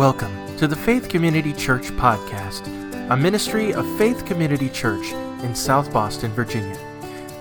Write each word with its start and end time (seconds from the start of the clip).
Welcome 0.00 0.56
to 0.56 0.66
the 0.66 0.74
Faith 0.74 1.10
Community 1.10 1.52
Church 1.52 1.90
Podcast, 1.90 2.66
a 3.10 3.16
ministry 3.18 3.74
of 3.74 3.84
Faith 3.98 4.24
Community 4.24 4.70
Church 4.70 5.12
in 5.44 5.54
South 5.54 5.92
Boston, 5.92 6.30
Virginia. 6.32 6.78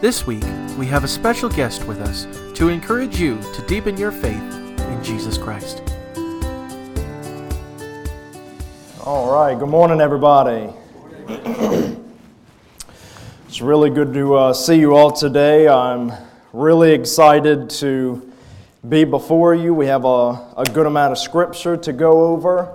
This 0.02 0.28
week, 0.28 0.44
we 0.78 0.86
have 0.88 1.06
a 1.06 1.08
special 1.08 1.48
guest 1.48 1.86
with 1.86 2.02
us 2.02 2.28
to 2.58 2.68
encourage 2.68 3.18
you 3.18 3.40
to 3.54 3.62
deepen 3.66 3.96
your 3.96 4.12
faith 4.12 4.44
in 4.78 5.02
Jesus 5.02 5.38
Christ. 5.38 5.82
All 9.06 9.32
right, 9.32 9.58
good 9.58 9.70
morning, 9.70 10.02
everybody. 10.02 10.70
it's 13.48 13.62
really 13.62 13.90
good 13.90 14.14
to 14.14 14.36
uh, 14.36 14.52
see 14.52 14.76
you 14.76 14.98
all 14.98 15.12
today. 15.12 15.70
I'm 15.70 16.12
really 16.52 16.92
excited 16.92 17.70
to 17.70 18.29
be 18.88 19.04
before 19.04 19.54
you. 19.54 19.74
We 19.74 19.88
have 19.88 20.06
a, 20.06 20.54
a 20.56 20.64
good 20.74 20.86
amount 20.86 21.12
of 21.12 21.18
scripture 21.18 21.76
to 21.76 21.92
go 21.92 22.28
over. 22.28 22.74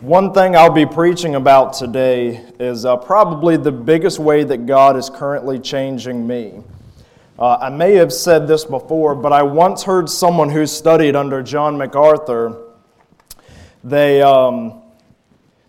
One 0.00 0.32
thing 0.32 0.56
I'll 0.56 0.72
be 0.72 0.86
preaching 0.86 1.36
about 1.36 1.72
today 1.72 2.44
is 2.58 2.84
uh, 2.84 2.96
probably 2.96 3.56
the 3.56 3.70
biggest 3.70 4.18
way 4.18 4.42
that 4.42 4.66
God 4.66 4.96
is 4.96 5.08
currently 5.08 5.60
changing 5.60 6.26
me. 6.26 6.62
Uh, 7.38 7.58
I 7.60 7.68
may 7.68 7.94
have 7.94 8.12
said 8.12 8.48
this 8.48 8.64
before, 8.64 9.14
but 9.14 9.32
I 9.32 9.42
once 9.44 9.84
heard 9.84 10.10
someone 10.10 10.50
who 10.50 10.66
studied 10.66 11.14
under 11.14 11.40
John 11.40 11.78
MacArthur. 11.78 12.74
They, 13.84 14.20
um, 14.20 14.82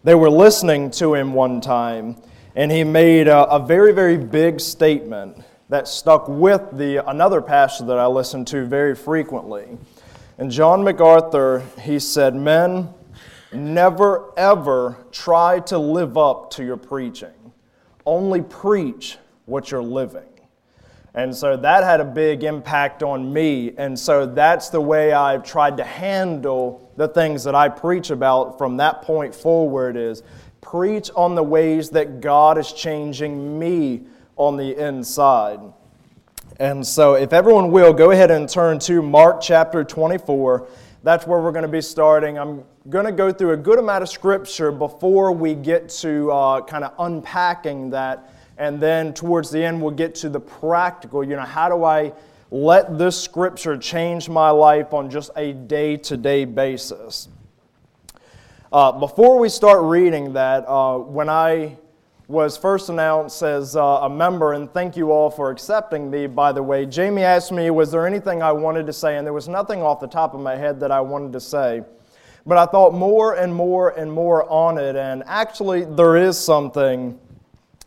they 0.03 0.15
were 0.15 0.31
listening 0.31 0.89
to 0.91 1.13
him 1.13 1.33
one 1.33 1.61
time, 1.61 2.15
and 2.55 2.71
he 2.71 2.83
made 2.83 3.27
a, 3.27 3.45
a 3.45 3.59
very, 3.59 3.91
very 3.91 4.17
big 4.17 4.59
statement 4.59 5.43
that 5.69 5.87
stuck 5.87 6.27
with 6.27 6.61
the 6.73 7.07
another 7.07 7.41
pastor 7.41 7.85
that 7.85 7.99
I 7.99 8.07
listen 8.07 8.43
to 8.45 8.65
very 8.65 8.95
frequently. 8.95 9.77
And 10.37 10.49
John 10.49 10.83
MacArthur, 10.83 11.63
he 11.81 11.99
said, 11.99 12.35
Men, 12.35 12.89
never 13.53 14.33
ever 14.37 14.97
try 15.11 15.59
to 15.61 15.77
live 15.77 16.17
up 16.17 16.49
to 16.51 16.63
your 16.63 16.77
preaching. 16.77 17.53
Only 18.05 18.41
preach 18.41 19.17
what 19.45 19.69
you're 19.69 19.83
living. 19.83 20.23
And 21.13 21.35
so 21.35 21.57
that 21.57 21.83
had 21.83 21.99
a 21.99 22.05
big 22.05 22.43
impact 22.43 23.03
on 23.03 23.31
me. 23.31 23.73
And 23.77 23.97
so 23.97 24.25
that's 24.25 24.69
the 24.69 24.81
way 24.81 25.11
I've 25.11 25.43
tried 25.43 25.77
to 25.77 25.83
handle 25.83 26.91
the 26.97 27.07
things 27.07 27.43
that 27.43 27.55
I 27.55 27.67
preach 27.69 28.09
about 28.11 28.57
from 28.57 28.77
that 28.77 29.01
point 29.01 29.33
forward 29.33 29.97
is 29.97 30.23
preach 30.61 31.09
on 31.15 31.35
the 31.35 31.43
ways 31.43 31.89
that 31.91 32.21
God 32.21 32.57
is 32.57 32.71
changing 32.71 33.57
me 33.57 34.03
on 34.39 34.55
the 34.55 34.75
inside. 34.75 35.59
And 36.59 36.85
so, 36.85 37.13
if 37.13 37.33
everyone 37.33 37.71
will, 37.71 37.93
go 37.93 38.11
ahead 38.11 38.31
and 38.31 38.49
turn 38.49 38.79
to 38.79 39.01
Mark 39.01 39.41
chapter 39.41 39.83
24. 39.83 40.67
That's 41.03 41.27
where 41.27 41.39
we're 41.39 41.51
going 41.51 41.63
to 41.63 41.67
be 41.67 41.81
starting. 41.81 42.39
I'm 42.39 42.63
going 42.89 43.05
to 43.05 43.11
go 43.11 43.31
through 43.31 43.51
a 43.51 43.57
good 43.57 43.79
amount 43.79 44.03
of 44.03 44.09
scripture 44.09 44.71
before 44.71 45.31
we 45.31 45.55
get 45.55 45.89
to 45.89 46.31
uh, 46.31 46.61
kind 46.61 46.83
of 46.83 46.93
unpacking 46.99 47.89
that. 47.91 48.33
And 48.57 48.79
then 48.79 49.13
towards 49.13 49.51
the 49.51 49.63
end, 49.63 49.81
we'll 49.81 49.91
get 49.91 50.15
to 50.15 50.29
the 50.29 50.39
practical. 50.39 51.23
You 51.23 51.35
know, 51.35 51.43
how 51.43 51.69
do 51.69 51.83
I 51.83 52.13
let 52.51 52.97
this 52.97 53.21
scripture 53.21 53.77
change 53.77 54.27
my 54.27 54.49
life 54.49 54.93
on 54.93 55.09
just 55.09 55.31
a 55.35 55.53
day 55.53 55.97
to 55.97 56.17
day 56.17 56.45
basis? 56.45 57.29
Uh, 58.71 58.91
before 58.91 59.39
we 59.39 59.49
start 59.49 59.83
reading 59.83 60.33
that, 60.33 60.65
uh, 60.67 60.97
when 60.97 61.29
I 61.29 61.77
was 62.29 62.55
first 62.55 62.89
announced 62.89 63.41
as 63.41 63.75
uh, 63.75 63.81
a 63.81 64.09
member, 64.09 64.53
and 64.53 64.71
thank 64.71 64.95
you 64.95 65.11
all 65.11 65.31
for 65.31 65.49
accepting 65.49 66.11
me, 66.11 66.27
by 66.27 66.51
the 66.51 66.61
way. 66.61 66.85
Jamie 66.85 67.23
asked 67.23 67.51
me, 67.51 67.71
Was 67.71 67.89
there 67.89 68.05
anything 68.05 68.43
I 68.43 68.51
wanted 68.51 68.85
to 68.85 68.93
say? 68.93 69.17
And 69.17 69.25
there 69.25 69.33
was 69.33 69.47
nothing 69.47 69.81
off 69.81 69.99
the 69.99 70.07
top 70.07 70.35
of 70.35 70.39
my 70.39 70.55
head 70.55 70.79
that 70.81 70.91
I 70.91 71.01
wanted 71.01 71.33
to 71.33 71.39
say. 71.39 71.81
But 72.45 72.59
I 72.59 72.67
thought 72.67 72.93
more 72.93 73.33
and 73.33 73.53
more 73.53 73.89
and 73.97 74.13
more 74.13 74.47
on 74.47 74.77
it, 74.77 74.95
and 74.95 75.23
actually, 75.25 75.85
there 75.85 76.17
is 76.17 76.37
something 76.37 77.19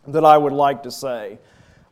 that 0.07 0.25
I 0.25 0.37
would 0.37 0.51
like 0.51 0.83
to 0.83 0.91
say. 0.91 1.39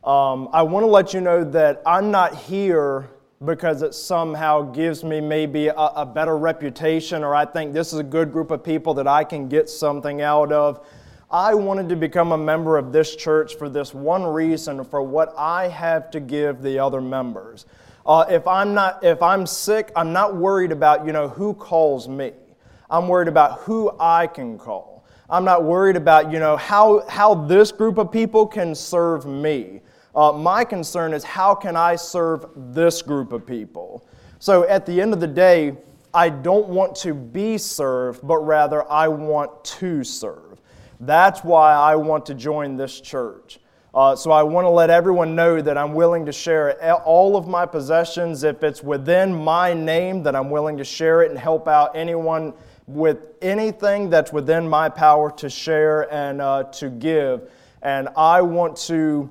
Um, 0.04 0.50
I 0.52 0.60
want 0.60 0.84
to 0.84 0.88
let 0.88 1.14
you 1.14 1.22
know 1.22 1.44
that 1.44 1.80
I'm 1.86 2.10
not 2.10 2.36
here 2.36 3.08
because 3.46 3.80
it 3.80 3.94
somehow 3.94 4.60
gives 4.60 5.02
me 5.02 5.22
maybe 5.22 5.68
a, 5.68 5.74
a 5.74 6.04
better 6.04 6.36
reputation, 6.36 7.24
or 7.24 7.34
I 7.34 7.46
think 7.46 7.72
this 7.72 7.94
is 7.94 7.98
a 7.98 8.04
good 8.04 8.30
group 8.30 8.50
of 8.50 8.62
people 8.62 8.92
that 8.94 9.08
I 9.08 9.24
can 9.24 9.48
get 9.48 9.70
something 9.70 10.20
out 10.20 10.52
of. 10.52 10.86
I 11.32 11.54
wanted 11.54 11.88
to 11.88 11.96
become 11.96 12.32
a 12.32 12.36
member 12.36 12.76
of 12.76 12.92
this 12.92 13.16
church 13.16 13.54
for 13.54 13.70
this 13.70 13.94
one 13.94 14.22
reason 14.22 14.84
for 14.84 15.02
what 15.02 15.32
I 15.38 15.68
have 15.68 16.10
to 16.10 16.20
give 16.20 16.60
the 16.60 16.78
other 16.78 17.00
members. 17.00 17.64
Uh, 18.04 18.26
if 18.28 18.46
I'm 18.46 18.74
not 18.74 19.02
if 19.02 19.22
I'm 19.22 19.46
sick, 19.46 19.90
I'm 19.96 20.12
not 20.12 20.36
worried 20.36 20.72
about 20.72 21.06
you 21.06 21.12
know 21.12 21.28
who 21.28 21.54
calls 21.54 22.06
me. 22.06 22.32
I'm 22.90 23.08
worried 23.08 23.28
about 23.28 23.60
who 23.60 23.96
I 23.98 24.26
can 24.26 24.58
call. 24.58 25.06
I'm 25.30 25.46
not 25.46 25.64
worried 25.64 25.96
about 25.96 26.30
you 26.30 26.38
know 26.38 26.58
how 26.58 27.08
how 27.08 27.34
this 27.34 27.72
group 27.72 27.96
of 27.96 28.12
people 28.12 28.46
can 28.46 28.74
serve 28.74 29.24
me. 29.24 29.80
Uh, 30.14 30.32
my 30.32 30.64
concern 30.66 31.14
is 31.14 31.24
how 31.24 31.54
can 31.54 31.76
I 31.76 31.96
serve 31.96 32.44
this 32.54 33.00
group 33.00 33.32
of 33.32 33.46
people. 33.46 34.06
So 34.38 34.68
at 34.68 34.84
the 34.84 35.00
end 35.00 35.14
of 35.14 35.20
the 35.20 35.26
day, 35.26 35.78
I 36.12 36.28
don't 36.28 36.68
want 36.68 36.94
to 36.96 37.14
be 37.14 37.56
served, 37.56 38.20
but 38.22 38.36
rather 38.40 38.90
I 38.90 39.08
want 39.08 39.64
to 39.64 40.04
serve. 40.04 40.51
That's 41.02 41.42
why 41.42 41.74
I 41.74 41.96
want 41.96 42.26
to 42.26 42.34
join 42.34 42.76
this 42.76 43.00
church. 43.00 43.58
Uh, 43.92 44.14
so 44.14 44.30
I 44.30 44.44
want 44.44 44.66
to 44.66 44.70
let 44.70 44.88
everyone 44.88 45.34
know 45.34 45.60
that 45.60 45.76
I'm 45.76 45.94
willing 45.94 46.24
to 46.26 46.32
share 46.32 46.80
all 47.02 47.36
of 47.36 47.48
my 47.48 47.66
possessions. 47.66 48.44
If 48.44 48.62
it's 48.62 48.84
within 48.84 49.34
my 49.34 49.74
name, 49.74 50.22
that 50.22 50.36
I'm 50.36 50.48
willing 50.48 50.76
to 50.76 50.84
share 50.84 51.22
it 51.22 51.30
and 51.30 51.38
help 51.38 51.66
out 51.66 51.96
anyone 51.96 52.54
with 52.86 53.34
anything 53.42 54.10
that's 54.10 54.32
within 54.32 54.68
my 54.68 54.88
power 54.88 55.32
to 55.32 55.50
share 55.50 56.10
and 56.14 56.40
uh, 56.40 56.64
to 56.74 56.88
give. 56.88 57.50
And 57.82 58.08
I 58.16 58.40
want 58.40 58.76
to 58.88 59.28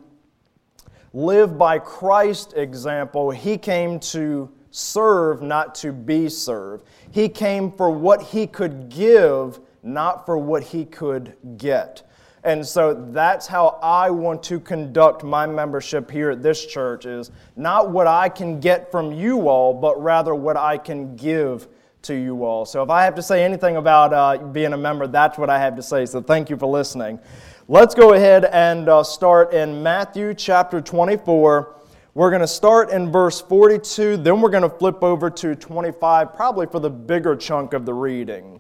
live 1.14 1.58
by 1.58 1.80
Christ's 1.80 2.53
example. 2.53 3.32
He 3.32 3.58
came 3.58 3.98
to 4.12 4.52
serve, 4.72 5.42
not 5.42 5.74
to 5.76 5.94
be 5.94 6.28
served. 6.28 6.86
He 7.12 7.30
came 7.30 7.72
for 7.72 7.90
what 7.90 8.22
he 8.22 8.46
could 8.46 8.90
give 8.90 9.62
not 9.84 10.25
for 10.25 10.38
what 10.38 10.64
he 10.64 10.86
could 10.86 11.36
get. 11.58 12.03
And 12.44 12.66
so 12.66 12.94
that's 13.12 13.46
how 13.46 13.80
I 13.84 14.09
want 14.09 14.42
to 14.44 14.59
conduct 14.59 15.24
my 15.24 15.46
membership 15.46 16.09
here 16.09 16.31
at 16.31 16.42
this 16.42 16.66
church 16.66 17.06
is 17.06 17.30
not 17.56 17.91
what 17.91 18.08
I 18.08 18.30
can 18.30 18.59
get 18.59 18.90
from 18.90 19.12
you 19.12 19.47
all, 19.47 19.74
but 19.74 20.02
rather 20.02 20.34
what 20.34 20.58
I 20.58 20.78
can 20.80 21.16
give 21.16 21.68
to 22.03 22.16
you 22.16 22.44
all. 22.44 22.66
So 22.66 22.81
if 22.81 22.90
I 22.90 23.03
have 23.03 23.14
to 23.16 23.22
say 23.22 23.44
anything 23.44 23.78
about 23.78 24.12
uh, 24.14 24.44
being 24.47 24.74
a 24.74 24.78
member, 24.78 25.06
that's 25.06 25.38
what 25.38 25.52
I 25.52 25.59
have 25.59 25.75
to 25.75 25.84
say. 25.84 26.08
So 26.08 26.20
thank 26.20 26.50
you 26.50 26.58
for 26.58 26.66
listening. 26.66 27.20
Let's 27.68 27.94
go 27.94 28.14
ahead 28.14 28.46
and 28.46 28.90
uh, 28.90 29.03
start 29.03 29.53
in 29.53 29.84
Matthew 29.84 30.34
chapter 30.34 30.81
24. 30.81 31.75
We're 32.16 32.30
going 32.31 32.41
to 32.41 32.47
start 32.47 32.90
in 32.90 33.12
verse 33.12 33.40
42, 33.40 34.18
then 34.18 34.41
we're 34.41 34.50
going 34.50 34.64
to 34.64 34.70
flip 34.70 35.03
over 35.03 35.30
to 35.30 35.56
25, 35.56 36.34
probably 36.34 36.66
for 36.66 36.80
the 36.80 36.90
bigger 36.90 37.36
chunk 37.36 37.74
of 37.74 37.86
the 37.86 37.94
reading. 37.94 38.59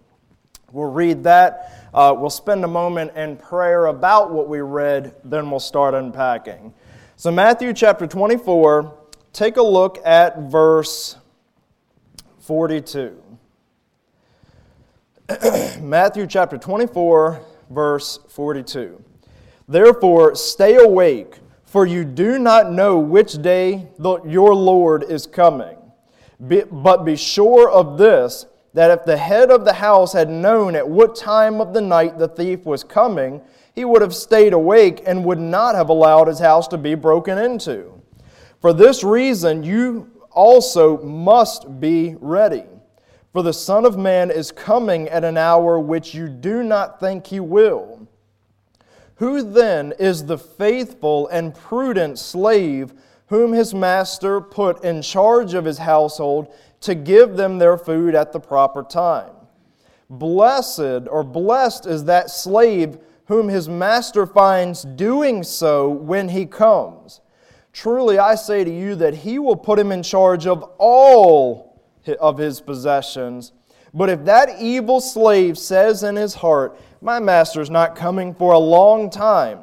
We'll 0.71 0.91
read 0.91 1.23
that. 1.25 1.89
Uh, 1.93 2.15
we'll 2.17 2.29
spend 2.29 2.63
a 2.63 2.67
moment 2.67 3.15
in 3.15 3.35
prayer 3.35 3.87
about 3.87 4.31
what 4.31 4.47
we 4.47 4.61
read, 4.61 5.13
then 5.23 5.51
we'll 5.51 5.59
start 5.59 5.93
unpacking. 5.93 6.73
So, 7.17 7.29
Matthew 7.29 7.73
chapter 7.73 8.07
24, 8.07 8.97
take 9.33 9.57
a 9.57 9.61
look 9.61 9.99
at 10.05 10.49
verse 10.49 11.17
42. 12.39 13.21
Matthew 15.81 16.25
chapter 16.25 16.57
24, 16.57 17.41
verse 17.69 18.19
42. 18.29 19.03
Therefore, 19.67 20.35
stay 20.35 20.75
awake, 20.75 21.35
for 21.65 21.85
you 21.85 22.03
do 22.05 22.39
not 22.39 22.71
know 22.71 22.97
which 22.97 23.41
day 23.41 23.87
the, 23.99 24.21
your 24.23 24.55
Lord 24.55 25.03
is 25.03 25.27
coming. 25.27 25.77
Be, 26.47 26.63
but 26.71 27.05
be 27.05 27.15
sure 27.15 27.69
of 27.69 27.97
this 27.97 28.45
that 28.73 28.91
if 28.91 29.05
the 29.05 29.17
head 29.17 29.51
of 29.51 29.65
the 29.65 29.73
house 29.73 30.13
had 30.13 30.29
known 30.29 30.75
at 30.75 30.87
what 30.87 31.15
time 31.15 31.59
of 31.59 31.73
the 31.73 31.81
night 31.81 32.17
the 32.17 32.27
thief 32.27 32.65
was 32.65 32.83
coming, 32.83 33.41
he 33.73 33.85
would 33.85 34.01
have 34.01 34.15
stayed 34.15 34.53
awake 34.53 35.01
and 35.05 35.25
would 35.25 35.39
not 35.39 35.75
have 35.75 35.89
allowed 35.89 36.27
his 36.27 36.39
house 36.39 36.67
to 36.69 36.77
be 36.77 36.95
broken 36.95 37.37
into. 37.37 38.01
For 38.59 38.73
this 38.73 39.03
reason, 39.03 39.63
you 39.63 40.09
also 40.31 41.01
must 41.03 41.79
be 41.79 42.15
ready. 42.19 42.63
For 43.33 43.41
the 43.41 43.53
Son 43.53 43.85
of 43.85 43.97
Man 43.97 44.29
is 44.29 44.51
coming 44.51 45.07
at 45.07 45.23
an 45.23 45.37
hour 45.37 45.79
which 45.79 46.13
you 46.13 46.27
do 46.27 46.63
not 46.63 46.99
think 46.99 47.27
he 47.27 47.39
will. 47.39 48.07
Who 49.15 49.41
then 49.43 49.93
is 49.99 50.25
the 50.25 50.37
faithful 50.37 51.27
and 51.27 51.55
prudent 51.55 52.19
slave 52.19 52.93
whom 53.27 53.53
his 53.53 53.73
master 53.73 54.41
put 54.41 54.83
in 54.83 55.01
charge 55.01 55.53
of 55.53 55.63
his 55.63 55.77
household? 55.77 56.53
To 56.81 56.95
give 56.95 57.37
them 57.37 57.57
their 57.57 57.77
food 57.77 58.15
at 58.15 58.31
the 58.31 58.39
proper 58.39 58.83
time. 58.83 59.31
Blessed 60.09 61.07
or 61.09 61.23
blessed 61.23 61.85
is 61.85 62.05
that 62.05 62.29
slave 62.29 62.97
whom 63.27 63.47
his 63.47 63.69
master 63.69 64.25
finds 64.25 64.83
doing 64.83 65.41
so 65.43 65.89
when 65.89 66.29
he 66.29 66.45
comes. 66.45 67.21
Truly, 67.71 68.19
I 68.19 68.35
say 68.35 68.63
to 68.63 68.71
you 68.71 68.95
that 68.95 69.13
he 69.13 69.39
will 69.39 69.55
put 69.55 69.79
him 69.79 69.91
in 69.91 70.03
charge 70.03 70.45
of 70.45 70.63
all 70.77 71.81
of 72.19 72.37
his 72.37 72.59
possessions. 72.59 73.53
But 73.93 74.09
if 74.09 74.25
that 74.25 74.59
evil 74.59 74.99
slave 74.99 75.57
says 75.57 76.03
in 76.03 76.15
his 76.15 76.35
heart, 76.35 76.77
My 77.01 77.19
master 77.19 77.61
is 77.61 77.69
not 77.69 77.95
coming 77.95 78.33
for 78.33 78.53
a 78.53 78.59
long 78.59 79.09
time, 79.09 79.59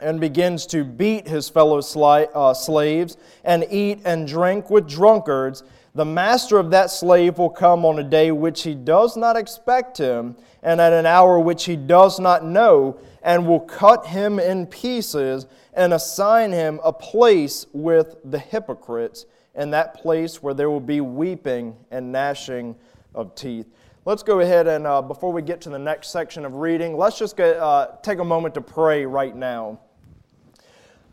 and 0.00 0.20
begins 0.20 0.66
to 0.66 0.84
beat 0.84 1.28
his 1.28 1.48
fellow 1.48 1.78
uh, 1.78 2.54
slaves 2.54 3.16
and 3.44 3.66
eat 3.70 4.00
and 4.04 4.26
drink 4.26 4.70
with 4.70 4.88
drunkards, 4.88 5.62
the 5.94 6.04
master 6.04 6.58
of 6.58 6.70
that 6.70 6.90
slave 6.90 7.38
will 7.38 7.50
come 7.50 7.84
on 7.84 7.98
a 7.98 8.04
day 8.04 8.30
which 8.30 8.62
he 8.62 8.74
does 8.74 9.16
not 9.16 9.36
expect 9.36 9.98
him, 9.98 10.36
and 10.62 10.80
at 10.80 10.92
an 10.92 11.06
hour 11.06 11.38
which 11.38 11.64
he 11.64 11.76
does 11.76 12.20
not 12.20 12.44
know, 12.44 12.98
and 13.22 13.46
will 13.46 13.60
cut 13.60 14.06
him 14.06 14.38
in 14.38 14.66
pieces 14.66 15.46
and 15.74 15.92
assign 15.92 16.52
him 16.52 16.80
a 16.84 16.92
place 16.92 17.66
with 17.72 18.16
the 18.24 18.38
hypocrites, 18.38 19.26
in 19.54 19.70
that 19.70 19.94
place 19.94 20.42
where 20.42 20.54
there 20.54 20.70
will 20.70 20.80
be 20.80 21.00
weeping 21.00 21.76
and 21.90 22.12
gnashing 22.12 22.76
of 23.14 23.34
teeth. 23.34 23.66
Let's 24.04 24.22
go 24.22 24.40
ahead 24.40 24.66
and, 24.66 24.86
uh, 24.86 25.02
before 25.02 25.32
we 25.32 25.42
get 25.42 25.60
to 25.62 25.70
the 25.70 25.78
next 25.78 26.08
section 26.08 26.44
of 26.44 26.54
reading, 26.54 26.96
let's 26.96 27.18
just 27.18 27.36
get, 27.36 27.56
uh, 27.58 27.88
take 28.02 28.20
a 28.20 28.24
moment 28.24 28.54
to 28.54 28.60
pray 28.60 29.04
right 29.04 29.34
now. 29.34 29.78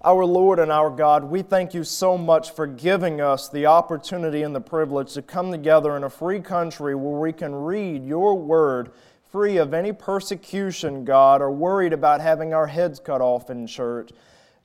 Our 0.08 0.24
Lord 0.24 0.60
and 0.60 0.72
our 0.72 0.90
God, 0.90 1.26
we 1.26 1.42
thank 1.42 1.74
you 1.74 1.84
so 1.84 2.18
much 2.18 2.52
for 2.52 2.66
giving 2.66 3.20
us 3.20 3.50
the 3.50 3.66
opportunity 3.66 4.44
and 4.44 4.56
the 4.56 4.62
privilege 4.62 5.14
to 5.16 5.22
come 5.22 5.52
together 5.52 5.98
in 5.98 6.06
a 6.06 6.10
free 6.10 6.40
country 6.40 6.96
where 6.96 7.20
we 7.20 7.34
can 7.34 7.54
read 7.54 8.06
your 8.06 8.34
word 8.36 8.92
free 9.30 9.58
of 9.58 9.74
any 9.74 9.92
persecution, 9.92 11.04
God, 11.04 11.42
or 11.42 11.52
worried 11.52 11.92
about 11.92 12.22
having 12.22 12.54
our 12.54 12.68
heads 12.68 13.02
cut 13.02 13.20
off 13.20 13.50
in 13.50 13.68
church. 13.68 14.12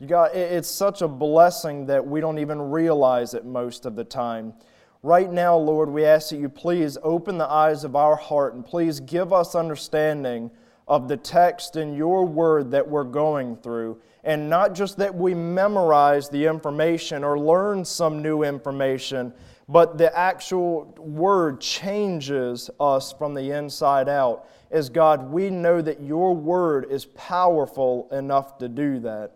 God, 0.06 0.30
it's 0.32 0.68
such 0.68 1.02
a 1.02 1.08
blessing 1.08 1.86
that 1.86 2.06
we 2.06 2.20
don't 2.20 2.38
even 2.38 2.70
realize 2.70 3.34
it 3.34 3.44
most 3.44 3.84
of 3.84 3.96
the 3.96 4.04
time. 4.04 4.54
Right 5.02 5.32
now, 5.32 5.56
Lord, 5.56 5.88
we 5.88 6.04
ask 6.04 6.30
that 6.30 6.36
you 6.36 6.48
please 6.48 6.98
open 7.02 7.36
the 7.36 7.50
eyes 7.50 7.82
of 7.82 7.96
our 7.96 8.14
heart 8.14 8.54
and 8.54 8.64
please 8.64 9.00
give 9.00 9.32
us 9.32 9.56
understanding 9.56 10.52
of 10.86 11.08
the 11.08 11.16
text 11.16 11.74
in 11.74 11.94
your 11.96 12.24
word 12.24 12.70
that 12.70 12.88
we're 12.88 13.02
going 13.02 13.56
through. 13.56 14.00
And 14.24 14.48
not 14.48 14.74
just 14.74 14.98
that 14.98 15.14
we 15.14 15.34
memorize 15.34 16.28
the 16.28 16.46
information 16.46 17.24
or 17.24 17.38
learn 17.38 17.84
some 17.84 18.22
new 18.22 18.44
information, 18.44 19.32
but 19.68 19.98
the 19.98 20.16
actual 20.16 20.94
word 20.98 21.60
changes 21.60 22.70
us 22.78 23.12
from 23.12 23.34
the 23.34 23.50
inside 23.50 24.08
out. 24.08 24.48
As 24.70 24.88
God, 24.88 25.30
we 25.30 25.50
know 25.50 25.82
that 25.82 26.00
your 26.00 26.34
word 26.34 26.86
is 26.90 27.04
powerful 27.04 28.08
enough 28.12 28.58
to 28.58 28.68
do 28.68 29.00
that. 29.00 29.32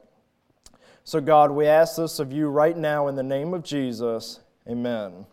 So, 1.05 1.21
God, 1.21 1.50
we 1.50 1.67
ask 1.67 1.97
this 1.97 2.19
of 2.19 2.32
you 2.32 2.49
right 2.49 2.77
now 2.77 3.09
in 3.09 3.15
the 3.15 3.23
name 3.23 3.55
of 3.55 3.62
Jesus. 3.62 4.41
Amen. 4.69 5.27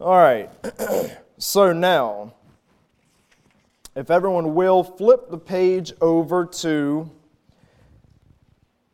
All 0.00 0.16
right. 0.16 0.50
so 1.38 1.72
now, 1.72 2.34
if 3.94 4.10
everyone 4.10 4.54
will, 4.54 4.82
flip 4.82 5.30
the 5.30 5.38
page 5.38 5.92
over 6.00 6.44
to 6.46 7.10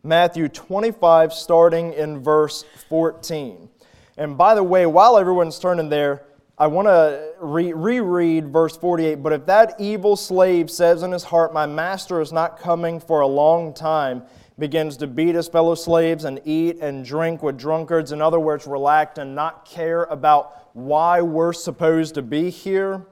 Matthew 0.08 0.49
25, 0.49 1.34
starting 1.34 1.93
in 1.93 2.22
verse 2.22 2.64
14. 2.88 3.69
And 4.16 4.38
by 4.38 4.55
the 4.55 4.62
way, 4.62 4.87
while 4.87 5.19
everyone's 5.19 5.58
turning 5.58 5.90
there, 5.90 6.25
I 6.56 6.66
want 6.66 6.88
to 6.88 7.34
re- 7.40 7.75
reread 7.75 8.49
verse 8.49 8.75
48. 8.75 9.16
But 9.16 9.34
if 9.34 9.44
that 9.44 9.75
evil 9.78 10.16
slave 10.16 10.70
says 10.70 11.02
in 11.02 11.12
his 11.12 11.25
heart, 11.25 11.52
My 11.52 11.66
master 11.66 12.22
is 12.22 12.32
not 12.32 12.58
coming 12.58 13.00
for 13.00 13.20
a 13.20 13.26
long 13.26 13.75
time, 13.75 14.22
begins 14.58 14.96
to 14.96 15.06
beat 15.06 15.34
his 15.34 15.46
fellow 15.46 15.75
slaves 15.75 16.25
and 16.25 16.40
eat 16.46 16.78
and 16.81 17.05
drink 17.05 17.43
with 17.43 17.58
drunkards, 17.58 18.10
in 18.10 18.22
other 18.22 18.40
words, 18.40 18.66
relax 18.66 19.19
and 19.19 19.34
not 19.34 19.66
care 19.66 20.05
about 20.05 20.70
why 20.72 21.20
we're 21.20 21.52
supposed 21.52 22.14
to 22.14 22.22
be 22.22 22.49
here, 22.49 23.06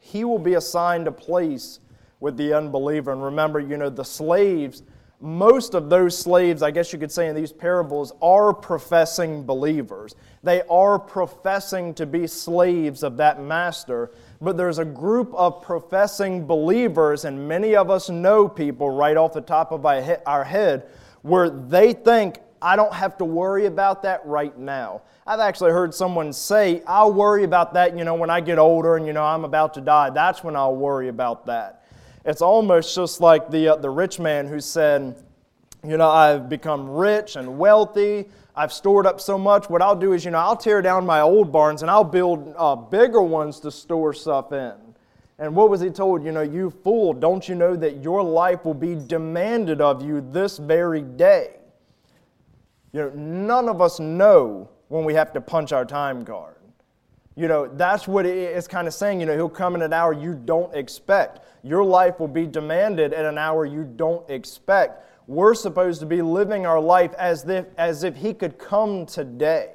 he 0.00 0.24
will 0.24 0.40
be 0.40 0.54
assigned 0.54 1.06
a 1.06 1.12
place 1.12 1.78
with 2.18 2.36
the 2.36 2.52
unbeliever. 2.52 3.12
And 3.12 3.22
remember, 3.22 3.60
you 3.60 3.76
know, 3.76 3.90
the 3.90 4.04
slaves 4.04 4.82
most 5.20 5.74
of 5.74 5.88
those 5.88 6.16
slaves, 6.16 6.62
I 6.62 6.70
guess 6.70 6.92
you 6.92 6.98
could 6.98 7.10
say 7.10 7.28
in 7.28 7.34
these 7.34 7.52
parables, 7.52 8.12
are 8.20 8.52
professing 8.52 9.44
believers. 9.44 10.14
They 10.42 10.62
are 10.70 10.98
professing 10.98 11.94
to 11.94 12.06
be 12.06 12.26
slaves 12.26 13.02
of 13.02 13.16
that 13.16 13.40
master. 13.40 14.10
But 14.40 14.58
there's 14.58 14.78
a 14.78 14.84
group 14.84 15.32
of 15.34 15.62
professing 15.62 16.46
believers, 16.46 17.24
and 17.24 17.48
many 17.48 17.74
of 17.74 17.90
us 17.90 18.10
know 18.10 18.46
people 18.46 18.90
right 18.90 19.16
off 19.16 19.32
the 19.32 19.40
top 19.40 19.72
of 19.72 19.86
our 19.86 20.44
head 20.44 20.86
where 21.22 21.48
they 21.48 21.94
think, 21.94 22.40
I 22.60 22.76
don't 22.76 22.92
have 22.92 23.16
to 23.18 23.24
worry 23.24 23.66
about 23.66 24.02
that 24.02 24.24
right 24.26 24.56
now. 24.58 25.02
I've 25.26 25.40
actually 25.40 25.72
heard 25.72 25.94
someone 25.94 26.32
say, 26.32 26.82
I'll 26.86 27.12
worry 27.12 27.44
about 27.44 27.74
that, 27.74 27.96
you 27.96 28.04
know, 28.04 28.14
when 28.14 28.30
I 28.30 28.40
get 28.40 28.58
older 28.58 28.96
and, 28.96 29.06
you 29.06 29.12
know, 29.12 29.24
I'm 29.24 29.44
about 29.44 29.74
to 29.74 29.80
die. 29.80 30.10
That's 30.10 30.44
when 30.44 30.54
I'll 30.56 30.76
worry 30.76 31.08
about 31.08 31.46
that. 31.46 31.85
It's 32.26 32.42
almost 32.42 32.92
just 32.92 33.20
like 33.20 33.50
the, 33.50 33.68
uh, 33.68 33.76
the 33.76 33.88
rich 33.88 34.18
man 34.18 34.48
who 34.48 34.60
said, 34.60 35.22
You 35.86 35.96
know, 35.96 36.10
I've 36.10 36.48
become 36.48 36.90
rich 36.90 37.36
and 37.36 37.56
wealthy. 37.56 38.26
I've 38.56 38.72
stored 38.72 39.06
up 39.06 39.20
so 39.20 39.38
much. 39.38 39.70
What 39.70 39.80
I'll 39.80 39.94
do 39.94 40.12
is, 40.12 40.24
you 40.24 40.32
know, 40.32 40.38
I'll 40.38 40.56
tear 40.56 40.82
down 40.82 41.06
my 41.06 41.20
old 41.20 41.52
barns 41.52 41.82
and 41.82 41.90
I'll 41.90 42.02
build 42.02 42.52
uh, 42.56 42.74
bigger 42.74 43.22
ones 43.22 43.60
to 43.60 43.70
store 43.70 44.12
stuff 44.12 44.50
in. 44.52 44.72
And 45.38 45.54
what 45.54 45.70
was 45.70 45.80
he 45.80 45.90
told? 45.90 46.24
You 46.24 46.32
know, 46.32 46.42
you 46.42 46.70
fool, 46.70 47.12
don't 47.12 47.48
you 47.48 47.54
know 47.54 47.76
that 47.76 48.02
your 48.02 48.24
life 48.24 48.64
will 48.64 48.74
be 48.74 48.96
demanded 48.96 49.80
of 49.80 50.02
you 50.02 50.20
this 50.32 50.58
very 50.58 51.02
day? 51.02 51.56
You 52.92 53.02
know, 53.02 53.10
none 53.10 53.68
of 53.68 53.80
us 53.80 54.00
know 54.00 54.68
when 54.88 55.04
we 55.04 55.14
have 55.14 55.32
to 55.34 55.40
punch 55.40 55.72
our 55.72 55.84
time 55.84 56.24
card. 56.24 56.55
You 57.36 57.48
know, 57.48 57.68
that's 57.68 58.08
what 58.08 58.24
it's 58.24 58.66
kind 58.66 58.88
of 58.88 58.94
saying. 58.94 59.20
You 59.20 59.26
know, 59.26 59.34
he'll 59.34 59.50
come 59.50 59.74
in 59.74 59.82
an 59.82 59.92
hour 59.92 60.14
you 60.14 60.34
don't 60.34 60.74
expect. 60.74 61.40
Your 61.62 61.84
life 61.84 62.18
will 62.18 62.28
be 62.28 62.46
demanded 62.46 63.12
at 63.12 63.26
an 63.26 63.36
hour 63.36 63.66
you 63.66 63.84
don't 63.84 64.28
expect. 64.30 65.04
We're 65.26 65.54
supposed 65.54 66.00
to 66.00 66.06
be 66.06 66.22
living 66.22 66.64
our 66.64 66.80
life 66.80 67.12
as 67.18 67.46
if, 67.46 67.66
as 67.76 68.04
if 68.04 68.16
he 68.16 68.32
could 68.32 68.58
come 68.58 69.04
today 69.04 69.72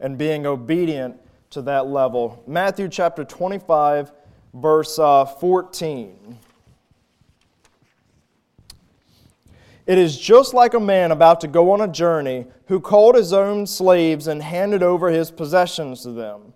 and 0.00 0.18
being 0.18 0.44
obedient 0.44 1.20
to 1.50 1.62
that 1.62 1.86
level. 1.86 2.42
Matthew 2.48 2.88
chapter 2.88 3.22
25, 3.22 4.10
verse 4.54 4.98
uh, 4.98 5.24
14. 5.24 6.38
It 9.86 9.98
is 9.98 10.18
just 10.18 10.52
like 10.52 10.74
a 10.74 10.80
man 10.80 11.12
about 11.12 11.40
to 11.42 11.48
go 11.48 11.70
on 11.70 11.80
a 11.80 11.88
journey 11.88 12.46
who 12.66 12.80
called 12.80 13.14
his 13.14 13.32
own 13.32 13.66
slaves 13.66 14.26
and 14.26 14.42
handed 14.42 14.82
over 14.82 15.08
his 15.08 15.30
possessions 15.30 16.02
to 16.02 16.10
them. 16.10 16.52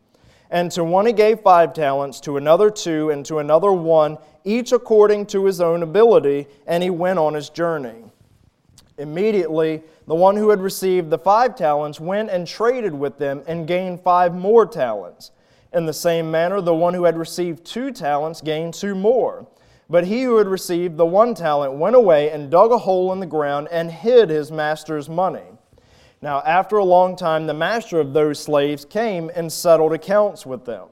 And 0.51 0.71
to 0.73 0.83
one 0.83 1.07
he 1.07 1.13
gave 1.13 1.41
five 1.41 1.73
talents, 1.73 2.21
to 2.21 2.37
another 2.37 2.71
two, 2.71 3.11
and 3.11 3.25
to 3.27 3.39
another 3.39 3.73
one, 3.73 4.19
each 4.45 4.73
according 4.73 5.27
to 5.27 5.45
his 5.45 5.61
own 5.61 5.83
ability, 5.83 6.49
and 6.67 6.83
he 6.83 6.91
went 6.91 7.19
on 7.19 7.35
his 7.35 7.51
journey. 7.51 8.05
Immediately, 8.99 9.83
the 10.07 10.15
one 10.15 10.37
who 10.37 10.51
had 10.51 10.61
received 10.61 11.09
the 11.09 11.19
five 11.19 11.55
talents 11.55 12.01
went 12.01 12.31
and 12.31 12.47
traded 12.47 12.93
with 12.93 13.17
them 13.17 13.43
and 13.47 13.67
gained 13.67 14.01
five 14.03 14.35
more 14.35 14.67
talents. 14.67 15.31
In 15.73 15.87
the 15.87 15.93
same 15.93 16.31
manner, 16.31 16.61
the 16.61 16.75
one 16.75 16.95
who 16.95 17.05
had 17.05 17.17
received 17.17 17.65
two 17.65 17.93
talents 17.93 18.41
gained 18.41 18.75
two 18.75 18.97
more. 18.97 19.47
But 19.89 20.07
he 20.07 20.23
who 20.23 20.37
had 20.37 20.49
received 20.49 20.97
the 20.97 21.07
one 21.07 21.35
talent 21.35 21.75
went 21.75 21.97
away 21.97 22.31
and 22.31 22.51
dug 22.51 22.73
a 22.73 22.79
hole 22.79 23.13
in 23.13 23.21
the 23.21 23.27
ground 23.27 23.69
and 23.71 23.91
hid 23.91 24.31
his 24.31 24.51
master's 24.51 25.09
money. 25.09 25.47
Now, 26.23 26.43
after 26.43 26.77
a 26.77 26.85
long 26.85 27.17
time, 27.17 27.47
the 27.47 27.55
master 27.55 27.99
of 27.99 28.13
those 28.13 28.39
slaves 28.39 28.85
came 28.85 29.31
and 29.35 29.51
settled 29.51 29.95
accounts 29.95 30.45
with 30.45 30.67
them. 30.67 30.89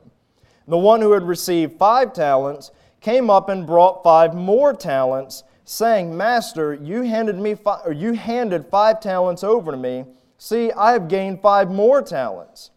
The 0.67 0.79
one 0.79 1.03
who 1.03 1.13
had 1.13 1.23
received 1.23 1.79
five 1.79 2.15
talents 2.15 2.71
came 3.01 3.29
up 3.29 3.49
and 3.49 3.67
brought 3.67 4.03
five 4.03 4.35
more 4.35 4.73
talents, 4.73 5.45
saying, 5.65 6.17
Master, 6.17 6.75
you 6.75 7.03
handed, 7.03 7.37
me 7.39 7.55
fi- 7.55 7.81
or 7.85 7.93
you 7.93 8.15
handed 8.15 8.71
five 8.71 9.01
talents 9.01 9.45
over 9.45 9.71
to 9.71 9.77
me. 9.77 10.07
See, 10.39 10.73
I 10.73 10.93
have 10.93 11.09
gained 11.09 11.43
five 11.43 11.71
more 11.71 12.01
talents. 12.01 12.71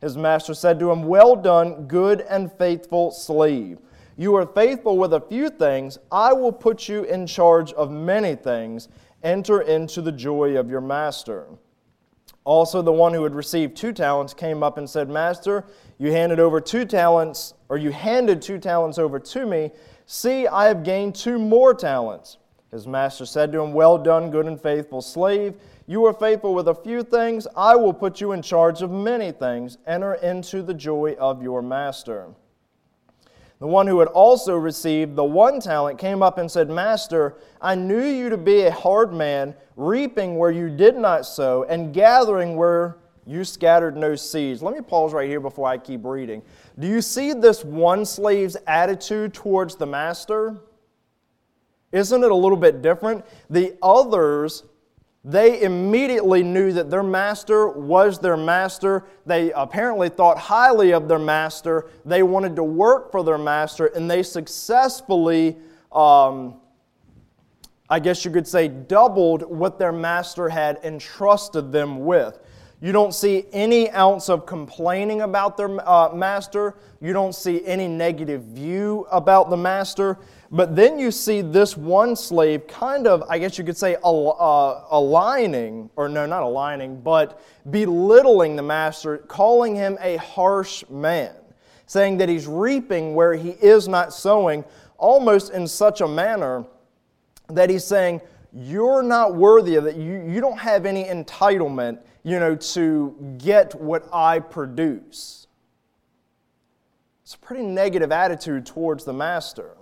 His 0.00 0.16
master 0.16 0.54
said 0.54 0.78
to 0.78 0.90
him, 0.92 1.04
Well 1.04 1.34
done, 1.34 1.86
good 1.88 2.20
and 2.20 2.52
faithful 2.52 3.10
slave. 3.10 3.78
You 4.16 4.36
are 4.36 4.46
faithful 4.46 4.96
with 4.96 5.12
a 5.12 5.20
few 5.20 5.50
things. 5.50 5.98
I 6.12 6.32
will 6.32 6.52
put 6.52 6.88
you 6.88 7.02
in 7.04 7.26
charge 7.26 7.72
of 7.72 7.90
many 7.90 8.34
things. 8.34 8.88
Enter 9.22 9.62
into 9.62 10.02
the 10.02 10.12
joy 10.12 10.56
of 10.56 10.70
your 10.70 10.80
master. 10.80 11.46
Also, 12.46 12.80
the 12.80 12.92
one 12.92 13.12
who 13.12 13.24
had 13.24 13.34
received 13.34 13.76
two 13.76 13.92
talents 13.92 14.32
came 14.32 14.62
up 14.62 14.78
and 14.78 14.88
said, 14.88 15.10
Master, 15.10 15.64
you 15.98 16.12
handed 16.12 16.38
over 16.38 16.60
two 16.60 16.84
talents, 16.84 17.54
or 17.68 17.76
you 17.76 17.90
handed 17.90 18.40
two 18.40 18.56
talents 18.56 18.98
over 18.98 19.18
to 19.18 19.44
me. 19.44 19.72
See, 20.06 20.46
I 20.46 20.66
have 20.66 20.84
gained 20.84 21.16
two 21.16 21.40
more 21.40 21.74
talents. 21.74 22.38
His 22.70 22.86
master 22.86 23.26
said 23.26 23.50
to 23.50 23.60
him, 23.60 23.72
Well 23.72 23.98
done, 23.98 24.30
good 24.30 24.46
and 24.46 24.60
faithful 24.60 25.02
slave. 25.02 25.54
You 25.88 26.02
were 26.02 26.12
faithful 26.12 26.54
with 26.54 26.68
a 26.68 26.74
few 26.74 27.02
things. 27.02 27.48
I 27.56 27.74
will 27.74 27.92
put 27.92 28.20
you 28.20 28.30
in 28.30 28.42
charge 28.42 28.80
of 28.80 28.92
many 28.92 29.32
things. 29.32 29.78
Enter 29.84 30.14
into 30.14 30.62
the 30.62 30.74
joy 30.74 31.16
of 31.18 31.42
your 31.42 31.62
master. 31.62 32.28
The 33.58 33.66
one 33.66 33.86
who 33.86 33.98
had 34.00 34.08
also 34.08 34.54
received 34.54 35.16
the 35.16 35.24
one 35.24 35.60
talent 35.60 35.98
came 35.98 36.22
up 36.22 36.36
and 36.36 36.50
said, 36.50 36.68
Master, 36.68 37.36
I 37.60 37.74
knew 37.74 38.04
you 38.04 38.28
to 38.28 38.36
be 38.36 38.62
a 38.62 38.70
hard 38.70 39.14
man, 39.14 39.54
reaping 39.76 40.36
where 40.36 40.50
you 40.50 40.68
did 40.68 40.96
not 40.96 41.24
sow, 41.24 41.64
and 41.68 41.94
gathering 41.94 42.56
where 42.56 42.98
You 43.28 43.42
scattered 43.42 43.96
no 43.96 44.14
seeds. 44.14 44.62
Let 44.62 44.74
me 44.74 44.80
pause 44.80 45.12
right 45.12 45.28
here 45.28 45.40
before 45.40 45.68
I 45.68 45.78
keep 45.78 46.04
reading. 46.04 46.42
Do 46.78 46.86
you 46.86 47.02
see 47.02 47.32
this 47.32 47.64
one 47.64 48.04
slave's 48.04 48.56
attitude 48.68 49.34
towards 49.34 49.74
the 49.74 49.86
master? 49.86 50.56
Isn't 51.90 52.22
it 52.22 52.30
a 52.30 52.34
little 52.34 52.56
bit 52.56 52.82
different? 52.82 53.24
The 53.50 53.76
others, 53.82 54.62
they 55.28 55.62
immediately 55.62 56.44
knew 56.44 56.72
that 56.72 56.88
their 56.88 57.02
master 57.02 57.68
was 57.68 58.20
their 58.20 58.36
master. 58.36 59.04
They 59.26 59.50
apparently 59.50 60.08
thought 60.08 60.38
highly 60.38 60.92
of 60.92 61.08
their 61.08 61.18
master. 61.18 61.90
They 62.04 62.22
wanted 62.22 62.54
to 62.54 62.62
work 62.62 63.10
for 63.10 63.24
their 63.24 63.36
master, 63.36 63.86
and 63.86 64.08
they 64.08 64.22
successfully, 64.22 65.56
um, 65.90 66.60
I 67.90 67.98
guess 67.98 68.24
you 68.24 68.30
could 68.30 68.46
say, 68.46 68.68
doubled 68.68 69.42
what 69.42 69.80
their 69.80 69.90
master 69.90 70.48
had 70.48 70.78
entrusted 70.84 71.72
them 71.72 72.04
with. 72.04 72.38
You 72.86 72.92
don't 72.92 73.12
see 73.12 73.46
any 73.52 73.90
ounce 73.90 74.28
of 74.28 74.46
complaining 74.46 75.22
about 75.22 75.56
their 75.56 75.68
uh, 75.88 76.14
master. 76.14 76.76
You 77.00 77.12
don't 77.12 77.34
see 77.34 77.66
any 77.66 77.88
negative 77.88 78.44
view 78.44 79.08
about 79.10 79.50
the 79.50 79.56
master. 79.56 80.20
But 80.52 80.76
then 80.76 80.96
you 80.96 81.10
see 81.10 81.40
this 81.40 81.76
one 81.76 82.14
slave 82.14 82.68
kind 82.68 83.08
of, 83.08 83.24
I 83.28 83.40
guess 83.40 83.58
you 83.58 83.64
could 83.64 83.76
say, 83.76 83.96
uh, 84.04 84.84
aligning, 84.88 85.90
or 85.96 86.08
no, 86.08 86.26
not 86.26 86.44
aligning, 86.44 87.00
but 87.00 87.40
belittling 87.70 88.54
the 88.54 88.62
master, 88.62 89.18
calling 89.18 89.74
him 89.74 89.98
a 90.00 90.18
harsh 90.18 90.84
man, 90.88 91.34
saying 91.86 92.18
that 92.18 92.28
he's 92.28 92.46
reaping 92.46 93.16
where 93.16 93.34
he 93.34 93.50
is 93.50 93.88
not 93.88 94.12
sowing, 94.12 94.64
almost 94.96 95.52
in 95.52 95.66
such 95.66 96.02
a 96.02 96.06
manner 96.06 96.64
that 97.48 97.68
he's 97.68 97.82
saying, 97.82 98.20
You're 98.52 99.02
not 99.02 99.34
worthy 99.34 99.74
of 99.74 99.86
it. 99.86 99.96
You, 99.96 100.22
you 100.24 100.40
don't 100.40 100.58
have 100.60 100.86
any 100.86 101.02
entitlement 101.02 101.98
you 102.26 102.40
know, 102.40 102.56
to 102.56 103.14
get 103.38 103.72
what 103.80 104.12
I 104.12 104.40
produce. 104.40 105.46
It's 107.22 107.34
a 107.36 107.38
pretty 107.38 107.62
negative 107.62 108.10
attitude 108.10 108.66
towards 108.66 109.04
the 109.04 109.12
master. 109.12 109.76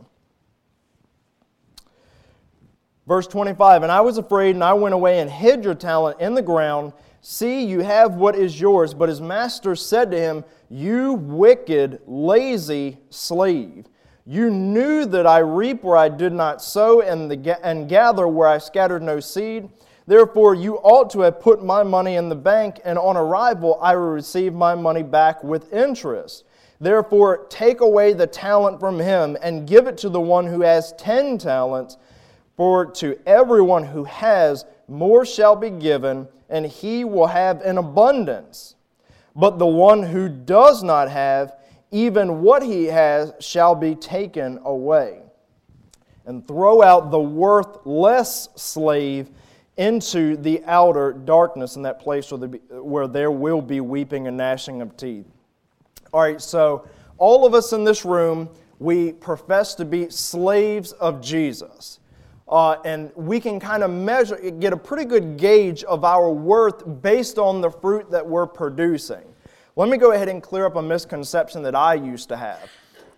Verse 3.08 3.26
25 3.26 3.82
And 3.82 3.90
I 3.90 4.02
was 4.02 4.18
afraid, 4.18 4.56
and 4.56 4.62
I 4.62 4.74
went 4.74 4.94
away 4.94 5.20
and 5.20 5.30
hid 5.30 5.64
your 5.64 5.74
talent 5.74 6.20
in 6.20 6.34
the 6.34 6.42
ground. 6.42 6.92
See, 7.22 7.64
you 7.64 7.80
have 7.80 8.16
what 8.16 8.36
is 8.36 8.60
yours. 8.60 8.92
But 8.92 9.08
his 9.08 9.22
master 9.22 9.74
said 9.74 10.10
to 10.10 10.20
him, 10.20 10.44
You 10.68 11.14
wicked, 11.14 12.02
lazy 12.06 12.98
slave. 13.08 13.86
You 14.26 14.50
knew 14.50 15.06
that 15.06 15.26
I 15.26 15.38
reap 15.38 15.82
where 15.82 15.96
I 15.96 16.10
did 16.10 16.34
not 16.34 16.60
sow, 16.60 17.00
and, 17.00 17.30
the, 17.30 17.66
and 17.66 17.88
gather 17.88 18.28
where 18.28 18.48
I 18.48 18.58
scattered 18.58 19.02
no 19.02 19.18
seed. 19.18 19.70
Therefore, 20.06 20.54
you 20.54 20.76
ought 20.76 21.08
to 21.10 21.20
have 21.20 21.40
put 21.40 21.64
my 21.64 21.82
money 21.82 22.16
in 22.16 22.28
the 22.28 22.34
bank, 22.34 22.80
and 22.84 22.98
on 22.98 23.16
arrival 23.16 23.78
I 23.80 23.96
will 23.96 24.10
receive 24.10 24.52
my 24.52 24.74
money 24.74 25.02
back 25.02 25.42
with 25.42 25.72
interest. 25.72 26.44
Therefore, 26.80 27.46
take 27.48 27.80
away 27.80 28.12
the 28.12 28.26
talent 28.26 28.80
from 28.80 28.98
him 28.98 29.38
and 29.42 29.66
give 29.66 29.86
it 29.86 29.96
to 29.98 30.10
the 30.10 30.20
one 30.20 30.46
who 30.46 30.60
has 30.60 30.92
ten 30.98 31.38
talents. 31.38 31.96
For 32.56 32.86
to 32.86 33.18
everyone 33.26 33.84
who 33.84 34.04
has, 34.04 34.64
more 34.86 35.24
shall 35.24 35.56
be 35.56 35.70
given, 35.70 36.28
and 36.50 36.66
he 36.66 37.04
will 37.04 37.26
have 37.26 37.62
an 37.62 37.78
abundance. 37.78 38.76
But 39.34 39.58
the 39.58 39.66
one 39.66 40.02
who 40.02 40.28
does 40.28 40.82
not 40.82 41.10
have, 41.10 41.56
even 41.90 42.42
what 42.42 42.62
he 42.62 42.84
has 42.84 43.32
shall 43.40 43.74
be 43.74 43.94
taken 43.94 44.60
away. 44.64 45.22
And 46.26 46.46
throw 46.46 46.82
out 46.82 47.10
the 47.10 47.18
worthless 47.18 48.48
slave 48.56 49.30
into 49.76 50.36
the 50.36 50.62
outer 50.66 51.12
darkness 51.12 51.76
in 51.76 51.82
that 51.82 51.98
place 51.98 52.30
where, 52.30 52.38
the, 52.38 52.82
where 52.82 53.08
there 53.08 53.30
will 53.30 53.60
be 53.60 53.80
weeping 53.80 54.28
and 54.28 54.36
gnashing 54.36 54.80
of 54.80 54.96
teeth. 54.96 55.26
All 56.12 56.20
right, 56.20 56.40
so 56.40 56.88
all 57.18 57.44
of 57.44 57.54
us 57.54 57.72
in 57.72 57.82
this 57.84 58.04
room, 58.04 58.48
we 58.78 59.12
profess 59.12 59.74
to 59.76 59.84
be 59.84 60.10
slaves 60.10 60.92
of 60.92 61.20
Jesus. 61.20 61.98
Uh, 62.46 62.76
and 62.84 63.10
we 63.16 63.40
can 63.40 63.58
kind 63.58 63.82
of 63.82 63.90
measure, 63.90 64.36
get 64.50 64.72
a 64.72 64.76
pretty 64.76 65.04
good 65.04 65.38
gauge 65.38 65.82
of 65.84 66.04
our 66.04 66.30
worth 66.30 67.02
based 67.02 67.38
on 67.38 67.60
the 67.60 67.70
fruit 67.70 68.10
that 68.10 68.24
we're 68.24 68.46
producing. 68.46 69.22
Let 69.76 69.88
me 69.88 69.96
go 69.96 70.12
ahead 70.12 70.28
and 70.28 70.42
clear 70.42 70.66
up 70.66 70.76
a 70.76 70.82
misconception 70.82 71.62
that 71.62 71.74
I 71.74 71.94
used 71.94 72.28
to 72.28 72.36
have. 72.36 72.70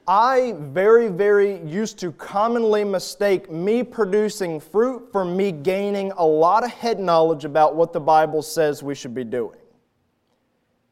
I 0.08 0.54
very, 0.58 1.08
very 1.08 1.60
used 1.64 1.98
to 1.98 2.12
commonly 2.12 2.84
mistake 2.84 3.50
me 3.50 3.82
producing 3.82 4.60
fruit 4.60 5.10
for 5.10 5.24
me 5.24 5.50
gaining 5.50 6.12
a 6.12 6.24
lot 6.24 6.62
of 6.62 6.70
head 6.70 7.00
knowledge 7.00 7.44
about 7.44 7.74
what 7.74 7.92
the 7.92 7.98
Bible 7.98 8.42
says 8.42 8.84
we 8.84 8.94
should 8.94 9.14
be 9.14 9.24
doing. 9.24 9.58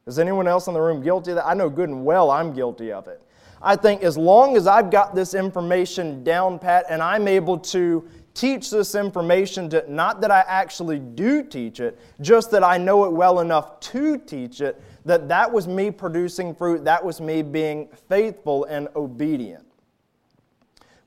Is 0.07 0.19
anyone 0.19 0.49
else 0.49 0.67
in 0.67 0.75
the 0.75 0.81
room 0.81 1.01
guilty 1.01 1.31
of 1.31 1.37
that? 1.37 1.47
I 1.47 1.55
know 1.55 1.71
good 1.71 1.89
and 1.89 2.05
well 2.05 2.31
I'm 2.31 2.53
guilty 2.53 2.91
of 2.91 3.07
it. 3.07 3.23
I 3.63 3.77
think 3.77 4.03
as 4.03 4.19
long 4.19 4.57
as 4.57 4.67
I've 4.67 4.91
got 4.91 5.15
this 5.15 5.33
information 5.33 6.25
down 6.25 6.59
pat 6.59 6.85
and 6.89 7.01
I'm 7.01 7.29
able 7.29 7.59
to 7.59 8.07
teach 8.35 8.69
this 8.69 8.97
information 8.97 9.71
to 9.71 9.85
not 9.91 10.21
that 10.21 10.33
I 10.33 10.41
actually 10.47 10.99
do 10.99 11.45
teach 11.45 11.79
it, 11.79 11.99
just 12.21 12.51
that 12.51 12.65
I 12.65 12.79
know 12.79 13.05
it 13.05 13.13
well 13.13 13.41
enough 13.41 13.79
to 13.81 14.19
teach 14.19 14.61
it, 14.61 14.83
that 15.05 15.29
that 15.29 15.53
was 15.53 15.69
me 15.69 15.91
producing 15.91 16.55
fruit, 16.55 16.85
that 16.85 17.05
was 17.05 17.21
me 17.21 17.43
being 17.43 17.89
faithful 18.09 18.65
and 18.65 18.89
obedient. 18.97 19.67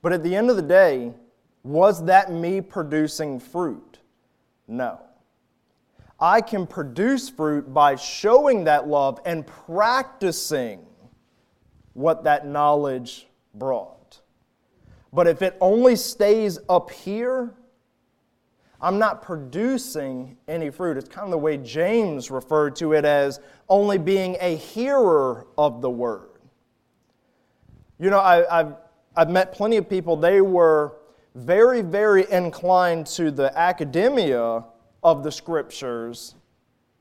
But 0.02 0.14
at 0.14 0.24
the 0.24 0.36
end 0.36 0.50
of 0.50 0.56
the 0.56 0.62
day, 0.62 1.14
was 1.64 2.06
that 2.06 2.32
me 2.32 2.62
producing 2.62 3.40
fruit? 3.40 4.00
No. 4.68 5.02
I 6.20 6.42
can 6.42 6.66
produce 6.66 7.30
fruit 7.30 7.74
by 7.74 7.96
showing 7.96 8.64
that 8.64 8.88
love 8.88 9.20
and 9.26 9.46
practicing 9.46 10.86
what 11.94 12.24
that 12.24 12.48
knowledge 12.48 13.28
brought. 13.54 14.22
But 15.12 15.28
if 15.28 15.42
it 15.42 15.58
only 15.62 15.96
stays 15.96 16.60
up 16.70 16.92
here, 16.92 17.54
I'm 18.80 19.00
not 19.00 19.22
producing 19.22 20.38
any 20.48 20.70
fruit. 20.70 20.98
It's 20.98 21.10
kind 21.10 21.26
of 21.26 21.32
the 21.32 21.38
way 21.38 21.58
James 21.58 22.30
referred 22.30 22.76
to 22.78 22.94
it 22.94 23.06
as 23.06 23.40
only 23.70 23.98
being 23.98 24.38
a 24.40 24.56
hearer 24.56 25.48
of 25.58 25.82
the 25.82 25.90
word. 25.90 26.30
You 28.00 28.10
know, 28.10 28.20
I, 28.20 28.58
have 28.58 28.78
I've 29.16 29.30
met 29.30 29.54
plenty 29.54 29.78
of 29.78 29.90
people, 29.90 30.16
they 30.16 30.42
were 30.42 30.98
very, 31.36 31.82
very 31.82 32.30
inclined 32.32 33.08
to 33.08 33.32
the 33.32 33.56
academia 33.58 34.64
of 35.04 35.24
the 35.24 35.32
scriptures, 35.32 36.36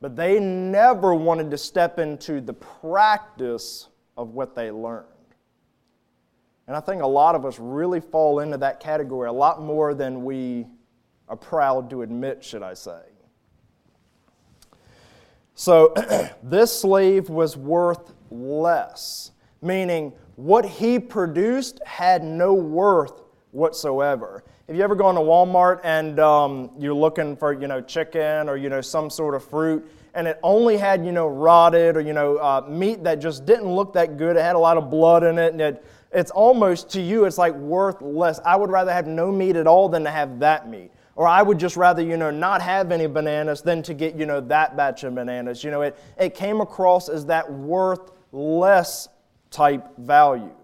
but 0.00 0.16
they 0.16 0.38
never 0.40 1.14
wanted 1.14 1.50
to 1.50 1.58
step 1.58 1.98
into 1.98 2.40
the 2.40 2.52
practice 2.52 3.88
of 4.16 4.30
what 4.30 4.54
they 4.54 4.70
learned. 4.70 5.04
And 6.66 6.76
I 6.76 6.80
think 6.80 7.02
a 7.02 7.06
lot 7.06 7.34
of 7.34 7.44
us 7.44 7.58
really 7.58 8.00
fall 8.00 8.40
into 8.40 8.58
that 8.58 8.80
category 8.80 9.28
a 9.28 9.32
lot 9.32 9.62
more 9.62 9.94
than 9.94 10.24
we 10.24 10.66
are 11.28 11.36
proud 11.36 11.90
to 11.90 12.02
admit, 12.02 12.42
should 12.42 12.62
I 12.62 12.74
say. 12.74 13.00
So, 15.58 15.94
this 16.42 16.80
slave 16.80 17.30
was 17.30 17.56
worth 17.56 18.12
less, 18.30 19.30
meaning 19.62 20.12
what 20.36 20.66
he 20.66 20.98
produced 20.98 21.80
had 21.86 22.22
no 22.22 22.52
worth 22.52 23.22
whatsoever. 23.52 24.44
Have 24.66 24.76
you 24.76 24.82
ever 24.82 24.94
gone 24.94 25.14
to 25.14 25.22
Walmart 25.22 25.80
and 25.82 26.20
um, 26.20 26.70
you're 26.78 26.92
looking 26.92 27.36
for, 27.38 27.54
you 27.54 27.68
know, 27.68 27.80
chicken 27.80 28.50
or, 28.50 28.58
you 28.58 28.68
know, 28.68 28.82
some 28.82 29.08
sort 29.08 29.34
of 29.34 29.42
fruit, 29.48 29.90
and 30.12 30.28
it 30.28 30.38
only 30.42 30.76
had, 30.76 31.06
you 31.06 31.12
know, 31.12 31.26
rotted 31.26 31.96
or, 31.96 32.02
you 32.02 32.12
know, 32.12 32.36
uh, 32.36 32.62
meat 32.68 33.02
that 33.04 33.14
just 33.14 33.46
didn't 33.46 33.74
look 33.74 33.94
that 33.94 34.18
good. 34.18 34.36
It 34.36 34.42
had 34.42 34.56
a 34.56 34.58
lot 34.58 34.76
of 34.76 34.90
blood 34.90 35.24
in 35.24 35.38
it, 35.38 35.52
and 35.52 35.60
it, 35.62 35.84
it's 36.12 36.30
almost 36.30 36.90
to 36.90 37.00
you, 37.00 37.24
it's 37.24 37.38
like 37.38 37.54
worth 37.54 38.02
less. 38.02 38.40
I 38.44 38.56
would 38.56 38.70
rather 38.70 38.92
have 38.92 39.06
no 39.06 39.32
meat 39.32 39.56
at 39.56 39.66
all 39.66 39.88
than 39.88 40.04
to 40.04 40.10
have 40.10 40.38
that 40.40 40.68
meat. 40.68 40.90
Or 41.16 41.26
I 41.26 41.42
would 41.42 41.58
just 41.58 41.76
rather, 41.76 42.02
you 42.02 42.18
know, 42.18 42.30
not 42.30 42.60
have 42.60 42.92
any 42.92 43.06
bananas 43.06 43.62
than 43.62 43.82
to 43.84 43.94
get, 43.94 44.16
you 44.16 44.26
know, 44.26 44.40
that 44.42 44.76
batch 44.76 45.02
of 45.02 45.14
bananas. 45.14 45.64
You 45.64 45.70
know, 45.70 45.80
it, 45.80 45.98
it 46.18 46.34
came 46.34 46.60
across 46.60 47.08
as 47.08 47.26
that 47.26 47.50
worth 47.50 48.12
less 48.32 49.08
type 49.50 49.96
value 49.96 50.54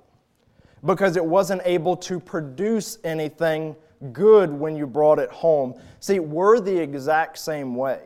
because 0.84 1.16
it 1.16 1.24
wasn't 1.24 1.62
able 1.64 1.96
to 1.96 2.20
produce 2.20 2.98
anything 3.02 3.74
good 4.12 4.52
when 4.52 4.76
you 4.76 4.86
brought 4.86 5.18
it 5.18 5.30
home. 5.30 5.74
See, 6.00 6.18
we're 6.18 6.60
the 6.60 6.76
exact 6.76 7.38
same 7.38 7.74
way. 7.74 8.00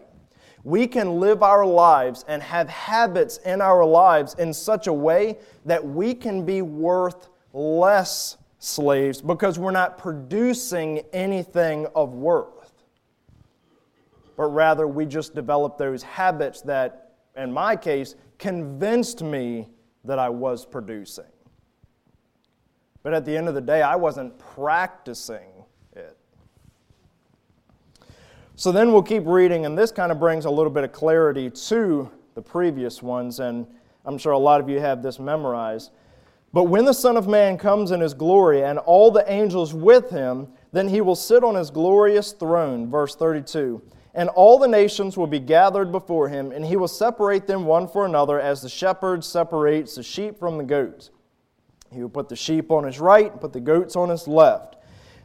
We 0.63 0.87
can 0.87 1.21
live 1.21 1.43
our 1.43 1.65
lives 1.65 2.25
and 2.29 2.43
have 2.43 2.69
habits 2.69 3.39
in 3.39 3.61
our 3.61 3.85
lives 3.85 4.35
in 4.35 4.53
such 4.53 4.89
a 4.89 4.93
way 4.93 5.39
that 5.65 5.85
we 5.85 6.15
can 6.15 6.45
be 6.45 6.61
worth 6.63 7.29
less 7.53 8.37
slaves 8.59 9.21
because 9.21 9.59
we're 9.59 9.71
not 9.71 9.99
producing 9.99 11.01
anything 11.13 11.87
of 11.95 12.15
worth. 12.15 12.73
But 14.37 14.49
rather, 14.49 14.87
we 14.87 15.07
just 15.07 15.35
develop 15.35 15.79
those 15.79 16.03
habits 16.03 16.61
that, 16.63 17.15
in 17.37 17.53
my 17.53 17.77
case, 17.77 18.15
convinced 18.39 19.23
me 19.23 19.69
that 20.05 20.19
I 20.19 20.29
was 20.29 20.67
producing. 20.67 21.25
But 23.03 23.15
at 23.15 23.25
the 23.25 23.37
end 23.37 23.49
of 23.49 23.55
the 23.55 23.61
day, 23.61 23.83
I 23.83 23.97
wasn't 23.97 24.39
practicing 24.39 25.65
it. 25.95 26.17
So 28.57 28.73
then 28.73 28.93
we'll 28.93 29.03
keep 29.03 29.27
reading, 29.27 29.65
and 29.65 29.77
this 29.77 29.91
kind 29.91 30.11
of 30.11 30.19
brings 30.19 30.45
a 30.45 30.51
little 30.51 30.73
bit 30.73 30.85
of 30.85 30.93
clarity 30.93 31.51
to 31.51 32.11
the 32.35 32.43
previous 32.43 33.03
ones, 33.03 33.41
and 33.41 33.67
I'm 34.05 34.19
sure 34.19 34.33
a 34.33 34.39
lot 34.39 34.61
of 34.61 34.69
you 34.69 34.81
have 34.81 35.03
this 35.03 35.19
memorized. 35.19 35.93
But 36.57 36.71
when 36.71 36.87
the 36.87 36.95
Son 36.95 37.19
of 37.19 37.29
Man 37.29 37.59
comes 37.59 37.91
in 37.91 38.01
his 38.01 38.15
glory 38.15 38.65
and 38.65 38.79
all 38.79 39.11
the 39.11 39.31
angels 39.31 39.75
with 39.75 40.09
him, 40.09 40.49
then 40.73 40.89
he 40.89 41.03
will 41.03 41.15
sit 41.15 41.45
on 41.45 41.55
his 41.55 41.69
glorious 41.69 42.33
throne. 42.33 42.91
Verse 42.91 43.15
32. 43.15 43.83
And 44.15 44.31
all 44.31 44.59
the 44.59 44.67
nations 44.67 45.19
will 45.19 45.27
be 45.27 45.39
gathered 45.39 45.93
before 45.93 46.31
him, 46.31 46.53
and 46.53 46.65
he 46.65 46.77
will 46.77 46.89
separate 46.89 47.47
them 47.47 47.67
one 47.67 47.87
for 47.87 48.07
another 48.07 48.41
as 48.41 48.63
the 48.63 48.71
shepherd 48.71 49.23
separates 49.23 49.97
the 49.97 50.03
sheep 50.03 50.39
from 50.39 50.57
the 50.57 50.65
goats. 50.65 51.11
He 51.93 52.01
will 52.01 52.09
put 52.09 52.31
the 52.31 52.37
sheep 52.37 52.71
on 52.71 52.85
his 52.85 53.01
right 53.01 53.31
and 53.31 53.39
put 53.39 53.53
the 53.53 53.61
goats 53.61 53.95
on 53.95 54.09
his 54.09 54.27
left. 54.27 54.77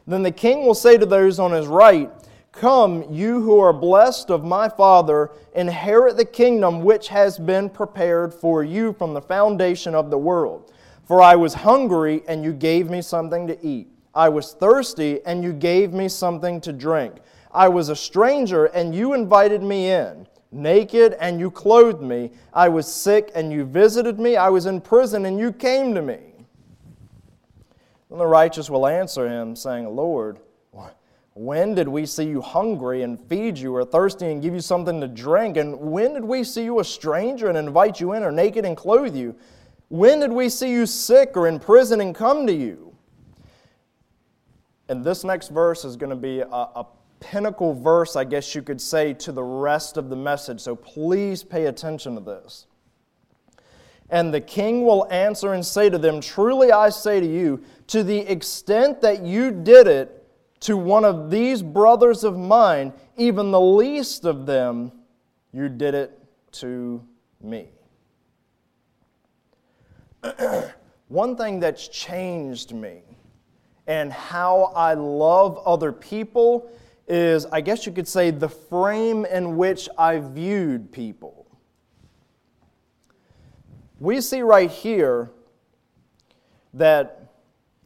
Then 0.06 0.22
the 0.22 0.32
king 0.32 0.66
will 0.66 0.74
say 0.74 0.98
to 0.98 1.06
those 1.06 1.38
on 1.38 1.52
his 1.52 1.66
right, 1.66 2.10
Come, 2.52 3.10
you 3.10 3.40
who 3.40 3.58
are 3.58 3.72
blessed 3.72 4.28
of 4.28 4.44
my 4.44 4.68
Father, 4.68 5.30
inherit 5.54 6.18
the 6.18 6.26
kingdom 6.26 6.82
which 6.82 7.08
has 7.08 7.38
been 7.38 7.70
prepared 7.70 8.34
for 8.34 8.62
you 8.62 8.92
from 8.92 9.14
the 9.14 9.22
foundation 9.22 9.94
of 9.94 10.10
the 10.10 10.18
world. 10.18 10.70
For 11.04 11.20
I 11.20 11.34
was 11.36 11.54
hungry, 11.54 12.22
and 12.28 12.44
you 12.44 12.52
gave 12.52 12.88
me 12.88 13.02
something 13.02 13.46
to 13.48 13.66
eat. 13.66 13.88
I 14.14 14.28
was 14.28 14.52
thirsty, 14.52 15.20
and 15.24 15.42
you 15.42 15.52
gave 15.52 15.92
me 15.92 16.08
something 16.08 16.60
to 16.62 16.72
drink. 16.72 17.14
I 17.50 17.68
was 17.68 17.88
a 17.88 17.96
stranger, 17.96 18.66
and 18.66 18.94
you 18.94 19.14
invited 19.14 19.62
me 19.62 19.90
in. 19.90 20.26
Naked, 20.52 21.16
and 21.18 21.40
you 21.40 21.50
clothed 21.50 22.02
me. 22.02 22.30
I 22.52 22.68
was 22.68 22.86
sick, 22.86 23.32
and 23.34 23.52
you 23.52 23.64
visited 23.64 24.20
me. 24.20 24.36
I 24.36 24.48
was 24.48 24.66
in 24.66 24.80
prison, 24.80 25.26
and 25.26 25.38
you 25.38 25.52
came 25.52 25.94
to 25.94 26.02
me. 26.02 26.18
Then 28.08 28.18
the 28.18 28.26
righteous 28.26 28.68
will 28.68 28.86
answer 28.86 29.28
him, 29.28 29.56
saying, 29.56 29.88
Lord, 29.88 30.38
when 31.34 31.74
did 31.74 31.88
we 31.88 32.04
see 32.04 32.24
you 32.24 32.42
hungry 32.42 33.02
and 33.02 33.18
feed 33.18 33.56
you, 33.56 33.74
or 33.74 33.84
thirsty 33.84 34.30
and 34.30 34.42
give 34.42 34.52
you 34.52 34.60
something 34.60 35.00
to 35.00 35.08
drink? 35.08 35.56
And 35.56 35.78
when 35.80 36.12
did 36.12 36.24
we 36.24 36.44
see 36.44 36.64
you 36.64 36.80
a 36.80 36.84
stranger 36.84 37.48
and 37.48 37.56
invite 37.56 38.00
you 38.00 38.12
in, 38.12 38.22
or 38.22 38.30
naked 38.30 38.66
and 38.66 38.76
clothe 38.76 39.16
you? 39.16 39.34
When 39.92 40.20
did 40.20 40.32
we 40.32 40.48
see 40.48 40.70
you 40.70 40.86
sick 40.86 41.36
or 41.36 41.46
in 41.46 41.60
prison 41.60 42.00
and 42.00 42.14
come 42.14 42.46
to 42.46 42.52
you? 42.54 42.96
And 44.88 45.04
this 45.04 45.22
next 45.22 45.48
verse 45.48 45.84
is 45.84 45.96
going 45.96 46.08
to 46.08 46.16
be 46.16 46.40
a, 46.40 46.46
a 46.46 46.86
pinnacle 47.20 47.74
verse, 47.74 48.16
I 48.16 48.24
guess 48.24 48.54
you 48.54 48.62
could 48.62 48.80
say, 48.80 49.12
to 49.12 49.32
the 49.32 49.42
rest 49.42 49.98
of 49.98 50.08
the 50.08 50.16
message. 50.16 50.62
So 50.62 50.74
please 50.74 51.44
pay 51.44 51.66
attention 51.66 52.14
to 52.14 52.22
this. 52.22 52.68
And 54.08 54.32
the 54.32 54.40
king 54.40 54.86
will 54.86 55.06
answer 55.10 55.52
and 55.52 55.64
say 55.64 55.90
to 55.90 55.98
them, 55.98 56.22
Truly 56.22 56.72
I 56.72 56.88
say 56.88 57.20
to 57.20 57.26
you, 57.26 57.62
to 57.88 58.02
the 58.02 58.20
extent 58.20 59.02
that 59.02 59.22
you 59.22 59.50
did 59.50 59.86
it, 59.86 60.26
to 60.60 60.78
one 60.78 61.04
of 61.04 61.30
these 61.30 61.62
brothers 61.62 62.24
of 62.24 62.38
mine, 62.38 62.94
even 63.18 63.50
the 63.50 63.60
least 63.60 64.24
of 64.24 64.46
them, 64.46 64.90
you 65.52 65.68
did 65.68 65.94
it 65.94 66.18
to 66.52 67.06
me. 67.42 67.71
one 71.08 71.36
thing 71.36 71.60
that's 71.60 71.88
changed 71.88 72.72
me 72.72 73.02
and 73.86 74.12
how 74.12 74.72
I 74.74 74.94
love 74.94 75.58
other 75.66 75.92
people 75.92 76.70
is, 77.08 77.46
I 77.46 77.60
guess 77.60 77.84
you 77.84 77.92
could 77.92 78.08
say, 78.08 78.30
the 78.30 78.48
frame 78.48 79.24
in 79.24 79.56
which 79.56 79.88
I 79.98 80.18
viewed 80.18 80.92
people. 80.92 81.46
We 83.98 84.20
see 84.20 84.42
right 84.42 84.70
here 84.70 85.30
that 86.74 87.22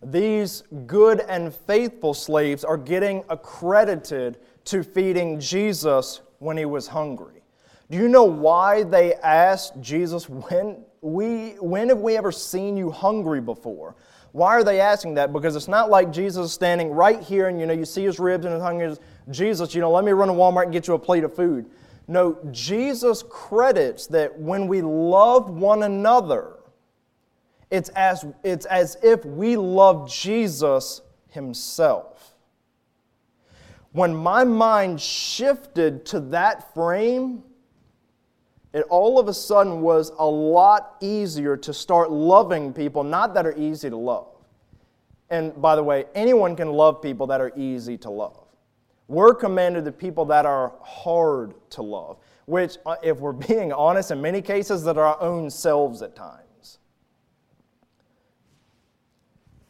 these 0.03 0.63
good 0.87 1.21
and 1.21 1.55
faithful 1.55 2.15
slaves 2.15 2.65
are 2.65 2.77
getting 2.77 3.25
accredited 3.29 4.39
to 4.67 4.83
feeding 4.83 5.41
Jesus 5.41 6.21
when 6.39 6.57
he 6.57 6.65
was 6.65 6.87
hungry. 6.87 7.43
Do 7.91 7.99
you 7.99 8.09
know 8.09 8.25
why 8.25 8.83
they 8.83 9.15
asked 9.15 9.81
Jesus, 9.81 10.29
when, 10.29 10.85
we, 11.07 11.51
when 11.61 11.89
have 11.89 12.01
we 12.01 12.17
ever 12.17 12.33
seen 12.33 12.77
you 12.77 12.91
hungry 12.91 13.41
before? 13.41 13.95
Why 14.33 14.51
are 14.51 14.65
they 14.65 14.81
asking 14.81 15.15
that? 15.15 15.33
Because 15.33 15.57
it's 15.57 15.69
not 15.69 15.89
like 15.89 16.13
Jesus 16.13 16.47
is 16.47 16.53
standing 16.53 16.91
right 16.91 17.23
here 17.23 17.49
and 17.49 17.59
you 17.59 17.65
know 17.65 17.73
you 17.73 17.87
see 17.87 18.05
his 18.05 18.19
ribs 18.19 18.45
and 18.45 18.53
his 18.53 18.63
hunger. 18.63 18.97
Jesus, 19.31 19.75
you 19.75 19.81
know, 19.81 19.91
let 19.91 20.05
me 20.05 20.13
run 20.13 20.29
to 20.29 20.35
Walmart 20.35 20.65
and 20.65 20.73
get 20.73 20.89
you 20.89 20.95
a 20.95 20.99
plate 20.99 21.25
of 21.25 21.35
food. 21.35 21.71
No, 22.09 22.39
Jesus 22.51 23.25
credits 23.29 24.07
that 24.09 24.39
when 24.39 24.69
we 24.69 24.83
love 24.83 25.51
one 25.51 25.85
another, 25.85 26.59
it's 27.71 27.89
as, 27.91 28.25
it's 28.45 28.67
as 28.67 28.97
if 29.03 29.25
we 29.25 29.57
love 29.57 30.11
Jesus 30.11 31.01
himself. 31.29 32.35
When 33.93 34.15
my 34.15 34.45
mind 34.45 35.01
shifted 35.01 36.05
to 36.07 36.21
that 36.21 36.75
frame, 36.75 37.43
it 38.77 38.85
all 38.91 39.19
of 39.19 39.27
a 39.27 39.33
sudden 39.33 39.81
was 39.81 40.13
a 40.19 40.27
lot 40.27 40.97
easier 41.01 41.57
to 41.57 41.73
start 41.73 42.11
loving 42.11 42.75
people, 42.75 43.03
not 43.03 43.33
that 43.33 43.47
are 43.47 43.57
easy 43.57 43.89
to 43.89 43.97
love. 43.97 44.29
And 45.31 45.59
by 45.63 45.77
the 45.77 45.83
way, 45.83 46.05
anyone 46.15 46.55
can 46.55 46.71
love 46.71 47.01
people 47.01 47.27
that 47.29 47.41
are 47.41 47.53
easy 47.57 47.97
to 47.97 48.11
love. 48.11 48.45
We're 49.09 49.33
commanded 49.33 49.87
to 49.87 49.93
people 49.93 50.27
that 50.27 50.45
are 50.45 50.75
hard 50.83 51.55
to 51.71 51.81
love, 51.81 52.19
which, 52.45 52.77
uh, 52.85 52.97
if 53.03 53.19
we're 53.19 53.33
being 53.49 53.73
honest, 53.73 54.11
in 54.11 54.21
many 54.21 54.43
cases, 54.43 54.85
that 54.85 54.99
are 54.99 55.07
our 55.07 55.23
own 55.23 55.49
selves 55.49 56.03
at 56.03 56.15
times. 56.15 56.79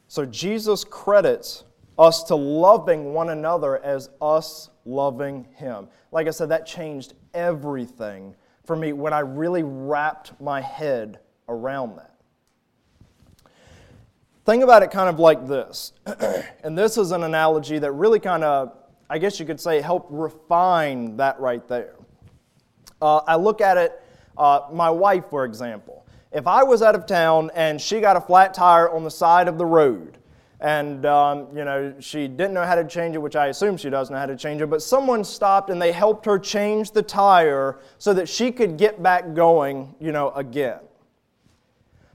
So 0.09 0.27
Jesus 0.27 0.83
credits 0.83 1.63
us 1.97 2.25
to 2.25 2.35
loving 2.35 3.13
one 3.13 3.29
another 3.29 3.79
as 3.85 4.11
us 4.21 4.71
loving 4.85 5.47
Him. 5.55 5.87
Like 6.11 6.27
I 6.27 6.31
said, 6.31 6.49
that 6.49 6.67
changed 6.67 7.15
everything 7.35 8.35
for 8.67 8.77
me 8.77 8.93
when 8.93 9.13
I 9.13 9.21
really 9.21 9.63
wrapped 9.63 10.41
my 10.41 10.61
head 10.61 11.21
around 11.49 11.97
that. 11.97 12.13
Think 14.45 14.63
about 14.63 14.83
it 14.83 14.91
kind 14.91 15.09
of 15.09 15.19
like 15.19 15.47
this. 15.47 15.93
and 16.63 16.77
this 16.77 16.99
is 16.99 17.11
an 17.11 17.25
analogy 17.25 17.79
that 17.79 17.93
really 17.93 18.21
kind 18.21 18.45
of, 18.45 18.77
I 19.09 19.19
guess 19.19 19.41
you 19.41 19.47
could 19.47 19.61
say, 19.61 19.81
helped 19.81 20.11
refine 20.13 21.17
that 21.17 21.41
right 21.41 21.67
there. 21.67 21.97
Uh, 23.01 23.19
I 23.27 23.37
look 23.37 23.61
at 23.61 23.77
it, 23.77 24.03
uh, 24.39 24.61
my 24.73 24.91
wife, 24.91 25.27
for 25.31 25.45
example 25.45 26.07
if 26.37 26.47
I 26.47 26.63
was 26.63 26.83
out 26.83 26.95
of 26.95 27.07
town 27.07 27.51
and 27.55 27.81
she 27.81 28.01
got 28.01 28.17
a 28.17 28.21
flat 28.21 28.53
tire 28.53 28.91
on 28.91 29.05
the 29.05 29.11
side 29.11 29.49
of 29.49 29.57
the 29.57 29.65
road, 29.65 30.19
and 30.61 31.05
um, 31.05 31.49
you 31.55 31.65
know 31.65 31.95
she 32.01 32.29
didn't 32.29 32.55
know 32.55 32.65
how 32.65 32.75
to 32.75 32.85
change 32.85 33.15
it, 33.15 33.19
which 33.19 33.37
I 33.37 33.49
assume 33.49 33.77
she 33.77 33.91
does 33.91 34.11
know 34.11 34.17
how 34.17 34.27
to 34.27 34.37
change 34.37 34.63
it, 34.63 34.71
but 34.71 34.83
someone 34.83 35.25
stopped 35.25 35.71
and 35.71 35.81
they 35.81 35.93
helped 35.93 36.25
her 36.27 36.39
change 36.39 36.93
the 36.93 37.03
tire 37.03 37.81
so 37.99 38.15
that 38.15 38.29
she 38.29 38.51
could 38.51 38.77
get 38.77 39.03
back 39.03 39.35
going, 39.35 39.95
you 40.01 40.13
know, 40.13 40.31
again. 40.31 40.81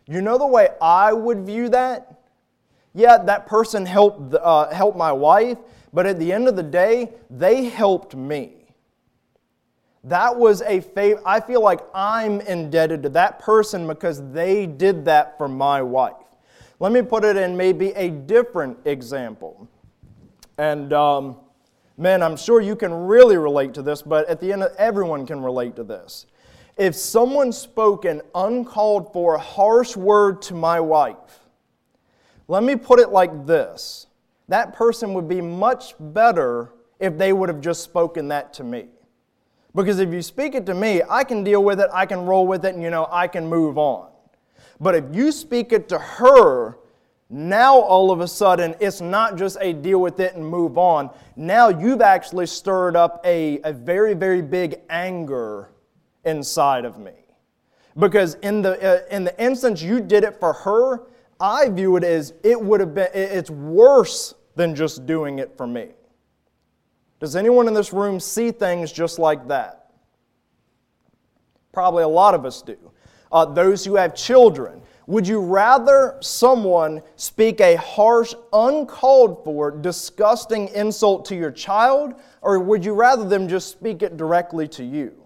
You 0.07 0.21
know 0.21 0.37
the 0.37 0.47
way 0.47 0.69
I 0.81 1.13
would 1.13 1.45
view 1.45 1.69
that? 1.69 2.19
Yeah, 2.93 3.17
that 3.19 3.45
person 3.45 3.85
helped 3.85 4.33
uh, 4.33 4.73
helped 4.73 4.97
my 4.97 5.11
wife, 5.11 5.57
but 5.93 6.05
at 6.05 6.19
the 6.19 6.31
end 6.33 6.47
of 6.47 6.55
the 6.55 6.63
day, 6.63 7.13
they 7.29 7.65
helped 7.65 8.15
me. 8.15 8.61
That 10.03 10.35
was 10.35 10.63
a 10.63 10.81
favor. 10.81 11.21
I 11.25 11.39
feel 11.39 11.61
like 11.61 11.81
I'm 11.93 12.41
indebted 12.41 13.03
to 13.03 13.09
that 13.09 13.37
person 13.37 13.87
because 13.87 14.31
they 14.31 14.65
did 14.65 15.05
that 15.05 15.37
for 15.37 15.47
my 15.47 15.81
wife. 15.83 16.15
Let 16.81 16.93
me 16.93 17.03
put 17.03 17.23
it 17.23 17.37
in 17.37 17.55
maybe 17.55 17.89
a 17.91 18.09
different 18.09 18.75
example. 18.85 19.69
And 20.57 20.91
um, 20.93 21.37
man, 21.95 22.23
I'm 22.23 22.35
sure 22.35 22.59
you 22.59 22.75
can 22.75 22.91
really 22.91 23.37
relate 23.37 23.75
to 23.75 23.83
this, 23.83 24.01
but 24.01 24.27
at 24.27 24.39
the 24.39 24.51
end, 24.51 24.63
of, 24.63 24.75
everyone 24.77 25.27
can 25.27 25.43
relate 25.43 25.75
to 25.75 25.83
this. 25.83 26.25
If 26.77 26.95
someone 26.95 27.51
spoke 27.51 28.05
an 28.05 28.23
uncalled 28.33 29.13
for, 29.13 29.37
harsh 29.37 29.95
word 29.95 30.41
to 30.41 30.55
my 30.55 30.79
wife, 30.79 31.41
let 32.47 32.63
me 32.63 32.75
put 32.75 32.99
it 32.99 33.11
like 33.11 33.45
this 33.45 34.07
that 34.47 34.73
person 34.73 35.13
would 35.13 35.27
be 35.29 35.39
much 35.39 35.93
better 35.99 36.73
if 36.99 37.15
they 37.15 37.31
would 37.31 37.47
have 37.47 37.61
just 37.61 37.83
spoken 37.83 38.29
that 38.29 38.53
to 38.53 38.63
me. 38.63 38.87
Because 39.75 39.99
if 39.99 40.11
you 40.11 40.23
speak 40.23 40.55
it 40.55 40.65
to 40.65 40.73
me, 40.73 41.03
I 41.07 41.25
can 41.25 41.43
deal 41.43 41.63
with 41.63 41.79
it, 41.79 41.91
I 41.93 42.07
can 42.07 42.25
roll 42.25 42.47
with 42.47 42.65
it, 42.65 42.73
and 42.73 42.81
you 42.81 42.89
know, 42.89 43.07
I 43.11 43.27
can 43.27 43.45
move 43.45 43.77
on. 43.77 44.10
But 44.81 44.95
if 44.95 45.05
you 45.13 45.31
speak 45.31 45.71
it 45.71 45.87
to 45.89 45.99
her, 45.99 46.79
now 47.29 47.79
all 47.79 48.11
of 48.11 48.19
a 48.19 48.27
sudden 48.27 48.75
it's 48.79 48.99
not 48.99 49.37
just 49.37 49.57
a 49.61 49.73
deal 49.73 50.01
with 50.01 50.19
it 50.19 50.33
and 50.33 50.45
move 50.45 50.77
on. 50.77 51.11
Now 51.35 51.69
you've 51.69 52.01
actually 52.01 52.47
stirred 52.47 52.95
up 52.95 53.21
a, 53.23 53.61
a 53.63 53.71
very, 53.71 54.15
very 54.15 54.41
big 54.41 54.81
anger 54.89 55.69
inside 56.25 56.83
of 56.83 56.97
me. 56.97 57.13
Because 57.97 58.35
in 58.35 58.63
the, 58.63 58.81
uh, 58.81 59.15
in 59.15 59.23
the 59.23 59.39
instance 59.41 59.83
you 59.83 60.01
did 60.01 60.23
it 60.23 60.39
for 60.39 60.51
her, 60.51 61.03
I 61.39 61.69
view 61.69 61.95
it 61.95 62.03
as 62.03 62.33
it 62.43 62.59
would 62.59 62.79
have 62.79 62.95
been, 62.95 63.09
it's 63.13 63.51
worse 63.51 64.33
than 64.55 64.73
just 64.73 65.05
doing 65.05 65.37
it 65.39 65.55
for 65.55 65.67
me. 65.67 65.89
Does 67.19 67.35
anyone 67.35 67.67
in 67.67 67.75
this 67.75 67.93
room 67.93 68.19
see 68.19 68.49
things 68.51 68.91
just 68.91 69.19
like 69.19 69.47
that? 69.47 69.91
Probably 71.71 72.03
a 72.03 72.07
lot 72.07 72.33
of 72.33 72.45
us 72.45 72.63
do. 72.63 72.90
Uh, 73.31 73.45
those 73.45 73.85
who 73.85 73.95
have 73.95 74.15
children. 74.15 74.81
Would 75.07 75.27
you 75.27 75.39
rather 75.41 76.17
someone 76.21 77.01
speak 77.15 77.59
a 77.59 77.75
harsh, 77.75 78.33
uncalled 78.53 79.43
for, 79.43 79.71
disgusting 79.71 80.69
insult 80.69 81.25
to 81.25 81.35
your 81.35 81.51
child, 81.51 82.13
or 82.41 82.59
would 82.59 82.85
you 82.85 82.93
rather 82.93 83.27
them 83.27 83.47
just 83.47 83.69
speak 83.69 84.03
it 84.03 84.15
directly 84.15 84.67
to 84.69 84.83
you? 84.83 85.21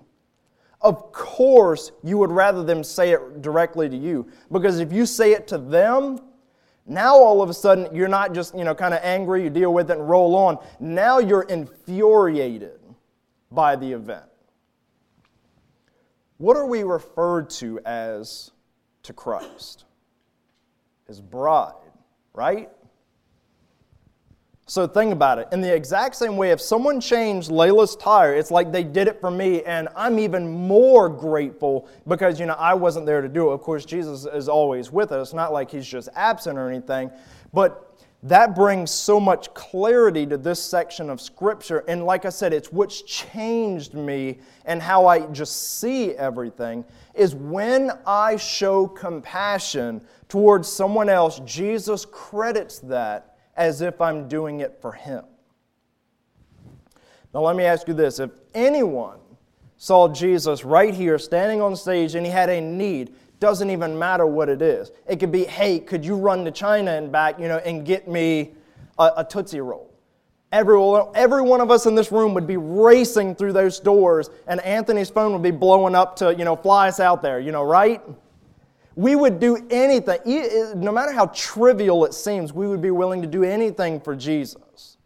of 0.86 1.12
course 1.12 1.91
you 2.04 2.15
would 2.20 2.32
rather 2.32 2.63
them 2.63 2.84
say 2.84 3.12
it 3.12 3.41
directly 3.41 3.89
to 3.89 3.98
you. 3.98 4.28
Because 4.52 4.80
if 4.80 4.94
you 4.94 5.08
say 5.08 5.34
it 5.34 5.48
to 5.48 5.58
them, 5.58 6.20
now 6.86 7.15
all 7.15 7.41
of 7.41 7.50
a 7.50 7.54
sudden 7.54 7.94
you're 7.94 8.08
not 8.08 8.34
just, 8.36 8.56
you 8.56 8.63
know, 8.63 8.76
kind 8.76 8.94
of 8.94 9.00
angry, 9.04 9.44
you 9.44 9.50
deal 9.50 9.74
with 9.74 9.89
it 9.89 9.98
and 9.98 10.08
roll 10.08 10.36
on. 10.36 10.60
Now 10.80 11.18
you're 11.18 11.44
infuriated 11.44 12.80
by 13.52 13.76
the 13.76 13.91
event. 13.91 14.26
What 16.38 16.58
are 16.58 16.65
we 16.65 16.84
referred 16.84 17.50
to 17.52 17.80
as 17.86 18.52
to 19.04 19.13
Christ? 19.13 19.86
His 21.08 21.21
bride, 21.21 21.74
right? 22.34 22.69
So 24.67 24.88
think 24.88 25.13
about 25.13 25.38
it. 25.38 25.48
In 25.52 25.62
the 25.62 25.74
exact 25.74 26.15
same 26.15 26.38
way, 26.38 26.50
if 26.50 26.60
someone 26.60 27.00
changed 27.00 27.52
Layla's 27.52 27.95
tire, 27.95 28.34
it's 28.34 28.50
like 28.50 28.71
they 28.71 28.84
did 28.84 29.08
it 29.08 29.21
for 29.21 29.30
me, 29.30 29.62
and 29.63 29.88
I'm 29.95 30.17
even 30.17 30.50
more 30.50 31.08
grateful 31.08 31.88
because, 32.08 32.39
you 32.39 32.48
know, 32.48 32.56
I 32.56 32.74
wasn't 32.74 33.06
there 33.06 33.21
to 33.21 33.30
do 33.30 33.52
it. 33.52 33.54
Of 33.54 33.62
course, 33.62 33.86
Jesus 33.86 34.26
is 34.26 34.50
always 34.50 34.91
with 34.91 35.12
us, 35.12 35.34
not 35.34 35.54
like 35.54 35.69
he's 35.69 35.86
just 35.86 36.10
absent 36.15 36.58
or 36.58 36.67
anything. 36.67 37.12
But 37.54 37.85
that 38.25 38.55
brings 38.55 38.89
so 38.89 39.19
much 39.19 39.53
clarity 39.53 40.25
to 40.25 40.35
this 40.35 40.59
section 40.59 41.11
of 41.11 41.21
Scripture. 41.21 41.83
And 41.88 42.05
like 42.05 42.25
I 42.25 42.29
said, 42.29 42.53
it's 42.53 42.71
what's 42.71 43.03
changed 43.03 43.93
me 43.93 44.39
and 44.65 44.81
how 44.81 45.05
I 45.05 45.27
just 45.27 45.79
see 45.79 46.15
everything 46.15 46.83
is 47.13 47.35
when 47.35 47.91
I 48.05 48.38
show 48.38 48.88
compassion 48.88 50.01
towards 50.27 50.67
someone 50.67 51.07
else, 51.07 51.39
Jesus 51.45 52.03
credits 52.03 52.79
that 52.79 53.38
as 53.55 53.81
if 53.81 54.01
I'm 54.01 54.27
doing 54.27 54.61
it 54.61 54.81
for 54.81 54.91
Him. 54.91 55.23
Now, 57.31 57.41
let 57.41 57.55
me 57.55 57.65
ask 57.65 57.88
you 57.88 57.93
this 57.93 58.19
if 58.19 58.31
anyone 58.55 59.19
saw 59.77 60.07
Jesus 60.07 60.65
right 60.65 60.95
here 60.95 61.19
standing 61.19 61.61
on 61.61 61.75
stage 61.75 62.15
and 62.15 62.25
he 62.25 62.31
had 62.31 62.49
a 62.49 62.59
need, 62.59 63.13
doesn't 63.39 63.69
even 63.69 63.98
matter 63.98 64.26
what 64.26 64.50
it 64.50 64.62
is. 64.62 64.91
It 65.08 65.19
could 65.19 65.32
be, 65.32 65.45
hey, 65.45 65.80
could 65.80 66.06
you 66.06 66.15
run 66.15 66.45
to 66.45 66.52
China 66.52 66.91
and 66.91 67.12
back, 67.12 67.39
you 67.39 67.48
know, 67.48 67.58
and 67.58 67.86
get 67.86 68.08
me 68.08 68.54
a, 68.98 69.12
a 69.17 69.26
Tootsie 69.26 69.62
Roll? 69.62 69.91
Every, 70.52 70.80
every 71.15 71.41
one 71.41 71.60
of 71.60 71.69
us 71.69 71.86
in 71.86 71.95
this 71.95 72.12
room 72.12 72.34
would 72.34 72.48
be 72.48 72.58
racing 72.58 73.36
through 73.36 73.54
those 73.54 73.80
doors, 73.80 74.30
and 74.48 74.62
Anthony's 74.62 75.10
phone 75.10 75.34
would 75.34 75.41
be 75.41 75.52
blowing 75.52 75.95
up 75.95 76.15
to, 76.17 76.34
you 76.34 76.45
know, 76.45 76.56
fly 76.56 76.88
us 76.88 77.00
out 77.00 77.21
there, 77.21 77.39
you 77.39 77.52
know, 77.52 77.63
right? 77.63 78.02
We 78.95 79.17
would 79.17 79.39
do 79.39 79.58
anything, 79.69 80.19
no 80.80 80.91
matter 80.93 81.12
how 81.12 81.26
trivial 81.28 82.06
it 82.06 82.13
seems, 82.13 82.54
we 82.54 82.67
would 82.67 82.82
be 82.82 82.91
willing 82.91 83.21
to 83.21 83.28
do 83.28 83.43
anything 83.43 84.00
for 84.00 84.15
Jesus. 84.15 84.98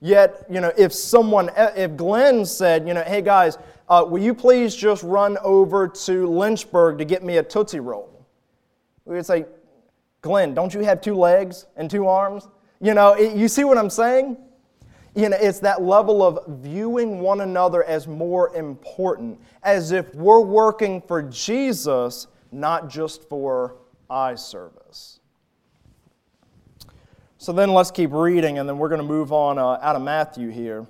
Yet, 0.00 0.46
you 0.50 0.60
know, 0.60 0.72
if 0.76 0.92
someone, 0.92 1.50
if 1.56 1.96
Glenn 1.96 2.44
said, 2.44 2.86
you 2.86 2.94
know, 2.94 3.02
hey 3.02 3.22
guys, 3.22 3.58
uh, 3.88 4.04
will 4.08 4.22
you 4.22 4.34
please 4.34 4.74
just 4.74 5.02
run 5.02 5.36
over 5.42 5.88
to 5.88 6.26
Lynchburg 6.26 6.98
to 6.98 7.04
get 7.04 7.22
me 7.22 7.36
a 7.36 7.42
Tootsie 7.42 7.80
Roll? 7.80 8.26
We 9.04 9.16
would 9.16 9.26
say, 9.26 9.44
Glenn, 10.22 10.54
don't 10.54 10.72
you 10.72 10.80
have 10.80 11.00
two 11.00 11.14
legs 11.14 11.66
and 11.76 11.90
two 11.90 12.06
arms? 12.06 12.48
You 12.80 12.94
know, 12.94 13.12
it, 13.12 13.36
you 13.36 13.48
see 13.48 13.64
what 13.64 13.76
I'm 13.76 13.90
saying? 13.90 14.38
You 15.14 15.28
know, 15.28 15.36
it's 15.38 15.60
that 15.60 15.82
level 15.82 16.22
of 16.22 16.60
viewing 16.60 17.20
one 17.20 17.42
another 17.42 17.84
as 17.84 18.08
more 18.08 18.54
important, 18.56 19.38
as 19.62 19.92
if 19.92 20.14
we're 20.14 20.40
working 20.40 21.00
for 21.02 21.22
Jesus 21.22 22.26
not 22.50 22.88
just 22.88 23.28
for 23.28 23.76
eye 24.08 24.34
service. 24.34 25.20
So 27.36 27.52
then 27.52 27.74
let's 27.74 27.90
keep 27.90 28.12
reading, 28.12 28.58
and 28.58 28.66
then 28.68 28.78
we're 28.78 28.88
going 28.88 29.00
to 29.00 29.06
move 29.06 29.32
on 29.32 29.58
uh, 29.58 29.78
out 29.82 29.96
of 29.96 30.02
Matthew 30.02 30.48
here. 30.48 30.86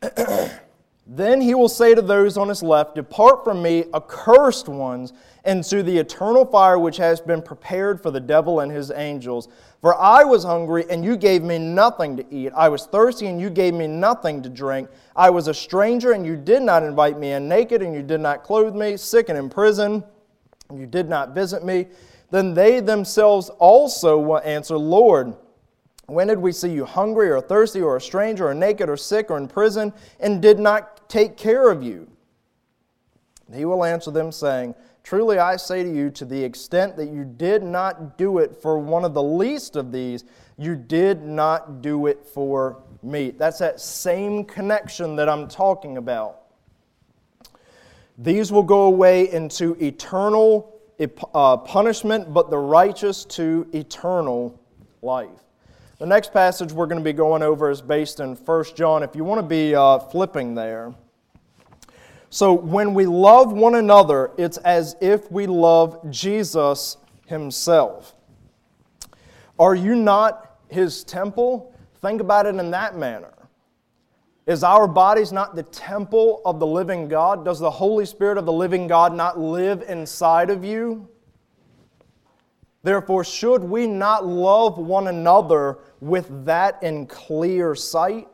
then 1.06 1.40
he 1.40 1.54
will 1.54 1.68
say 1.68 1.94
to 1.94 2.02
those 2.02 2.36
on 2.36 2.48
his 2.48 2.64
left, 2.64 2.96
Depart 2.96 3.44
from 3.44 3.62
me, 3.62 3.84
accursed 3.94 4.68
ones, 4.68 5.12
into 5.44 5.84
the 5.84 5.96
eternal 5.96 6.44
fire 6.44 6.80
which 6.80 6.96
has 6.96 7.20
been 7.20 7.40
prepared 7.40 8.00
for 8.02 8.10
the 8.10 8.18
devil 8.18 8.58
and 8.58 8.72
his 8.72 8.90
angels. 8.90 9.48
For 9.80 9.94
I 9.94 10.24
was 10.24 10.42
hungry, 10.42 10.84
and 10.90 11.04
you 11.04 11.16
gave 11.16 11.44
me 11.44 11.58
nothing 11.58 12.16
to 12.16 12.34
eat. 12.34 12.52
I 12.56 12.68
was 12.68 12.86
thirsty, 12.86 13.28
and 13.28 13.40
you 13.40 13.50
gave 13.50 13.72
me 13.72 13.86
nothing 13.86 14.42
to 14.42 14.48
drink. 14.48 14.88
I 15.14 15.30
was 15.30 15.46
a 15.46 15.54
stranger, 15.54 16.10
and 16.10 16.26
you 16.26 16.34
did 16.34 16.62
not 16.62 16.82
invite 16.82 17.20
me 17.20 17.32
in. 17.32 17.48
Naked, 17.48 17.82
and 17.82 17.94
you 17.94 18.02
did 18.02 18.20
not 18.20 18.42
clothe 18.42 18.74
me. 18.74 18.96
Sick 18.96 19.28
and 19.28 19.38
in 19.38 19.48
prison, 19.48 20.02
and 20.70 20.80
you 20.80 20.86
did 20.86 21.08
not 21.08 21.36
visit 21.36 21.64
me. 21.64 21.86
Then 22.32 22.52
they 22.52 22.80
themselves 22.80 23.48
also 23.60 24.18
will 24.18 24.40
answer, 24.40 24.76
Lord, 24.76 25.36
when 26.06 26.26
did 26.26 26.38
we 26.38 26.50
see 26.50 26.70
you 26.70 26.84
hungry, 26.84 27.30
or 27.30 27.40
thirsty, 27.40 27.80
or 27.80 27.96
a 27.96 28.00
stranger, 28.00 28.48
or 28.48 28.54
naked, 28.54 28.88
or 28.88 28.96
sick, 28.96 29.30
or 29.30 29.38
in 29.38 29.46
prison, 29.46 29.92
and 30.18 30.42
did 30.42 30.58
not 30.58 30.95
take 31.08 31.36
care 31.36 31.70
of 31.70 31.82
you? 31.82 32.08
He 33.54 33.64
will 33.64 33.84
answer 33.84 34.10
them, 34.10 34.32
saying, 34.32 34.74
Truly 35.02 35.38
I 35.38 35.54
say 35.54 35.84
to 35.84 35.88
you, 35.88 36.10
to 36.10 36.24
the 36.24 36.42
extent 36.42 36.96
that 36.96 37.10
you 37.10 37.24
did 37.24 37.62
not 37.62 38.18
do 38.18 38.38
it 38.38 38.56
for 38.56 38.76
one 38.78 39.04
of 39.04 39.14
the 39.14 39.22
least 39.22 39.76
of 39.76 39.92
these, 39.92 40.24
you 40.58 40.74
did 40.74 41.22
not 41.22 41.80
do 41.80 42.06
it 42.06 42.24
for 42.24 42.82
me. 43.04 43.30
That's 43.30 43.58
that 43.60 43.80
same 43.80 44.44
connection 44.44 45.14
that 45.16 45.28
I'm 45.28 45.46
talking 45.46 45.96
about. 45.96 46.40
These 48.18 48.50
will 48.50 48.64
go 48.64 48.82
away 48.84 49.30
into 49.30 49.76
eternal 49.80 50.80
uh, 51.34 51.58
punishment, 51.58 52.32
but 52.32 52.50
the 52.50 52.58
righteous 52.58 53.24
to 53.26 53.68
eternal 53.72 54.58
life. 55.02 55.45
The 55.98 56.04
next 56.04 56.34
passage 56.34 56.72
we're 56.72 56.86
going 56.86 57.00
to 57.00 57.04
be 57.04 57.14
going 57.14 57.42
over 57.42 57.70
is 57.70 57.80
based 57.80 58.20
in 58.20 58.34
1 58.34 58.64
John. 58.74 59.02
If 59.02 59.16
you 59.16 59.24
want 59.24 59.38
to 59.38 59.46
be 59.46 59.74
uh, 59.74 59.98
flipping 59.98 60.54
there. 60.54 60.94
So 62.28 62.52
when 62.52 62.92
we 62.92 63.06
love 63.06 63.50
one 63.54 63.76
another, 63.76 64.30
it's 64.36 64.58
as 64.58 64.94
if 65.00 65.32
we 65.32 65.46
love 65.46 65.98
Jesus 66.10 66.98
himself. 67.24 68.14
Are 69.58 69.74
you 69.74 69.94
not 69.94 70.58
his 70.68 71.02
temple? 71.02 71.74
Think 72.02 72.20
about 72.20 72.44
it 72.44 72.56
in 72.56 72.70
that 72.72 72.98
manner. 72.98 73.32
Is 74.46 74.62
our 74.62 74.86
bodies 74.86 75.32
not 75.32 75.56
the 75.56 75.62
temple 75.62 76.42
of 76.44 76.60
the 76.60 76.66
living 76.66 77.08
God? 77.08 77.42
Does 77.42 77.58
the 77.58 77.70
Holy 77.70 78.04
Spirit 78.04 78.36
of 78.36 78.44
the 78.44 78.52
living 78.52 78.86
God 78.86 79.14
not 79.14 79.38
live 79.38 79.82
inside 79.88 80.50
of 80.50 80.62
you? 80.62 81.08
Therefore, 82.86 83.24
should 83.24 83.64
we 83.64 83.88
not 83.88 84.24
love 84.24 84.78
one 84.78 85.08
another 85.08 85.78
with 86.00 86.44
that 86.44 86.80
in 86.84 87.08
clear 87.08 87.74
sight? 87.74 88.28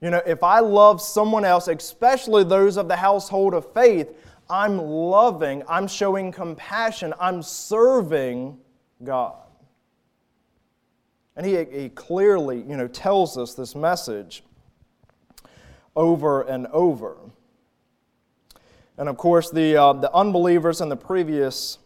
You 0.00 0.08
know, 0.08 0.22
if 0.24 0.42
I 0.42 0.60
love 0.60 1.02
someone 1.02 1.44
else, 1.44 1.68
especially 1.68 2.42
those 2.42 2.78
of 2.78 2.88
the 2.88 2.96
household 2.96 3.52
of 3.52 3.70
faith, 3.74 4.16
I'm 4.48 4.78
loving, 4.78 5.62
I'm 5.68 5.86
showing 5.86 6.32
compassion, 6.32 7.12
I'm 7.20 7.42
serving 7.42 8.56
God. 9.04 9.44
And 11.36 11.44
he, 11.44 11.62
he 11.64 11.90
clearly, 11.90 12.62
you 12.62 12.78
know, 12.78 12.88
tells 12.88 13.36
us 13.36 13.52
this 13.52 13.74
message 13.74 14.42
over 15.94 16.44
and 16.44 16.66
over. 16.68 17.18
And 18.98 19.08
of 19.08 19.16
course, 19.16 19.50
the, 19.50 19.76
uh, 19.76 19.92
the 19.94 20.12
unbelievers 20.14 20.80
in 20.80 20.88
the 20.88 20.96
previous 20.96 21.78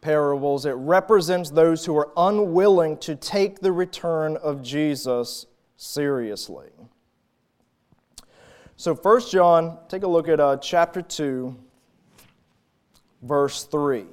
parables, 0.00 0.66
it 0.66 0.72
represents 0.72 1.50
those 1.50 1.84
who 1.84 1.96
are 1.96 2.10
unwilling 2.16 2.96
to 2.98 3.14
take 3.14 3.60
the 3.60 3.72
return 3.72 4.36
of 4.38 4.62
Jesus 4.62 5.46
seriously. 5.76 6.68
So, 8.76 8.94
1 8.94 9.20
John, 9.30 9.78
take 9.88 10.04
a 10.04 10.06
look 10.06 10.28
at 10.28 10.40
uh, 10.40 10.56
chapter 10.56 11.02
2, 11.02 11.54
verse 13.22 13.64
3. 13.64 14.06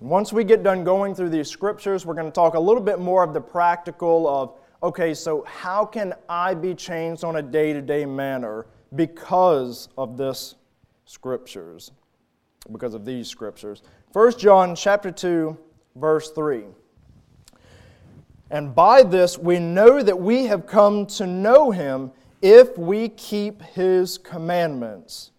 And 0.00 0.10
Once 0.10 0.32
we 0.32 0.44
get 0.44 0.62
done 0.62 0.84
going 0.84 1.14
through 1.14 1.30
these 1.30 1.48
scriptures, 1.48 2.04
we're 2.04 2.14
going 2.14 2.26
to 2.26 2.32
talk 2.32 2.54
a 2.54 2.60
little 2.60 2.82
bit 2.82 2.98
more 2.98 3.22
of 3.22 3.32
the 3.32 3.40
practical 3.40 4.28
of 4.28 4.58
okay, 4.82 5.14
so 5.14 5.44
how 5.44 5.86
can 5.86 6.12
I 6.28 6.54
be 6.54 6.74
changed 6.74 7.22
on 7.22 7.36
a 7.36 7.42
day 7.42 7.72
to 7.72 7.80
day 7.80 8.04
manner 8.04 8.66
because 8.94 9.88
of 9.96 10.16
this 10.16 10.54
scriptures? 11.04 11.92
Because 12.70 12.94
of 12.94 13.04
these 13.04 13.28
scriptures. 13.28 13.82
1 14.12 14.38
John 14.38 14.76
chapter 14.76 15.10
2, 15.10 15.56
verse 15.96 16.30
3. 16.30 16.64
And 18.50 18.74
by 18.74 19.02
this 19.02 19.38
we 19.38 19.58
know 19.58 20.02
that 20.02 20.18
we 20.18 20.44
have 20.44 20.66
come 20.66 21.06
to 21.06 21.26
know 21.26 21.70
him 21.70 22.12
if 22.42 22.76
we 22.76 23.08
keep 23.08 23.62
his 23.62 24.18
commandments. 24.18 25.30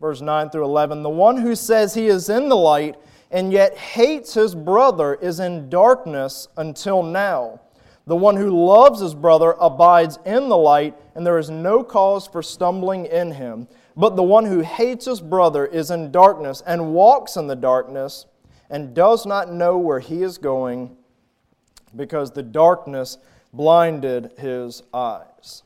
Verse 0.00 0.20
9 0.20 0.50
through 0.50 0.64
11 0.64 1.02
The 1.02 1.10
one 1.10 1.36
who 1.36 1.56
says 1.56 1.94
he 1.94 2.06
is 2.06 2.28
in 2.28 2.48
the 2.48 2.56
light 2.56 2.96
and 3.30 3.52
yet 3.52 3.76
hates 3.76 4.34
his 4.34 4.54
brother 4.54 5.14
is 5.14 5.40
in 5.40 5.68
darkness 5.68 6.48
until 6.56 7.02
now. 7.02 7.60
The 8.06 8.16
one 8.16 8.36
who 8.36 8.66
loves 8.66 9.00
his 9.00 9.14
brother 9.14 9.54
abides 9.60 10.18
in 10.24 10.48
the 10.48 10.56
light, 10.56 10.96
and 11.14 11.26
there 11.26 11.38
is 11.38 11.50
no 11.50 11.84
cause 11.84 12.26
for 12.26 12.42
stumbling 12.42 13.06
in 13.06 13.32
him. 13.32 13.68
But 13.96 14.16
the 14.16 14.22
one 14.22 14.46
who 14.46 14.60
hates 14.60 15.04
his 15.04 15.20
brother 15.20 15.66
is 15.66 15.90
in 15.90 16.10
darkness 16.10 16.62
and 16.66 16.94
walks 16.94 17.36
in 17.36 17.46
the 17.46 17.56
darkness 17.56 18.26
and 18.70 18.94
does 18.94 19.26
not 19.26 19.52
know 19.52 19.76
where 19.78 20.00
he 20.00 20.22
is 20.22 20.38
going 20.38 20.96
because 21.94 22.30
the 22.30 22.42
darkness 22.42 23.18
blinded 23.52 24.32
his 24.38 24.82
eyes. 24.94 25.64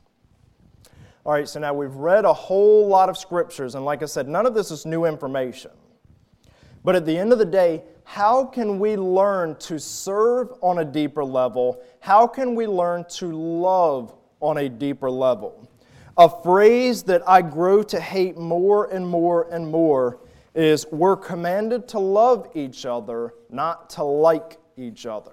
All 1.25 1.33
right, 1.33 1.49
so 1.49 1.61
now 1.61 1.73
we've 1.73 1.95
read 1.95 2.25
a 2.25 2.33
whole 2.33 2.87
lot 2.87 3.09
of 3.09 3.17
scriptures, 3.17 3.75
and 3.75 3.85
like 3.85 4.03
I 4.03 4.07
said, 4.07 4.29
none 4.29 4.45
of 4.45 4.55
this 4.55 4.71
is 4.71 4.85
new 4.85 5.05
information. 5.05 5.71
But 6.85 6.95
at 6.95 7.07
the 7.07 7.17
end 7.17 7.33
of 7.33 7.39
the 7.39 7.47
day, 7.47 7.83
how 8.05 8.45
can 8.45 8.79
we 8.79 8.97
learn 8.97 9.57
to 9.61 9.79
serve 9.81 10.53
on 10.61 10.79
a 10.79 10.85
deeper 10.85 11.25
level? 11.25 11.83
How 12.01 12.27
can 12.27 12.55
we 12.55 12.67
learn 12.67 13.07
to 13.17 13.33
love 13.33 14.15
on 14.41 14.59
a 14.59 14.69
deeper 14.69 15.11
level? 15.11 15.69
A 16.19 16.29
phrase 16.29 17.03
that 17.05 17.27
I 17.27 17.43
grow 17.43 17.83
to 17.85 17.99
hate 17.99 18.37
more 18.37 18.93
and 18.93 19.07
more 19.07 19.49
and 19.51 19.67
more 19.67 20.21
is 20.55 20.87
we're 20.93 21.17
commanded 21.17 21.89
to 21.89 21.99
love 21.99 22.51
each 22.55 22.87
other, 22.87 23.35
not 23.51 23.91
to 23.91 24.05
like 24.05 24.59
each 24.77 25.07
other. 25.07 25.33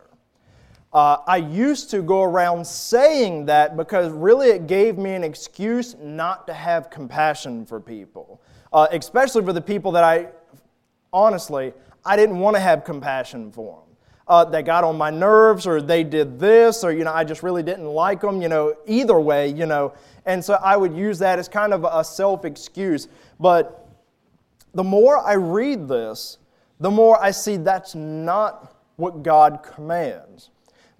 Uh, 0.93 1.17
I 1.27 1.37
used 1.37 1.89
to 1.91 2.01
go 2.01 2.23
around 2.23 2.65
saying 2.65 3.45
that 3.45 3.77
because 3.77 4.11
really 4.11 4.49
it 4.49 4.67
gave 4.67 4.97
me 4.97 5.13
an 5.13 5.23
excuse 5.23 5.95
not 5.99 6.47
to 6.47 6.53
have 6.53 6.89
compassion 6.89 7.65
for 7.65 7.79
people, 7.79 8.41
uh, 8.73 8.87
especially 8.91 9.43
for 9.43 9.53
the 9.53 9.61
people 9.61 9.91
that 9.93 10.03
I, 10.03 10.27
honestly, 11.13 11.73
I 12.05 12.15
didn't 12.15 12.39
want 12.39 12.55
to 12.55 12.59
have 12.59 12.83
compassion 12.83 13.51
for 13.51 13.79
them. 13.79 13.95
Uh, 14.27 14.45
they 14.45 14.63
got 14.63 14.83
on 14.83 14.97
my 14.97 15.09
nerves, 15.09 15.67
or 15.67 15.81
they 15.81 16.03
did 16.03 16.39
this, 16.39 16.83
or 16.83 16.91
you 16.91 17.03
know, 17.03 17.13
I 17.13 17.23
just 17.23 17.43
really 17.43 17.63
didn't 17.63 17.87
like 17.87 18.21
them. 18.21 18.41
You 18.41 18.49
know, 18.49 18.75
either 18.85 19.19
way, 19.19 19.49
you 19.49 19.65
know, 19.65 19.93
and 20.25 20.43
so 20.43 20.53
I 20.53 20.77
would 20.77 20.95
use 20.95 21.19
that 21.19 21.37
as 21.39 21.47
kind 21.47 21.73
of 21.73 21.85
a 21.89 22.03
self 22.03 22.45
excuse. 22.45 23.07
But 23.39 23.89
the 24.73 24.83
more 24.83 25.17
I 25.17 25.33
read 25.33 25.87
this, 25.87 26.37
the 26.79 26.91
more 26.91 27.21
I 27.21 27.31
see 27.31 27.57
that's 27.57 27.93
not 27.93 28.75
what 28.95 29.23
God 29.23 29.63
commands 29.63 30.51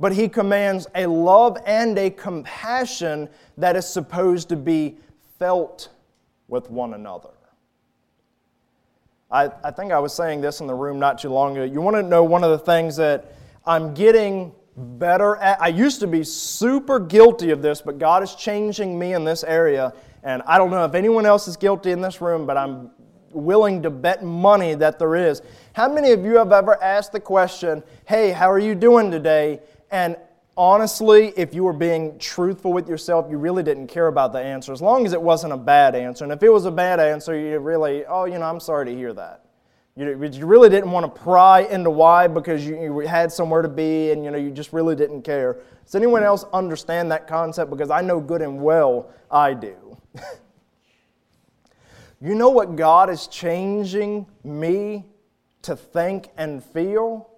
but 0.02 0.12
he 0.12 0.28
commands 0.28 0.88
a 0.96 1.06
love 1.06 1.58
and 1.68 1.98
a 2.00 2.10
compassion 2.10 3.30
that 3.56 3.76
is 3.76 3.88
supposed 3.88 4.50
to 4.50 4.56
be 4.56 4.98
felt 5.38 5.90
with 6.48 6.72
one 6.72 6.96
another. 6.96 7.30
I, 9.32 9.50
I 9.64 9.72
think 9.72 9.92
I 9.92 10.00
was 10.00 10.14
saying 10.14 10.42
this 10.42 10.60
in 10.60 10.68
the 10.68 10.74
room 10.74 11.00
not 11.00 11.18
too 11.18 11.30
long 11.30 11.58
ago. 11.58 11.64
You 11.64 11.80
want 11.82 11.96
to 11.96 12.04
know 12.04 12.24
one 12.24 12.44
of 12.44 12.52
the 12.52 12.60
things 12.60 12.98
that 12.98 13.34
I'm 13.66 13.94
getting 13.94 14.52
better 14.76 15.38
at? 15.38 15.62
I 15.62 15.70
used 15.70 16.02
to 16.02 16.08
be 16.08 16.24
super 16.24 17.00
guilty 17.00 17.52
of 17.52 17.62
this, 17.62 17.82
but 17.82 17.98
God 17.98 18.24
is 18.24 18.36
changing 18.36 19.00
me 19.00 19.14
in 19.14 19.24
this 19.24 19.44
area. 19.44 19.94
And 20.24 20.42
I 20.46 20.58
don't 20.58 20.70
know 20.70 20.84
if 20.84 20.96
anyone 20.96 21.26
else 21.26 21.48
is 21.48 21.56
guilty 21.56 21.92
in 21.92 22.02
this 22.02 22.20
room, 22.20 22.46
but 22.46 22.58
I'm 22.58 22.92
willing 23.32 23.82
to 23.84 23.90
bet 23.90 24.24
money 24.24 24.76
that 24.76 25.00
there 25.00 25.16
is. 25.16 25.42
How 25.74 25.92
many 25.92 26.12
of 26.12 26.26
you 26.26 26.36
have 26.36 26.52
ever 26.52 26.82
asked 26.84 27.14
the 27.14 27.20
question, 27.22 27.84
Hey, 28.06 28.32
how 28.32 28.52
are 28.52 28.60
you 28.60 28.76
doing 28.76 29.10
today? 29.10 29.62
And 29.90 30.18
honestly, 30.58 31.34
if 31.38 31.54
you 31.54 31.64
were 31.64 31.74
being 31.74 32.18
truthful 32.20 32.74
with 32.74 32.88
yourself, 32.90 33.28
you 33.30 33.38
really 33.38 33.64
didn't 33.64 33.88
care 33.88 34.08
about 34.08 34.34
the 34.34 34.40
answer, 34.40 34.74
as 34.74 34.82
long 34.82 35.06
as 35.06 35.14
it 35.14 35.22
wasn't 35.22 35.54
a 35.54 35.58
bad 35.58 35.96
answer. 35.96 36.24
And 36.24 36.34
if 36.34 36.44
it 36.44 36.50
was 36.50 36.66
a 36.66 36.72
bad 36.72 37.00
answer, 37.00 37.38
you 37.38 37.60
really, 37.60 38.06
oh, 38.06 38.26
you 38.26 38.38
know, 38.38 38.46
I'm 38.46 38.60
sorry 38.60 38.86
to 38.88 38.96
hear 38.96 39.14
that. 39.14 39.46
You, 39.98 40.18
you 40.24 40.46
really 40.46 40.70
didn't 40.70 40.92
want 40.92 41.14
to 41.14 41.22
pry 41.22 41.62
into 41.62 41.90
why 41.90 42.28
because 42.28 42.66
you, 42.66 42.82
you 42.82 43.00
had 43.00 43.32
somewhere 43.32 43.62
to 43.62 43.68
be 43.68 44.12
and 44.12 44.24
you 44.24 44.32
know 44.32 44.38
you 44.38 44.50
just 44.50 44.72
really 44.72 44.96
didn't 44.96 45.24
care. 45.24 45.60
Does 45.86 45.96
anyone 45.96 46.24
else 46.24 46.46
understand 46.54 47.12
that 47.12 47.28
concept? 47.28 47.70
Because 47.70 47.92
I 47.92 48.00
know 48.02 48.22
good 48.22 48.42
and 48.42 48.62
well 48.62 49.10
I 49.30 49.54
do. 49.54 49.98
you 52.22 52.36
know 52.36 52.50
what 52.50 52.78
God 52.78 53.10
is 53.10 53.28
changing 53.28 54.26
me 54.46 55.06
to 55.64 55.76
think 55.76 56.30
and 56.38 56.64
feel? 56.64 57.31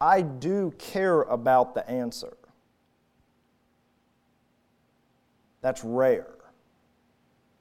I 0.00 0.22
do 0.22 0.72
care 0.78 1.22
about 1.22 1.74
the 1.74 1.88
answer. 1.88 2.36
That's 5.60 5.82
rare. 5.82 6.26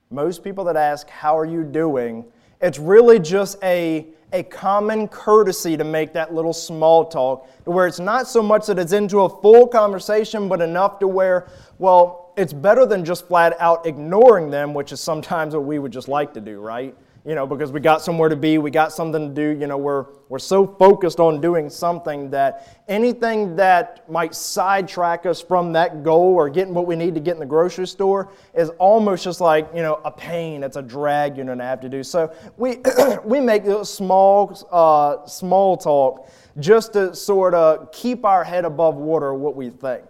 Most 0.10 0.44
people 0.44 0.66
that 0.66 0.76
ask, 0.76 1.10
How 1.10 1.38
are 1.38 1.46
you 1.46 1.64
doing? 1.64 2.26
it's 2.64 2.80
really 2.80 3.20
just 3.20 3.62
a, 3.62 4.08
a 4.32 4.42
common 4.44 5.10
courtesy 5.10 5.76
to 5.76 5.84
make 5.84 6.14
that 6.14 6.34
little 6.34 6.54
small 6.54 7.06
talk, 7.06 7.48
to 7.66 7.72
where 7.72 7.86
it's 7.86 8.00
not 8.00 8.26
so 8.26 8.42
much 8.42 8.66
that 8.68 8.80
it's 8.80 8.94
into 8.94 9.20
a 9.20 9.30
full 9.42 9.68
conversation, 9.68 10.48
but 10.48 10.62
enough 10.62 10.98
to 11.00 11.08
where, 11.08 11.50
well, 11.78 12.32
it's 12.38 12.54
better 12.54 12.86
than 12.86 13.04
just 13.04 13.28
flat 13.28 13.56
out 13.60 13.86
ignoring 13.86 14.50
them, 14.50 14.74
which 14.74 14.94
is 14.94 15.02
sometimes 15.02 15.54
what 15.54 15.66
we 15.66 15.78
would 15.78 15.92
just 15.92 16.08
like 16.08 16.34
to 16.34 16.42
do, 16.42 16.62
right? 16.62 16.96
You 17.26 17.36
know, 17.36 17.48
because 17.48 17.72
we 17.72 17.80
got 17.80 18.02
somewhere 18.02 18.28
to 18.28 18.36
be, 18.36 18.58
we 18.58 18.70
got 18.70 18.92
something 18.92 19.30
to 19.30 19.34
do, 19.34 19.58
you 19.58 19.66
know, 19.66 19.78
we're, 19.78 20.08
we're 20.28 20.40
so 20.40 20.68
focused 20.68 21.22
on 21.22 21.40
doing 21.40 21.70
something 21.70 22.30
that 22.32 22.84
anything 22.90 23.56
that 23.56 24.10
might 24.12 24.36
sidetrack 24.36 25.26
us 25.26 25.42
from 25.42 25.72
that 25.72 26.04
goal 26.04 26.34
or 26.34 26.50
getting 26.50 26.74
what 26.74 26.86
we 26.86 26.98
need 26.98 27.14
to 27.16 27.22
get 27.22 27.36
in 27.36 27.40
the 27.40 27.46
grocery 27.46 27.88
store 27.88 28.30
is 28.54 28.70
almost 28.72 29.24
just 29.24 29.40
like, 29.40 29.70
you 29.74 29.82
know, 29.82 30.02
a 30.04 30.12
pain. 30.12 30.64
It's 30.64 30.76
a 30.76 30.82
drag 30.82 31.38
you're 31.38 31.46
going 31.46 31.60
to 31.60 31.64
have 31.64 31.80
to 31.82 31.90
do. 31.90 32.04
So 32.04 32.34
we, 32.58 32.80
we 33.24 33.40
make 33.40 33.64
small, 33.86 34.68
uh, 34.70 35.26
small 35.26 35.78
talk 35.78 36.30
just 36.60 36.92
to 36.94 37.16
sort 37.16 37.54
of 37.54 37.90
keep 37.94 38.26
our 38.26 38.44
head 38.44 38.66
above 38.66 38.96
water 38.96 39.34
what 39.34 39.56
we 39.56 39.70
think. 39.70 40.04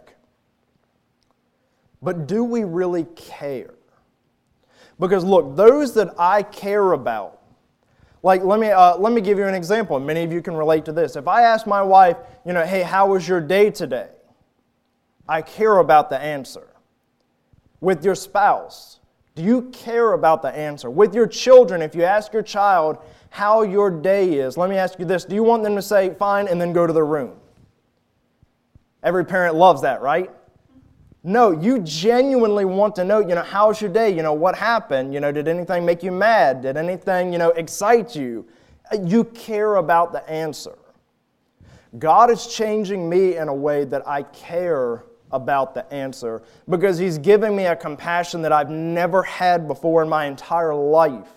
But 2.01 2.27
do 2.27 2.43
we 2.43 2.63
really 2.63 3.05
care? 3.15 3.75
Because 5.03 5.25
look, 5.25 5.57
those 5.57 5.93
that 5.95 6.15
I 6.17 6.43
care 6.43 6.93
about, 6.93 7.41
like 8.23 8.41
let 8.41 8.57
me, 8.57 8.69
uh, 8.69 8.95
let 8.95 9.11
me 9.11 9.19
give 9.19 9.37
you 9.37 9.45
an 9.45 9.53
example, 9.53 9.99
many 9.99 10.23
of 10.23 10.31
you 10.31 10.41
can 10.41 10.55
relate 10.55 10.85
to 10.85 10.93
this. 10.93 11.17
If 11.17 11.27
I 11.27 11.41
ask 11.41 11.67
my 11.67 11.81
wife, 11.81 12.15
you 12.45 12.53
know, 12.53 12.63
hey, 12.63 12.83
how 12.83 13.07
was 13.07 13.27
your 13.27 13.41
day 13.41 13.69
today? 13.69 14.07
I 15.27 15.41
care 15.41 15.79
about 15.79 16.09
the 16.09 16.17
answer. 16.17 16.69
With 17.81 18.05
your 18.05 18.15
spouse, 18.15 19.01
do 19.35 19.43
you 19.43 19.63
care 19.73 20.13
about 20.13 20.41
the 20.41 20.55
answer? 20.55 20.89
With 20.89 21.13
your 21.13 21.27
children, 21.27 21.81
if 21.81 21.95
you 21.95 22.05
ask 22.05 22.31
your 22.31 22.41
child 22.41 22.97
how 23.29 23.63
your 23.63 23.91
day 23.91 24.35
is, 24.35 24.55
let 24.55 24.69
me 24.69 24.77
ask 24.77 24.97
you 24.99 25.05
this 25.05 25.25
do 25.25 25.35
you 25.35 25.43
want 25.43 25.63
them 25.63 25.75
to 25.75 25.81
say 25.81 26.13
fine 26.13 26.47
and 26.47 26.61
then 26.61 26.71
go 26.71 26.87
to 26.87 26.93
their 26.93 27.05
room? 27.05 27.35
Every 29.03 29.25
parent 29.25 29.55
loves 29.55 29.81
that, 29.81 30.01
right? 30.01 30.31
No, 31.25 31.51
you 31.51 31.79
genuinely 31.79 32.65
want 32.65 32.95
to 32.95 33.05
know, 33.05 33.19
you 33.19 33.33
know, 33.33 33.43
how's 33.43 33.79
your 33.79 33.89
day? 33.89 34.13
You 34.13 34.23
know, 34.23 34.33
what 34.33 34.55
happened? 34.55 35.13
You 35.13 35.21
know, 35.21 35.31
did 35.31 35.47
anything 35.47 35.85
make 35.85 36.03
you 36.03 36.11
mad? 36.11 36.61
Did 36.61 36.75
anything, 36.75 37.31
you 37.31 37.39
know, 37.39 37.51
excite 37.51 38.13
you? 38.13 38.45
Uh, 38.91 38.97
you 39.01 39.23
care 39.23 39.77
about 39.77 40.11
the 40.11 40.29
answer. 40.29 40.77
God 41.97 42.29
is 42.29 42.47
changing 42.47 43.09
me 43.09 43.37
in 43.37 43.47
a 43.47 43.53
way 43.53 43.85
that 43.85 44.05
I 44.05 44.23
care 44.23 45.05
about 45.31 45.73
the 45.73 45.91
answer 45.93 46.41
because 46.69 46.97
He's 46.97 47.17
giving 47.17 47.55
me 47.55 47.67
a 47.67 47.75
compassion 47.75 48.41
that 48.41 48.51
I've 48.51 48.69
never 48.69 49.23
had 49.23 49.67
before 49.67 50.03
in 50.03 50.09
my 50.09 50.25
entire 50.25 50.75
life 50.75 51.31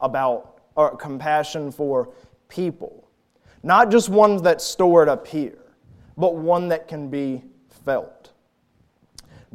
about 0.00 0.60
or 0.76 0.94
compassion 0.96 1.72
for 1.72 2.10
people. 2.48 3.08
Not 3.62 3.90
just 3.90 4.08
ones 4.08 4.42
that 4.42 4.60
stored 4.60 5.08
up 5.08 5.26
here, 5.26 5.58
but 6.16 6.36
one 6.36 6.68
that 6.68 6.86
can 6.86 7.08
be 7.08 7.42
felt. 7.84 8.15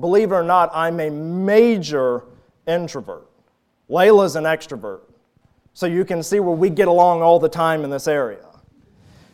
Believe 0.02 0.32
it 0.32 0.36
or 0.36 0.44
not, 0.44 0.72
I'm 0.74 1.00
a 1.00 1.10
major 1.10 2.24
introvert. 2.68 3.30
Layla's 3.90 4.36
an 4.36 4.44
extrovert. 4.44 5.02
So 5.74 5.86
you 5.86 6.04
can 6.04 6.22
see 6.22 6.40
where 6.40 6.56
we 6.56 6.70
get 6.70 6.88
along 6.88 7.22
all 7.22 7.40
the 7.40 7.50
time 7.50 7.84
in 7.84 7.90
this 7.90 8.08
area. 8.08 8.46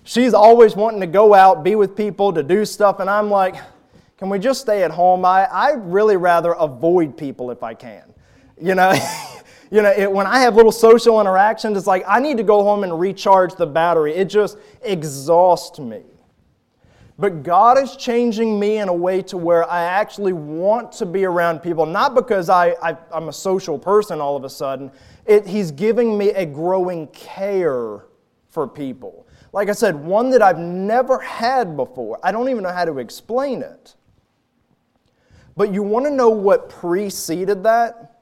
She's 0.04 0.34
always 0.34 0.76
wanting 0.76 1.02
to 1.02 1.08
go 1.08 1.34
out, 1.34 1.64
be 1.64 1.76
with 1.76 1.96
people, 1.96 2.32
to 2.34 2.44
do 2.44 2.64
stuff, 2.64 3.00
and 3.00 3.10
I'm 3.10 3.30
like, 3.30 3.56
can 4.18 4.30
we 4.30 4.40
just 4.40 4.62
stay 4.62 4.84
at 4.84 4.92
home? 4.92 5.26
I, 5.26 5.46
I 5.46 5.72
really 5.72 6.18
rather 6.18 6.54
avoid 6.54 7.18
people 7.18 7.52
if 7.52 7.62
I 7.64 7.74
can. 7.74 8.14
You 8.60 8.76
know, 8.76 8.94
you 9.72 9.82
know 9.82 9.92
it, 9.92 10.12
when 10.12 10.26
I 10.26 10.40
have 10.40 10.56
little 10.56 10.72
social 10.72 11.20
interactions, 11.20 11.78
it's 11.78 11.88
like 11.88 12.04
I 12.08 12.20
need 12.20 12.38
to 12.38 12.44
go 12.44 12.64
home 12.64 12.84
and 12.84 13.00
recharge 13.00 13.56
the 13.56 13.68
battery. 13.68 14.14
It 14.14 14.26
just 14.26 14.58
exhausts 14.82 15.80
me. 15.80 16.04
But 17.20 17.42
God 17.42 17.80
is 17.80 17.96
changing 17.96 18.60
me 18.60 18.78
in 18.78 18.90
a 18.90 18.94
way 18.94 19.24
to 19.24 19.38
where 19.38 19.68
I 19.70 19.84
actually 19.84 20.34
want 20.34 20.92
to 20.94 21.06
be 21.06 21.26
around 21.26 21.60
people, 21.60 21.86
not 21.86 22.14
because 22.14 22.48
I, 22.48 22.76
I, 22.82 22.96
am 23.12 23.30
a 23.30 23.34
social 23.34 23.80
person 23.80 24.22
all 24.22 24.36
of 24.36 24.44
a 24.44 24.50
sudden. 24.50 24.92
It, 25.26 25.48
he's 25.48 25.72
giving 25.72 26.16
me 26.16 26.30
a 26.30 26.46
growing 26.46 27.08
care 27.08 28.06
for 28.50 28.68
people. 28.68 29.28
Like 29.52 29.70
I 29.70 29.72
said, 29.72 29.96
one 29.96 30.30
that 30.30 30.44
I've 30.44 30.60
never 30.60 31.18
had 31.20 31.76
before. 31.76 32.20
I 32.22 32.32
don't 32.32 32.50
even 32.50 32.62
know 32.62 32.72
how 32.72 32.86
to 32.86 33.00
explain 33.00 33.64
it. 33.64 33.96
But 35.56 35.74
you 35.74 35.82
want 35.82 36.06
to 36.06 36.12
know 36.12 36.30
what 36.30 36.70
preceded 36.70 37.64
that? 37.64 38.14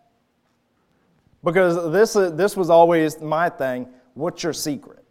Because 1.43 1.91
this, 1.91 2.15
uh, 2.15 2.29
this 2.29 2.55
was 2.55 2.69
always 2.69 3.19
my 3.19 3.49
thing. 3.49 3.87
What's 4.13 4.41
your 4.41 4.53
secret? 4.53 5.03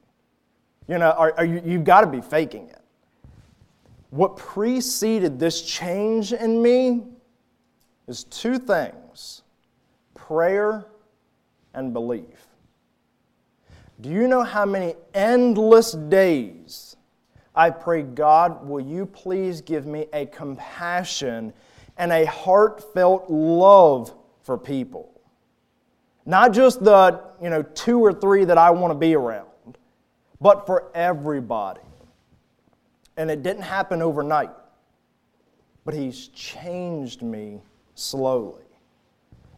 You 0.89 0.97
know, 0.99 1.11
are, 1.11 1.35
are 1.37 1.45
you, 1.45 1.63
you've 1.65 1.85
got 1.85 2.01
to 2.01 2.07
be 2.07 2.23
faking 2.23 2.69
it. 2.71 2.84
What 4.15 4.37
preceded 4.37 5.41
this 5.41 5.61
change 5.61 6.33
in 6.33 6.63
me 6.63 7.03
is 8.07 8.23
two 8.23 8.61
things 8.61 9.43
prayer 10.15 10.87
and 11.75 11.93
belief. 11.93 12.47
Do 14.01 14.11
you 14.11 14.29
know 14.29 14.45
how 14.45 14.67
many 14.67 14.95
endless 15.15 15.95
days 15.95 16.95
I 17.57 17.71
pray, 17.71 18.03
God, 18.03 18.65
will 18.65 18.81
you 18.81 19.05
please 19.05 19.61
give 19.61 19.85
me 19.85 20.07
a 20.13 20.27
compassion 20.27 21.53
and 21.97 22.13
a 22.13 22.25
heartfelt 22.25 23.29
love 23.29 24.15
for 24.45 24.57
people. 24.57 25.11
Not 26.25 26.53
just 26.53 26.85
the, 26.85 27.21
you 27.43 27.51
know, 27.51 27.63
two 27.63 27.99
or 27.99 28.13
three 28.13 28.45
that 28.45 28.59
I 28.59 28.71
want 28.71 28.93
to 28.93 28.97
be 28.97 29.17
around, 29.17 29.49
but 30.41 30.67
for 30.67 30.93
everybody. 30.95 31.81
And 33.17 33.31
it 33.31 33.43
didn't 33.43 33.63
happen 33.63 34.03
overnight. 34.03 34.51
But 35.85 35.95
he's 35.95 36.29
changed 36.29 37.23
me 37.23 37.61
slowly. 37.95 38.63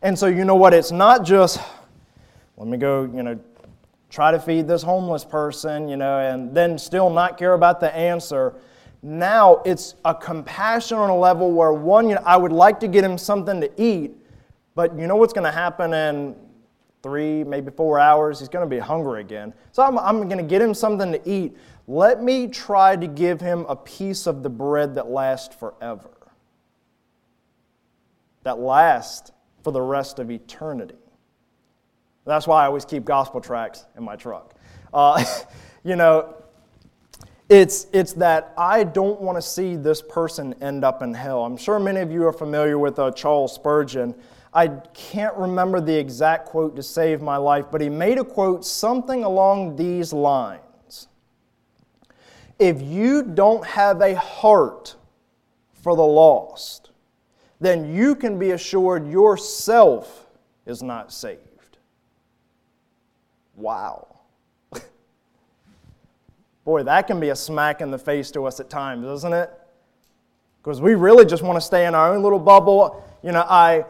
And 0.02 0.18
so 0.18 0.26
you 0.26 0.44
know 0.44 0.56
what? 0.56 0.74
It's 0.74 0.90
not 0.92 1.24
just 1.24 1.60
let 2.56 2.68
me 2.68 2.78
go, 2.78 3.04
you 3.04 3.22
know, 3.22 3.38
try 4.08 4.30
to 4.30 4.38
feed 4.38 4.66
this 4.66 4.82
homeless 4.82 5.24
person, 5.24 5.88
you 5.88 5.96
know, 5.96 6.18
and 6.20 6.54
then 6.54 6.78
still 6.78 7.10
not 7.10 7.36
care 7.36 7.52
about 7.52 7.80
the 7.80 7.94
answer. 7.94 8.54
Now 9.02 9.62
it's 9.66 9.94
a 10.04 10.14
compassion 10.14 10.96
on 10.96 11.10
a 11.10 11.16
level 11.16 11.52
where 11.52 11.72
one, 11.72 12.08
you 12.08 12.14
know, 12.14 12.22
I 12.24 12.36
would 12.36 12.52
like 12.52 12.80
to 12.80 12.88
get 12.88 13.04
him 13.04 13.18
something 13.18 13.60
to 13.60 13.70
eat, 13.80 14.16
but 14.74 14.98
you 14.98 15.06
know 15.06 15.16
what's 15.16 15.34
going 15.34 15.44
to 15.44 15.52
happen 15.52 15.92
in 15.92 16.34
three, 17.02 17.44
maybe 17.44 17.70
four 17.70 17.98
hours? 17.98 18.40
He's 18.40 18.48
going 18.48 18.68
to 18.68 18.74
be 18.74 18.80
hungry 18.80 19.20
again. 19.20 19.52
So 19.72 19.82
I'm, 19.82 19.98
I'm 19.98 20.28
going 20.28 20.38
to 20.38 20.44
get 20.44 20.62
him 20.62 20.72
something 20.72 21.12
to 21.12 21.28
eat. 21.28 21.56
Let 21.88 22.22
me 22.22 22.48
try 22.48 22.96
to 22.96 23.06
give 23.06 23.40
him 23.40 23.64
a 23.68 23.76
piece 23.76 24.26
of 24.26 24.42
the 24.42 24.50
bread 24.50 24.96
that 24.96 25.08
lasts 25.08 25.54
forever, 25.54 26.10
that 28.42 28.58
lasts 28.58 29.30
for 29.62 29.72
the 29.72 29.80
rest 29.80 30.18
of 30.18 30.30
eternity. 30.30 30.96
That's 32.24 32.46
why 32.46 32.64
I 32.64 32.66
always 32.66 32.84
keep 32.84 33.04
gospel 33.04 33.40
tracts 33.40 33.84
in 33.96 34.02
my 34.02 34.16
truck. 34.16 34.54
Uh, 34.92 35.24
you 35.84 35.94
know, 35.94 36.34
it's, 37.48 37.86
it's 37.92 38.14
that 38.14 38.52
I 38.58 38.82
don't 38.82 39.20
want 39.20 39.38
to 39.38 39.42
see 39.42 39.76
this 39.76 40.02
person 40.02 40.56
end 40.60 40.84
up 40.84 41.02
in 41.02 41.14
hell. 41.14 41.44
I'm 41.44 41.56
sure 41.56 41.78
many 41.78 42.00
of 42.00 42.10
you 42.10 42.26
are 42.26 42.32
familiar 42.32 42.78
with 42.78 42.98
uh, 42.98 43.12
Charles 43.12 43.54
Spurgeon. 43.54 44.12
I 44.52 44.68
can't 44.92 45.36
remember 45.36 45.80
the 45.80 45.96
exact 45.96 46.46
quote 46.46 46.74
to 46.74 46.82
save 46.82 47.22
my 47.22 47.36
life, 47.36 47.66
but 47.70 47.80
he 47.80 47.88
made 47.88 48.18
a 48.18 48.24
quote 48.24 48.64
something 48.64 49.22
along 49.22 49.76
these 49.76 50.12
lines 50.12 50.62
If 52.58 52.80
you 52.80 53.22
don't 53.22 53.64
have 53.66 54.00
a 54.00 54.14
heart 54.14 54.96
for 55.82 55.94
the 55.94 56.02
lost, 56.02 56.90
then 57.60 57.94
you 57.94 58.14
can 58.14 58.38
be 58.38 58.50
assured 58.52 59.08
yourself 59.10 60.26
is 60.66 60.82
not 60.82 61.12
saved. 61.12 61.40
Wow. 63.56 64.06
Boy, 66.64 66.82
that 66.82 67.06
can 67.06 67.20
be 67.20 67.30
a 67.30 67.36
smack 67.36 67.80
in 67.80 67.90
the 67.90 67.98
face 67.98 68.30
to 68.32 68.44
us 68.44 68.60
at 68.60 68.68
times, 68.68 69.04
doesn't 69.04 69.32
it? 69.32 69.50
Because 70.62 70.80
we 70.80 70.94
really 70.94 71.24
just 71.24 71.42
want 71.42 71.56
to 71.56 71.60
stay 71.60 71.86
in 71.86 71.94
our 71.94 72.14
own 72.14 72.22
little 72.22 72.38
bubble. 72.38 73.04
You 73.22 73.32
know, 73.32 73.46
I, 73.48 73.84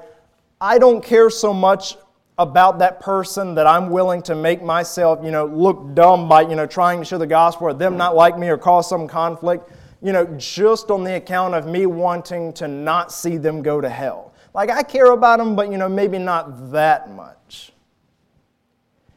I 0.61 0.79
don't 0.79 1.03
care 1.03 1.31
so 1.31 1.55
much 1.55 1.97
about 2.39 2.79
that 2.81 3.01
person 3.01 3.55
that 3.55 3.67
I'm 3.67 3.91
willing 3.91 4.23
to 4.23 4.35
make 4.35 4.63
myself, 4.63 5.21
you 5.25 5.31
know, 5.31 5.47
look 5.47 5.95
dumb 5.95 6.29
by, 6.29 6.43
you 6.43 6.55
know, 6.55 6.67
trying 6.67 6.99
to 6.99 7.05
share 7.05 7.19
the 7.19 7.27
gospel 7.27 7.69
or 7.69 7.73
them 7.73 7.97
not 7.97 8.15
like 8.15 8.39
me 8.39 8.49
or 8.49 8.59
cause 8.59 8.89
some 8.89 9.09
conflict, 9.09 9.71
you 10.03 10.13
know, 10.13 10.27
just 10.37 10.91
on 10.91 11.03
the 11.03 11.17
account 11.17 11.55
of 11.55 11.67
me 11.67 11.87
wanting 11.87 12.53
to 12.55 12.69
not 12.69 13.11
see 13.11 13.39
them 13.39 13.63
go 13.63 13.81
to 13.81 13.89
hell. 13.89 14.35
Like 14.53 14.71
I 14.71 14.83
care 14.83 15.13
about 15.13 15.39
them, 15.39 15.57
but, 15.57 15.71
you 15.71 15.79
know, 15.79 15.89
maybe 15.89 16.19
not 16.19 16.73
that 16.73 17.11
much. 17.11 17.73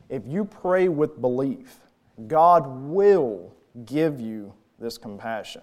If 0.07 0.23
you 0.25 0.45
pray 0.45 0.87
with 0.87 1.19
belief, 1.19 1.77
God 2.27 2.65
will 2.67 3.53
give 3.85 4.19
you 4.19 4.53
this 4.79 4.97
compassion. 4.97 5.61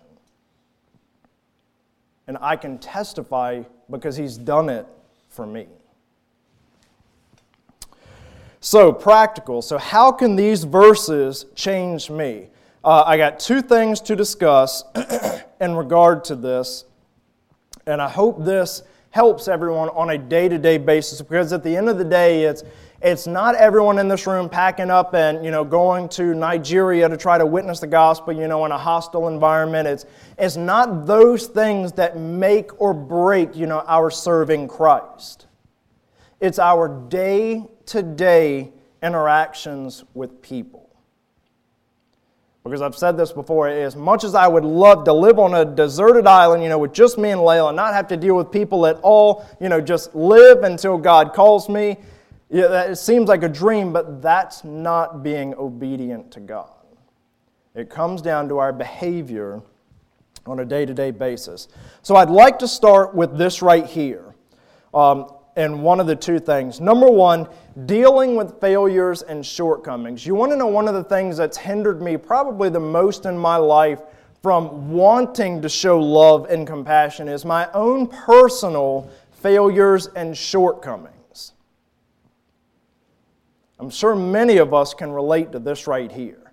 And 2.29 2.37
I 2.41 2.57
can 2.57 2.79
testify 2.79 3.63
because 3.91 4.17
He's 4.17 4.37
done 4.37 4.69
it 4.69 4.87
for 5.29 5.47
me. 5.47 5.67
So, 8.61 8.93
practical. 8.93 9.63
So, 9.63 9.79
how 9.79 10.13
can 10.13 10.37
these 10.37 10.65
verses 10.65 11.47
change 11.55 12.11
me? 12.11 12.49
Uh, 12.85 13.03
I 13.07 13.17
got 13.17 13.41
two 13.41 13.63
things 13.63 14.01
to 14.03 14.17
discuss 14.17 14.85
in 15.61 15.75
regard 15.75 16.25
to 16.25 16.37
this, 16.37 16.85
and 17.87 18.01
I 18.01 18.09
hope 18.09 18.45
this 18.45 18.83
helps 19.11 19.49
everyone 19.49 19.89
on 19.91 20.11
a 20.11 20.19
day 20.19 20.49
to 20.49 20.59
day 20.59 20.79
basis 20.79 21.23
because 21.23 21.53
at 21.53 21.65
the 21.65 21.75
end 21.75 21.89
of 21.89 21.99
the 21.99 22.05
day, 22.05 22.45
it's 22.45 22.63
it's 23.03 23.27
not 23.27 23.55
everyone 23.55 23.99
in 23.99 24.09
this 24.09 24.27
room 24.27 24.49
packing 24.49 24.91
up 24.91 25.15
and 25.15 25.45
you 25.45 25.51
know 25.51 25.65
going 25.65 26.09
to 26.11 26.35
Nigeria 26.35 27.09
to 27.09 27.17
try 27.17 27.39
to 27.39 27.47
witness 27.47 27.81
the 27.81 27.87
gospel, 27.87 28.33
you 28.33 28.49
know, 28.49 28.65
in 28.65 28.73
a 28.73 28.79
hostile 28.79 29.29
environment. 29.29 29.89
It's 29.89 30.07
it's 30.39 30.57
not 30.57 31.07
those 31.07 31.47
things 31.47 31.93
that 31.93 32.19
make 32.19 32.81
or 32.81 32.95
break, 32.95 33.55
you 33.57 33.67
know, 33.67 33.85
our 33.87 34.11
serving 34.11 34.69
Christ. 34.69 35.47
It's 36.41 36.59
our 36.59 36.89
day-to-day 37.87 38.73
interactions 39.03 40.05
with 40.15 40.43
people. 40.43 40.83
Because 42.65 42.83
I've 42.83 42.97
said 42.97 43.17
this 43.17 43.31
before, 43.31 43.69
as 43.69 43.95
much 43.95 44.25
as 44.25 44.35
I 44.35 44.49
would 44.49 44.65
love 44.65 45.05
to 45.05 45.13
live 45.13 45.39
on 45.39 45.55
a 45.55 45.65
deserted 45.65 46.27
island, 46.27 46.65
you 46.65 46.69
know, 46.69 46.79
with 46.79 46.93
just 46.93 47.17
me 47.17 47.31
and 47.31 47.41
Layla, 47.41 47.69
and 47.69 47.77
not 47.77 47.95
have 47.95 48.09
to 48.09 48.17
deal 48.17 48.35
with 48.35 48.51
people 48.51 48.87
at 48.87 48.99
all, 49.03 49.47
you 49.61 49.69
know, 49.69 49.81
just 49.81 50.17
live 50.17 50.65
until 50.65 50.99
God 50.99 51.33
calls 51.33 51.69
me, 51.69 51.97
yeah, 52.51 52.83
it 52.83 52.97
seems 52.97 53.29
like 53.29 53.45
a 53.45 53.49
dream, 53.49 53.93
but 53.93 54.21
that's 54.21 54.65
not 54.65 55.23
being 55.23 55.55
obedient 55.55 56.33
to 56.33 56.41
God. 56.41 56.71
It 57.77 57.89
comes 57.89 58.21
down 58.21 58.49
to 58.49 58.59
our 58.59 58.73
behavior 58.73 59.63
on 60.45 60.59
a 60.61 60.65
day 60.65 60.87
to 60.87 60.95
day 60.95 61.13
basis. 61.13 61.69
So 62.03 62.17
I'd 62.17 62.31
like 62.31 62.59
to 62.61 62.69
start 62.69 63.15
with 63.15 63.39
this 63.39 63.63
right 63.63 63.87
here. 63.87 64.35
Um, 64.95 65.31
and 65.57 65.83
one 65.83 66.01
of 66.01 66.07
the 66.07 66.15
two 66.15 66.39
things. 66.39 66.81
Number 66.81 67.11
one, 67.11 67.49
dealing 67.87 68.37
with 68.37 68.61
failures 68.61 69.23
and 69.23 69.45
shortcomings. 69.45 70.27
You 70.27 70.35
want 70.35 70.53
to 70.53 70.57
know 70.57 70.67
one 70.67 70.87
of 70.87 70.95
the 70.95 71.05
things 71.05 71.39
that's 71.39 71.57
hindered 71.57 72.03
me 72.03 72.17
probably 72.17 72.69
the 72.69 72.81
most 72.81 73.25
in 73.27 73.37
my 73.37 73.57
life 73.57 74.01
from 74.43 74.93
wanting 74.93 75.63
to 75.63 75.69
show 75.69 75.99
love 75.99 76.47
and 76.51 76.67
compassion 76.67 77.27
is 77.27 77.45
my 77.45 77.69
own 77.73 78.07
personal 78.07 79.11
failures 79.33 80.09
and 80.15 80.37
shortcomings. 80.37 81.53
I'm 83.79 83.91
sure 83.91 84.15
many 84.15 84.59
of 84.59 84.73
us 84.73 84.95
can 84.95 85.11
relate 85.11 85.53
to 85.53 85.59
this 85.59 85.87
right 85.87 86.11
here. 86.11 86.46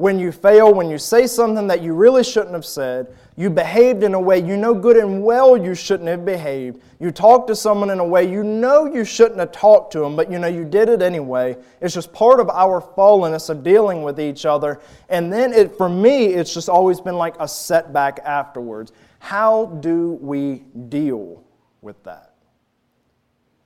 When 0.00 0.18
you 0.18 0.32
fail, 0.32 0.72
when 0.72 0.88
you 0.88 0.96
say 0.96 1.26
something 1.26 1.66
that 1.66 1.82
you 1.82 1.92
really 1.92 2.24
shouldn't 2.24 2.54
have 2.54 2.64
said, 2.64 3.14
you 3.36 3.50
behaved 3.50 4.02
in 4.02 4.14
a 4.14 4.18
way 4.18 4.38
you 4.38 4.56
know 4.56 4.72
good 4.72 4.96
and 4.96 5.22
well 5.22 5.58
you 5.58 5.74
shouldn't 5.74 6.08
have 6.08 6.24
behaved, 6.24 6.80
you 6.98 7.10
talked 7.10 7.48
to 7.48 7.54
someone 7.54 7.90
in 7.90 7.98
a 7.98 8.04
way 8.06 8.24
you 8.24 8.42
know 8.42 8.86
you 8.86 9.04
shouldn't 9.04 9.38
have 9.38 9.52
talked 9.52 9.92
to 9.92 9.98
them, 9.98 10.16
but 10.16 10.32
you 10.32 10.38
know 10.38 10.46
you 10.46 10.64
did 10.64 10.88
it 10.88 11.02
anyway. 11.02 11.54
It's 11.82 11.92
just 11.92 12.14
part 12.14 12.40
of 12.40 12.48
our 12.48 12.80
fallenness 12.80 13.50
of 13.50 13.62
dealing 13.62 14.02
with 14.02 14.18
each 14.18 14.46
other. 14.46 14.80
And 15.10 15.30
then 15.30 15.52
it, 15.52 15.76
for 15.76 15.90
me, 15.90 16.28
it's 16.28 16.54
just 16.54 16.70
always 16.70 16.98
been 16.98 17.18
like 17.18 17.34
a 17.38 17.46
setback 17.46 18.20
afterwards. 18.24 18.92
How 19.18 19.66
do 19.66 20.12
we 20.22 20.64
deal 20.88 21.44
with 21.82 22.02
that 22.04 22.36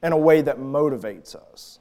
in 0.03 0.11
a 0.11 0.19
way 0.19 0.43
that 0.43 0.59
motivates 0.59 1.37
us? 1.37 1.79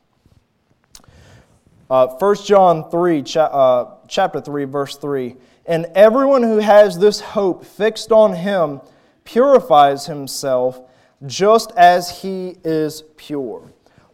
Uh, 1.89 2.05
1 2.05 2.35
John 2.45 2.91
3, 2.91 3.23
uh, 3.35 3.85
chapter 4.13 4.39
3, 4.39 4.65
verse 4.65 4.95
3. 4.97 5.36
And 5.65 5.88
everyone 5.95 6.43
who 6.43 6.58
has 6.58 6.99
this 6.99 7.19
hope 7.19 7.65
fixed 7.65 8.12
on 8.12 8.34
him 8.34 8.80
purifies 9.23 10.06
himself 10.06 10.82
just 11.26 11.71
as 11.71 12.21
he 12.21 12.58
is 12.63 13.04
pure. 13.17 13.63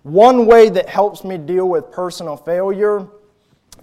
One 0.04 0.46
way 0.46 0.70
that 0.70 0.88
helps 0.88 1.24
me 1.24 1.38
deal 1.38 1.68
with 1.68 1.92
personal 1.92 2.38
failure 2.38 3.08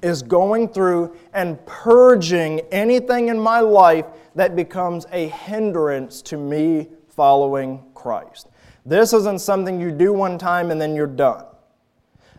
is 0.03 0.23
going 0.23 0.69
through 0.69 1.17
and 1.35 1.65
purging 1.67 2.61
anything 2.73 3.29
in 3.29 3.39
my 3.39 3.61
life 3.61 4.07
that 4.35 4.57
becomes 4.57 5.07
a 5.13 5.29
hindrance 5.29 6.23
to 6.23 6.37
me 6.37 6.89
following 7.09 7.83
Christ. 7.95 8.49
This 8.87 9.13
isn't 9.13 9.41
something 9.41 9.81
you 9.81 9.91
do 9.91 10.13
one 10.13 10.39
time 10.39 10.71
and 10.71 10.81
then 10.81 10.95
you're 10.95 11.07
done. 11.07 11.45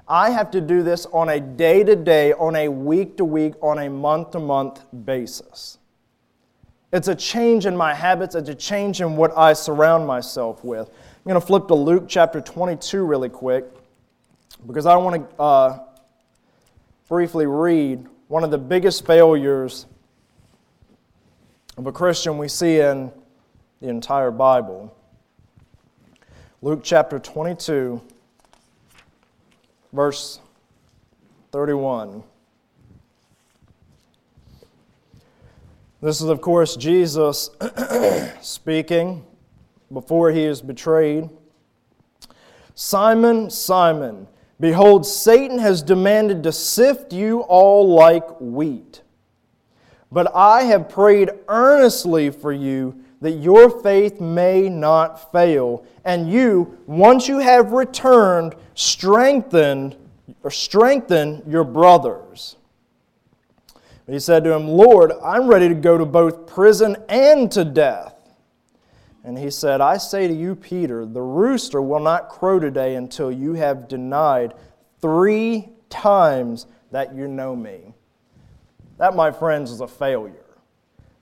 I 0.09 0.29
have 0.29 0.51
to 0.51 0.61
do 0.61 0.83
this 0.83 1.05
on 1.07 1.27
a 1.29 1.39
day 1.39 1.83
to 1.83 1.95
day, 1.95 2.31
on 2.33 2.55
a 2.55 2.69
week 2.69 3.17
to 3.17 3.25
week, 3.25 3.53
on 3.61 3.79
a 3.79 3.89
month 3.89 4.31
to 4.31 4.39
month 4.39 4.85
basis. 5.05 5.79
It's 6.93 7.09
a 7.09 7.15
change 7.15 7.65
in 7.65 7.75
my 7.75 7.93
habits, 7.93 8.33
it's 8.33 8.47
a 8.47 8.55
change 8.55 9.01
in 9.01 9.17
what 9.17 9.37
I 9.37 9.51
surround 9.51 10.07
myself 10.07 10.63
with. 10.63 10.87
I'm 10.87 11.29
going 11.29 11.39
to 11.39 11.45
flip 11.45 11.67
to 11.67 11.75
Luke 11.75 12.05
chapter 12.07 12.39
22 12.39 13.03
really 13.03 13.27
quick 13.27 13.65
because 14.65 14.85
I 14.85 14.95
want 14.95 15.29
to 15.29 15.41
uh, 15.41 15.79
briefly 17.09 17.45
read 17.45 18.05
one 18.29 18.45
of 18.45 18.51
the 18.51 18.57
biggest 18.57 19.05
failures 19.05 19.85
of 21.75 21.85
a 21.85 21.91
Christian 21.91 22.37
we 22.37 22.47
see 22.47 22.79
in 22.79 23.11
the 23.81 23.89
entire 23.89 24.31
Bible. 24.31 24.95
Luke 26.61 26.79
chapter 26.83 27.19
22 27.19 28.01
verse 29.93 30.39
31. 31.51 32.23
This 36.01 36.21
is, 36.21 36.29
of 36.29 36.41
course, 36.41 36.75
Jesus 36.75 37.49
speaking. 38.41 39.25
before 39.91 40.31
he 40.31 40.43
is 40.43 40.61
betrayed 40.61 41.29
Simon, 42.75 43.49
Simon, 43.49 44.27
behold, 44.59 45.03
Satan 45.03 45.57
has 45.57 45.81
demanded 45.81 46.43
to 46.43 46.51
sift 46.51 47.11
you 47.11 47.39
all 47.39 47.95
like 47.95 48.39
wheat. 48.39 49.01
But 50.11 50.31
I 50.35 50.61
have 50.65 50.87
prayed 50.87 51.31
earnestly 51.47 52.29
for 52.29 52.53
you 52.53 53.03
that 53.21 53.31
your 53.31 53.81
faith 53.81 54.21
may 54.21 54.69
not 54.69 55.31
fail. 55.31 55.85
And 56.05 56.31
you, 56.31 56.77
once 56.85 57.27
you 57.27 57.39
have 57.39 57.71
returned, 57.71 58.55
strengthen 58.75 59.95
or 60.43 60.51
strengthen 60.51 61.43
your 61.47 61.63
brothers. 61.63 62.57
But 64.05 64.13
he 64.13 64.19
said 64.19 64.43
to 64.45 64.53
him, 64.53 64.67
Lord, 64.67 65.11
I'm 65.23 65.47
ready 65.47 65.67
to 65.67 65.75
go 65.75 65.97
to 65.97 66.05
both 66.05 66.47
prison 66.47 66.95
and 67.09 67.51
to 67.51 67.65
death. 67.65 68.13
And 69.23 69.37
he 69.37 69.49
said, 69.49 69.81
I 69.81 69.97
say 69.97 70.27
to 70.27 70.33
you, 70.33 70.55
Peter, 70.55 71.05
the 71.05 71.21
rooster 71.21 71.81
will 71.81 71.99
not 71.99 72.29
crow 72.29 72.59
today 72.59 72.95
until 72.95 73.29
you 73.29 73.53
have 73.53 73.89
denied 73.89 74.53
three 75.01 75.69
times 75.89 76.67
that 76.91 77.13
you 77.13 77.27
know 77.27 77.53
me. 77.53 77.93
That, 78.97 79.15
my 79.15 79.31
friends, 79.31 79.69
is 79.71 79.81
a 79.81 79.87
failure. 79.87 80.46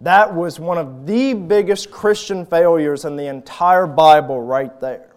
That 0.02 0.34
was 0.34 0.60
one 0.60 0.78
of 0.78 1.06
the 1.06 1.34
biggest 1.34 1.90
Christian 1.90 2.46
failures 2.46 3.06
in 3.06 3.16
the 3.16 3.28
entire 3.28 3.88
Bible, 3.88 4.42
right 4.42 4.80
there. 4.80 5.16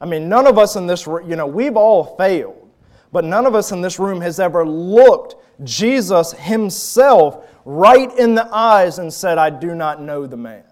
I 0.00 0.06
mean, 0.06 0.28
none 0.28 0.46
of 0.46 0.58
us 0.58 0.76
in 0.76 0.86
this, 0.86 1.06
room, 1.06 1.28
you 1.28 1.36
know, 1.36 1.46
we've 1.46 1.76
all 1.76 2.16
failed, 2.16 2.68
but 3.12 3.24
none 3.24 3.46
of 3.46 3.54
us 3.54 3.72
in 3.72 3.80
this 3.80 3.98
room 3.98 4.20
has 4.20 4.38
ever 4.40 4.66
looked 4.66 5.36
Jesus 5.64 6.32
himself 6.32 7.44
right 7.64 8.16
in 8.18 8.34
the 8.34 8.46
eyes 8.54 8.98
and 8.98 9.12
said, 9.12 9.38
I 9.38 9.50
do 9.50 9.74
not 9.74 10.00
know 10.00 10.26
the 10.26 10.36
man. 10.36 10.64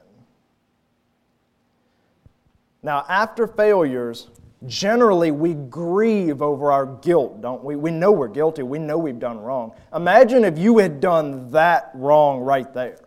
Now, 2.82 3.04
after 3.08 3.46
failures, 3.46 4.28
generally 4.64 5.30
we 5.30 5.54
grieve 5.54 6.40
over 6.40 6.72
our 6.72 6.86
guilt, 6.86 7.42
don't 7.42 7.62
we? 7.62 7.76
We 7.76 7.90
know 7.90 8.12
we're 8.12 8.28
guilty, 8.28 8.62
we 8.62 8.78
know 8.78 8.96
we've 8.96 9.18
done 9.18 9.38
wrong. 9.38 9.72
Imagine 9.94 10.44
if 10.44 10.58
you 10.58 10.78
had 10.78 11.00
done 11.00 11.50
that 11.50 11.90
wrong 11.94 12.40
right 12.40 12.72
there. 12.72 13.00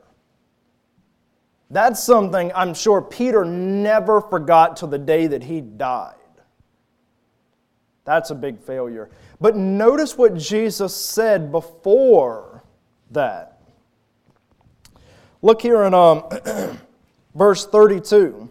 That's 1.72 2.04
something 2.04 2.52
I'm 2.56 2.74
sure 2.74 3.02
Peter 3.02 3.46
never 3.46 4.22
forgot 4.22 4.78
till 4.78 4.88
the 4.88 4.98
day 4.98 5.28
that 5.28 5.44
he 5.44 5.62
died. 5.62 6.16
That's 8.06 8.32
a 8.32 8.36
big 8.36 8.60
failure. 8.60 9.10
But 9.40 9.56
notice 9.56 10.18
what 10.18 10.36
Jesus 10.36 10.96
said 10.96 11.52
before 11.52 12.64
that. 13.12 13.62
Look 15.42 15.62
here 15.62 15.84
in 15.84 15.94
um, 15.94 16.24
verse 17.36 17.66
32. 17.68 18.50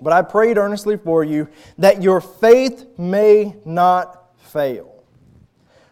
But 0.00 0.12
I 0.12 0.22
prayed 0.22 0.58
earnestly 0.58 0.96
for 0.96 1.24
you 1.24 1.48
that 1.78 2.02
your 2.02 2.20
faith 2.20 2.86
may 2.98 3.56
not 3.64 4.32
fail. 4.38 5.04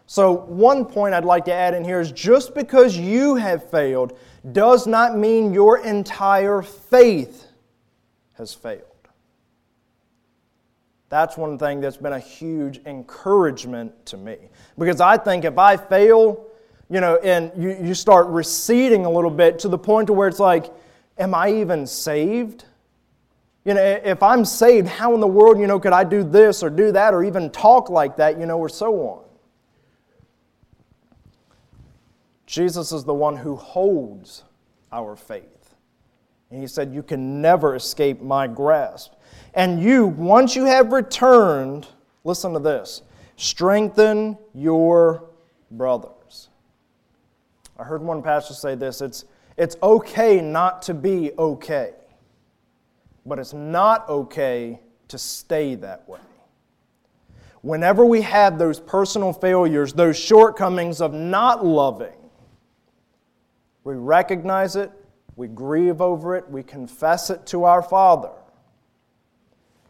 So, 0.07 0.31
one 0.31 0.85
point 0.85 1.13
I'd 1.13 1.23
like 1.23 1.45
to 1.45 1.53
add 1.53 1.75
in 1.75 1.83
here 1.83 1.99
is 1.99 2.11
just 2.11 2.55
because 2.55 2.97
you 2.97 3.35
have 3.35 3.69
failed 3.69 4.17
does 4.51 4.87
not 4.87 5.15
mean 5.15 5.53
your 5.53 5.77
entire 5.85 6.63
faith 6.63 7.45
has 8.33 8.53
failed. 8.53 8.83
That's 11.09 11.37
one 11.37 11.57
thing 11.57 11.81
that's 11.81 11.97
been 11.97 12.13
a 12.13 12.19
huge 12.19 12.79
encouragement 12.85 14.05
to 14.07 14.17
me. 14.17 14.37
Because 14.77 15.01
I 15.01 15.17
think 15.17 15.43
if 15.43 15.57
I 15.57 15.75
fail, 15.75 16.45
you 16.89 17.01
know, 17.01 17.17
and 17.17 17.51
you, 17.55 17.77
you 17.81 17.93
start 17.93 18.27
receding 18.27 19.05
a 19.05 19.11
little 19.11 19.31
bit 19.31 19.59
to 19.59 19.67
the 19.67 19.77
point 19.77 20.07
to 20.07 20.13
where 20.13 20.27
it's 20.27 20.39
like, 20.39 20.71
am 21.17 21.33
I 21.33 21.51
even 21.53 21.85
saved? 21.85 22.65
You 23.65 23.73
know, 23.73 23.81
if 23.81 24.23
I'm 24.23 24.45
saved, 24.45 24.87
how 24.87 25.13
in 25.13 25.19
the 25.19 25.27
world, 25.27 25.59
you 25.59 25.67
know, 25.67 25.79
could 25.79 25.93
I 25.93 26.03
do 26.03 26.23
this 26.23 26.63
or 26.63 26.69
do 26.69 26.91
that 26.91 27.13
or 27.13 27.23
even 27.23 27.49
talk 27.51 27.89
like 27.89 28.17
that, 28.17 28.39
you 28.39 28.45
know, 28.45 28.57
or 28.57 28.69
so 28.69 28.95
on? 29.01 29.23
Jesus 32.45 32.91
is 32.91 33.03
the 33.03 33.13
one 33.13 33.35
who 33.35 33.55
holds 33.55 34.43
our 34.91 35.15
faith. 35.15 35.75
And 36.49 36.59
he 36.59 36.67
said, 36.67 36.93
You 36.93 37.03
can 37.03 37.41
never 37.41 37.75
escape 37.75 38.21
my 38.21 38.47
grasp. 38.47 39.13
And 39.53 39.81
you, 39.81 40.07
once 40.07 40.55
you 40.55 40.65
have 40.65 40.91
returned, 40.91 41.87
listen 42.23 42.53
to 42.53 42.59
this 42.59 43.03
strengthen 43.35 44.37
your 44.53 45.29
brothers. 45.71 46.49
I 47.77 47.83
heard 47.83 48.01
one 48.01 48.21
pastor 48.21 48.53
say 48.53 48.75
this 48.75 49.01
it's, 49.01 49.25
it's 49.57 49.75
okay 49.81 50.41
not 50.41 50.81
to 50.83 50.93
be 50.93 51.31
okay 51.37 51.93
but 53.25 53.39
it's 53.39 53.53
not 53.53 54.07
okay 54.09 54.79
to 55.09 55.17
stay 55.17 55.75
that 55.75 56.07
way. 56.07 56.19
Whenever 57.61 58.05
we 58.05 58.21
have 58.21 58.57
those 58.57 58.79
personal 58.79 59.33
failures, 59.33 59.93
those 59.93 60.17
shortcomings 60.17 61.01
of 61.01 61.13
not 61.13 61.65
loving, 61.65 62.15
we 63.83 63.95
recognize 63.95 64.75
it, 64.75 64.91
we 65.35 65.47
grieve 65.47 66.01
over 66.01 66.35
it, 66.35 66.49
we 66.49 66.63
confess 66.63 67.29
it 67.29 67.45
to 67.47 67.63
our 67.65 67.81
Father. 67.81 68.31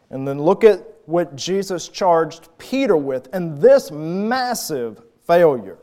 And 0.09 0.27
then 0.27 0.41
look 0.41 0.63
at 0.63 0.83
what 1.05 1.35
Jesus 1.35 1.87
charged 1.87 2.49
Peter 2.57 2.97
with 2.97 3.27
and 3.33 3.59
this 3.61 3.91
massive 3.91 5.01
failure. 5.25 5.77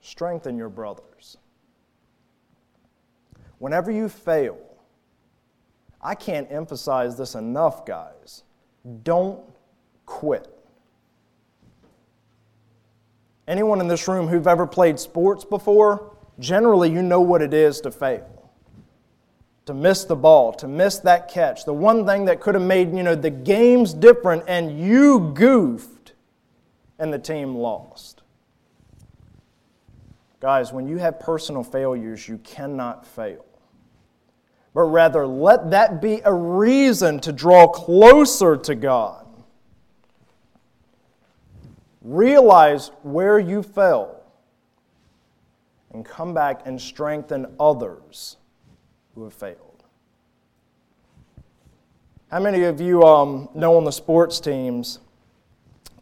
Strengthen 0.00 0.58
your 0.58 0.68
brothers. 0.68 1.36
Whenever 3.58 3.90
you 3.90 4.08
fail, 4.08 4.58
I 6.02 6.14
can't 6.14 6.50
emphasize 6.50 7.16
this 7.16 7.34
enough, 7.34 7.86
guys. 7.86 8.42
Don't 9.04 9.40
quit. 10.04 10.48
Anyone 13.46 13.80
in 13.80 13.88
this 13.88 14.08
room 14.08 14.26
who've 14.28 14.46
ever 14.46 14.66
played 14.66 14.98
sports 14.98 15.44
before, 15.44 16.16
generally 16.38 16.90
you 16.90 17.02
know 17.02 17.20
what 17.20 17.42
it 17.42 17.54
is 17.54 17.80
to 17.82 17.90
fail. 17.90 18.28
To 19.66 19.74
miss 19.74 20.04
the 20.04 20.16
ball, 20.16 20.52
to 20.54 20.66
miss 20.66 20.98
that 21.00 21.28
catch. 21.28 21.64
The 21.64 21.72
one 21.72 22.04
thing 22.04 22.24
that 22.24 22.40
could 22.40 22.54
have 22.54 22.64
made, 22.64 22.92
you 22.92 23.04
know, 23.04 23.14
the 23.14 23.30
games 23.30 23.94
different 23.94 24.44
and 24.48 24.80
you 24.80 25.32
goofed 25.34 26.14
and 26.98 27.12
the 27.12 27.18
team 27.18 27.54
lost. 27.54 28.22
Guys, 30.40 30.72
when 30.72 30.88
you 30.88 30.98
have 30.98 31.20
personal 31.20 31.62
failures, 31.62 32.28
you 32.28 32.38
cannot 32.38 33.06
fail 33.06 33.44
but 34.74 34.82
rather 34.82 35.26
let 35.26 35.70
that 35.70 36.00
be 36.00 36.20
a 36.24 36.32
reason 36.32 37.20
to 37.20 37.32
draw 37.32 37.68
closer 37.68 38.56
to 38.56 38.74
God. 38.74 39.26
Realize 42.00 42.90
where 43.02 43.38
you 43.38 43.62
fell 43.62 44.22
and 45.92 46.04
come 46.04 46.32
back 46.32 46.62
and 46.64 46.80
strengthen 46.80 47.46
others 47.60 48.38
who 49.14 49.24
have 49.24 49.34
failed. 49.34 49.84
How 52.30 52.40
many 52.40 52.64
of 52.64 52.80
you 52.80 53.02
um, 53.02 53.50
know 53.54 53.76
on 53.76 53.84
the 53.84 53.92
sports 53.92 54.40
teams 54.40 55.00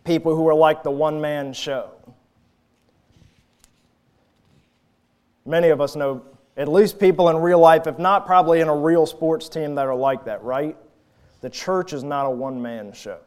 people 0.05 0.35
who 0.35 0.49
are 0.49 0.55
like 0.55 0.85
the 0.85 0.91
one 0.91 1.21
man 1.21 1.53
show? 1.53 1.91
Many 5.45 5.71
of 5.71 5.81
us 5.81 5.97
know 5.97 6.23
at 6.57 6.69
least 6.69 6.99
people 6.99 7.29
in 7.29 7.37
real 7.37 7.59
life, 7.59 7.87
if 7.87 7.99
not 7.99 8.27
probably 8.27 8.61
in 8.61 8.69
a 8.69 8.77
real 8.77 9.07
sports 9.07 9.49
team 9.49 9.75
that 9.77 9.87
are 9.87 9.95
like 9.95 10.25
that, 10.25 10.43
right? 10.43 10.77
The 11.41 11.51
church 11.51 11.93
is 11.93 12.05
not 12.05 12.27
a 12.27 12.31
one 12.31 12.61
man 12.61 12.93
show. 12.93 13.19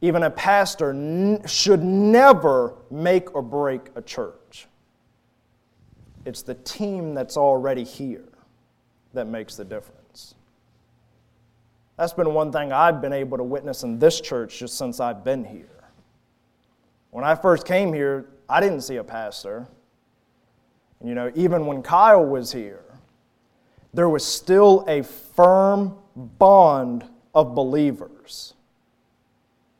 Even 0.00 0.22
a 0.22 0.30
pastor 0.30 0.90
n- 0.90 1.42
should 1.46 1.82
never 1.82 2.74
make 2.90 3.34
or 3.34 3.42
break 3.42 3.88
a 3.96 4.02
church. 4.02 4.66
It's 6.24 6.42
the 6.42 6.54
team 6.54 7.14
that's 7.14 7.36
already 7.36 7.84
here 7.84 8.28
that 9.14 9.26
makes 9.26 9.56
the 9.56 9.64
difference. 9.64 10.34
That's 11.96 12.12
been 12.12 12.32
one 12.32 12.52
thing 12.52 12.72
I've 12.72 13.00
been 13.00 13.12
able 13.12 13.38
to 13.38 13.44
witness 13.44 13.82
in 13.82 13.98
this 13.98 14.20
church 14.20 14.58
just 14.58 14.78
since 14.78 15.00
I've 15.00 15.24
been 15.24 15.44
here. 15.44 15.66
When 17.10 17.24
I 17.24 17.34
first 17.34 17.66
came 17.66 17.92
here, 17.92 18.28
I 18.48 18.60
didn't 18.60 18.82
see 18.82 18.96
a 18.96 19.04
pastor. 19.04 19.66
You 21.04 21.14
know, 21.14 21.30
even 21.34 21.66
when 21.66 21.82
Kyle 21.82 22.24
was 22.24 22.52
here, 22.52 22.82
there 23.94 24.08
was 24.08 24.24
still 24.24 24.84
a 24.88 25.02
firm 25.02 25.96
bond 26.16 27.04
of 27.34 27.54
believers. 27.54 28.54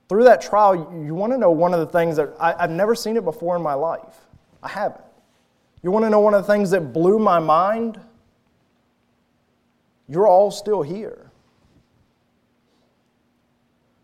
Through 0.08 0.24
that 0.24 0.40
trial, 0.40 0.74
you 1.04 1.14
want 1.14 1.32
to 1.32 1.38
know 1.38 1.50
one 1.50 1.74
of 1.74 1.80
the 1.80 1.86
things 1.86 2.16
that 2.16 2.30
I, 2.40 2.54
have 2.60 2.70
never 2.70 2.94
seen 2.94 3.16
it 3.16 3.24
before 3.24 3.56
in 3.56 3.62
my 3.62 3.74
life. 3.74 4.26
I 4.62 4.68
haven't. 4.68 5.04
You 5.82 5.90
want 5.90 6.04
to 6.04 6.10
know 6.10 6.20
one 6.20 6.34
of 6.34 6.46
the 6.46 6.52
things 6.52 6.70
that 6.70 6.92
blew 6.92 7.18
my 7.18 7.38
mind? 7.38 8.00
You're 10.08 10.26
all 10.26 10.50
still 10.50 10.82
here. 10.82 11.30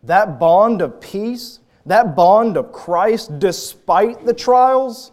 That 0.02 0.38
bond 0.38 0.82
of 0.82 1.00
peace, 1.00 1.60
that 1.86 2.14
bond 2.14 2.58
of 2.58 2.72
Christ, 2.72 3.38
despite 3.38 4.26
the 4.26 4.34
trials, 4.34 5.12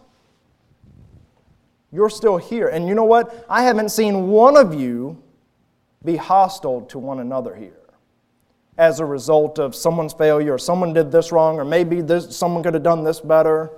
you're 1.92 2.10
still 2.10 2.38
here. 2.38 2.68
And 2.68 2.88
you 2.88 2.94
know 2.94 3.04
what? 3.04 3.44
I 3.48 3.62
haven't 3.62 3.90
seen 3.90 4.28
one 4.28 4.56
of 4.56 4.74
you 4.74 5.22
be 6.04 6.16
hostile 6.16 6.82
to 6.82 6.98
one 6.98 7.20
another 7.20 7.54
here 7.54 7.78
as 8.78 9.00
a 9.00 9.04
result 9.04 9.58
of 9.58 9.74
someone's 9.74 10.14
failure, 10.14 10.54
or 10.54 10.58
someone 10.58 10.94
did 10.94 11.12
this 11.12 11.30
wrong, 11.30 11.58
or 11.58 11.64
maybe 11.64 12.00
this, 12.00 12.34
someone 12.34 12.62
could 12.62 12.72
have 12.72 12.82
done 12.82 13.04
this 13.04 13.20
better. 13.20 13.70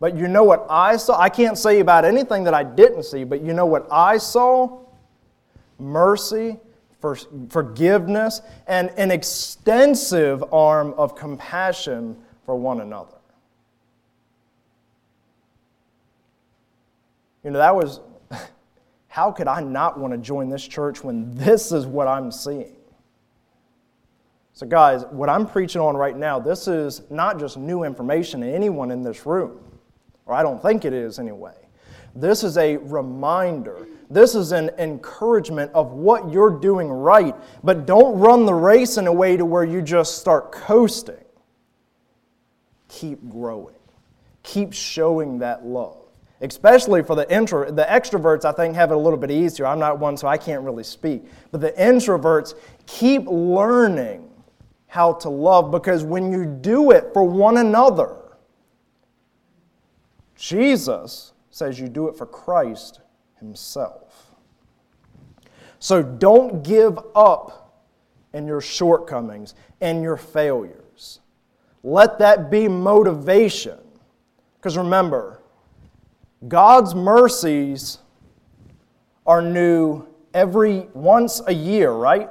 But 0.00 0.16
you 0.16 0.28
know 0.28 0.44
what 0.44 0.64
I 0.70 0.96
saw? 0.96 1.20
I 1.20 1.28
can't 1.28 1.58
say 1.58 1.80
about 1.80 2.04
anything 2.04 2.44
that 2.44 2.54
I 2.54 2.62
didn't 2.62 3.02
see, 3.02 3.24
but 3.24 3.42
you 3.42 3.52
know 3.52 3.66
what 3.66 3.88
I 3.90 4.18
saw? 4.18 4.78
Mercy, 5.80 6.58
for 7.00 7.16
forgiveness, 7.48 8.42
and 8.68 8.90
an 8.90 9.10
extensive 9.10 10.44
arm 10.52 10.94
of 10.96 11.16
compassion 11.16 12.16
for 12.46 12.54
one 12.54 12.80
another. 12.80 13.17
You 17.48 17.52
know, 17.52 17.60
that 17.60 17.74
was, 17.74 18.00
how 19.08 19.32
could 19.32 19.48
I 19.48 19.62
not 19.62 19.98
want 19.98 20.12
to 20.12 20.18
join 20.18 20.50
this 20.50 20.68
church 20.68 21.02
when 21.02 21.34
this 21.34 21.72
is 21.72 21.86
what 21.86 22.06
I'm 22.06 22.30
seeing? 22.30 22.76
So, 24.52 24.66
guys, 24.66 25.06
what 25.06 25.30
I'm 25.30 25.46
preaching 25.46 25.80
on 25.80 25.96
right 25.96 26.14
now, 26.14 26.38
this 26.38 26.68
is 26.68 27.00
not 27.08 27.40
just 27.40 27.56
new 27.56 27.84
information 27.84 28.42
to 28.42 28.46
anyone 28.46 28.90
in 28.90 29.02
this 29.02 29.24
room, 29.24 29.60
or 30.26 30.34
I 30.34 30.42
don't 30.42 30.60
think 30.60 30.84
it 30.84 30.92
is 30.92 31.18
anyway. 31.18 31.54
This 32.14 32.44
is 32.44 32.58
a 32.58 32.76
reminder. 32.76 33.88
This 34.10 34.34
is 34.34 34.52
an 34.52 34.68
encouragement 34.76 35.72
of 35.72 35.92
what 35.92 36.30
you're 36.30 36.60
doing 36.60 36.90
right, 36.90 37.34
but 37.64 37.86
don't 37.86 38.18
run 38.18 38.44
the 38.44 38.52
race 38.52 38.98
in 38.98 39.06
a 39.06 39.12
way 39.14 39.38
to 39.38 39.46
where 39.46 39.64
you 39.64 39.80
just 39.80 40.18
start 40.18 40.52
coasting. 40.52 41.24
Keep 42.88 43.26
growing. 43.30 43.74
Keep 44.42 44.74
showing 44.74 45.38
that 45.38 45.64
love 45.64 46.07
especially 46.40 47.02
for 47.02 47.14
the 47.16 47.30
intro 47.32 47.70
the 47.70 47.84
extroverts 47.84 48.44
i 48.44 48.52
think 48.52 48.74
have 48.74 48.90
it 48.90 48.94
a 48.94 48.98
little 48.98 49.18
bit 49.18 49.30
easier. 49.30 49.66
I'm 49.66 49.78
not 49.78 49.98
one 49.98 50.16
so 50.16 50.28
i 50.28 50.36
can't 50.36 50.62
really 50.62 50.84
speak. 50.84 51.24
But 51.50 51.60
the 51.60 51.72
introverts 51.72 52.54
keep 52.86 53.26
learning 53.26 54.30
how 54.86 55.14
to 55.14 55.28
love 55.28 55.70
because 55.70 56.04
when 56.04 56.32
you 56.32 56.46
do 56.46 56.92
it 56.92 57.10
for 57.12 57.24
one 57.24 57.58
another 57.58 58.16
jesus 60.36 61.32
says 61.50 61.78
you 61.78 61.88
do 61.88 62.08
it 62.08 62.16
for 62.16 62.26
christ 62.26 63.00
himself. 63.38 64.26
So 65.78 66.02
don't 66.02 66.62
give 66.62 66.98
up 67.14 67.82
in 68.32 68.46
your 68.46 68.60
shortcomings 68.60 69.54
and 69.80 70.02
your 70.02 70.16
failures. 70.16 71.20
Let 71.82 72.18
that 72.18 72.50
be 72.50 72.68
motivation. 72.68 73.78
Because 74.56 74.76
remember 74.76 75.37
God's 76.46 76.94
mercies 76.94 77.98
are 79.26 79.42
new 79.42 80.06
every 80.32 80.86
once 80.94 81.42
a 81.46 81.52
year, 81.52 81.90
right? 81.90 82.30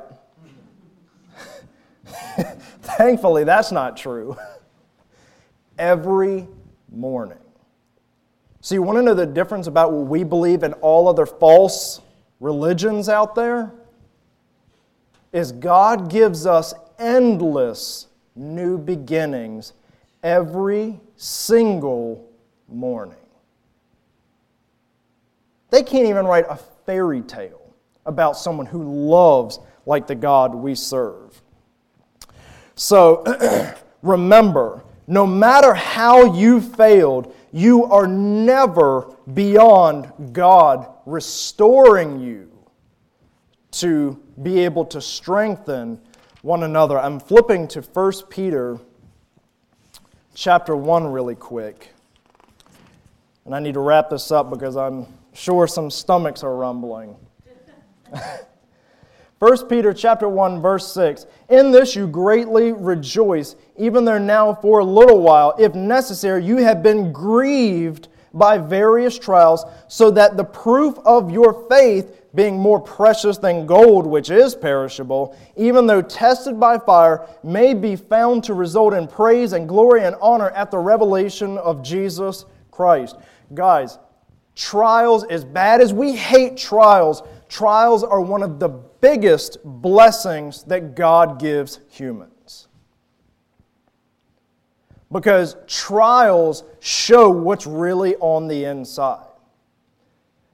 Thankfully, 2.82 3.44
that's 3.44 3.72
not 3.72 3.98
true. 3.98 4.38
every 5.78 6.48
morning. 6.92 7.38
So, 8.62 8.76
you 8.76 8.82
want 8.82 8.98
to 8.98 9.02
know 9.02 9.14
the 9.14 9.26
difference 9.26 9.68
about 9.68 9.92
what 9.92 10.08
we 10.08 10.24
believe 10.24 10.64
in 10.64 10.74
all 10.74 11.08
other 11.08 11.26
false 11.26 12.02
religions 12.40 13.10
out 13.10 13.36
there? 13.36 13.72
Is 15.32 15.52
God 15.52 16.10
gives 16.10 16.46
us 16.46 16.74
endless 16.98 18.08
new 18.36 18.78
beginnings 18.78 19.74
every 20.24 21.00
single 21.16 22.30
morning. 22.68 23.16
They 25.70 25.84
can't 25.84 26.08
even 26.08 26.26
write 26.26 26.46
a 26.50 26.56
fairy 26.86 27.22
tale 27.22 27.74
about 28.06 28.38
someone 28.38 28.66
who 28.66 28.84
loves 28.84 29.60
like 29.86 30.08
the 30.08 30.16
God 30.16 30.56
we 30.56 30.76
serve. 30.76 31.42
So 32.76 33.24
remember, 34.02 34.84
no 35.08 35.26
matter 35.26 35.74
how 35.74 36.34
you 36.34 36.62
failed, 36.62 37.34
you 37.52 37.86
are 37.86 38.08
never 38.08 39.14
beyond 39.34 40.34
God 40.34 40.88
restoring 41.06 42.20
you 42.20 42.52
to 43.72 44.22
be 44.42 44.60
able 44.60 44.86
to 44.86 45.02
strengthen 45.02 46.00
one 46.42 46.64
another. 46.64 47.00
I'm 47.00 47.20
flipping 47.20 47.68
to 47.70 47.82
1 47.82 48.14
Peter 48.30 48.80
chapter 50.34 50.76
1 50.76 51.08
really 51.08 51.36
quick. 51.36 51.94
And 53.46 53.56
I 53.56 53.60
need 53.60 53.74
to 53.74 53.80
wrap 53.80 54.10
this 54.10 54.32
up 54.32 54.50
because 54.50 54.76
I'm 54.76 55.08
Sure, 55.38 55.68
some 55.68 55.92
stomachs 55.92 56.44
are 56.44 56.56
rumbling. 56.56 57.16
1 59.38 59.68
Peter 59.68 59.94
chapter 59.94 60.28
1 60.28 60.64
verse 60.64 60.92
6 60.92 61.28
In 61.50 61.70
this 61.70 61.96
you 61.96 62.08
greatly 62.08 62.72
rejoice 62.72 63.56
even 63.78 64.04
though 64.04 64.18
now 64.18 64.52
for 64.56 64.80
a 64.80 64.84
little 64.84 65.22
while. 65.22 65.54
If 65.60 65.76
necessary 65.76 66.44
you 66.44 66.58
have 66.58 66.82
been 66.82 67.14
grieved 67.14 68.08
by 68.34 68.58
various 68.58 69.20
trials 69.20 69.64
so 69.88 70.10
that 70.10 70.38
the 70.38 70.44
proof 70.44 70.98
of 71.06 71.30
your 71.30 71.68
faith 71.70 72.20
being 72.34 72.58
more 72.58 72.80
precious 72.80 73.38
than 73.38 73.68
gold 73.68 74.08
which 74.08 74.32
is 74.32 74.56
perishable 74.56 75.38
even 75.56 75.86
though 75.86 76.02
tested 76.02 76.60
by 76.60 76.80
fire 76.80 77.28
may 77.44 77.76
be 77.76 77.96
found 77.96 78.44
to 78.46 78.56
result 78.56 78.96
in 78.96 79.08
praise 79.08 79.54
and 79.54 79.70
glory 79.70 80.04
and 80.04 80.16
honor 80.20 80.50
at 80.50 80.72
the 80.72 80.80
revelation 80.80 81.60
of 81.60 81.84
Jesus 81.84 82.46
Christ. 82.72 83.18
Guys 83.54 84.00
Trials, 84.58 85.24
as 85.26 85.46
bad 85.46 85.82
as 85.82 85.94
we 85.94 86.16
hate 86.16 86.58
trials, 86.58 87.22
trials 87.48 88.04
are 88.04 88.20
one 88.20 88.42
of 88.42 88.60
the 88.60 88.70
biggest 88.70 89.60
blessings 89.64 90.64
that 90.64 90.96
God 90.96 91.40
gives 91.40 91.80
humans. 91.92 92.68
Because 95.12 95.56
trials 95.68 96.64
show 96.80 97.30
what's 97.30 97.68
really 97.68 98.16
on 98.16 98.48
the 98.48 98.66
inside. 98.66 99.27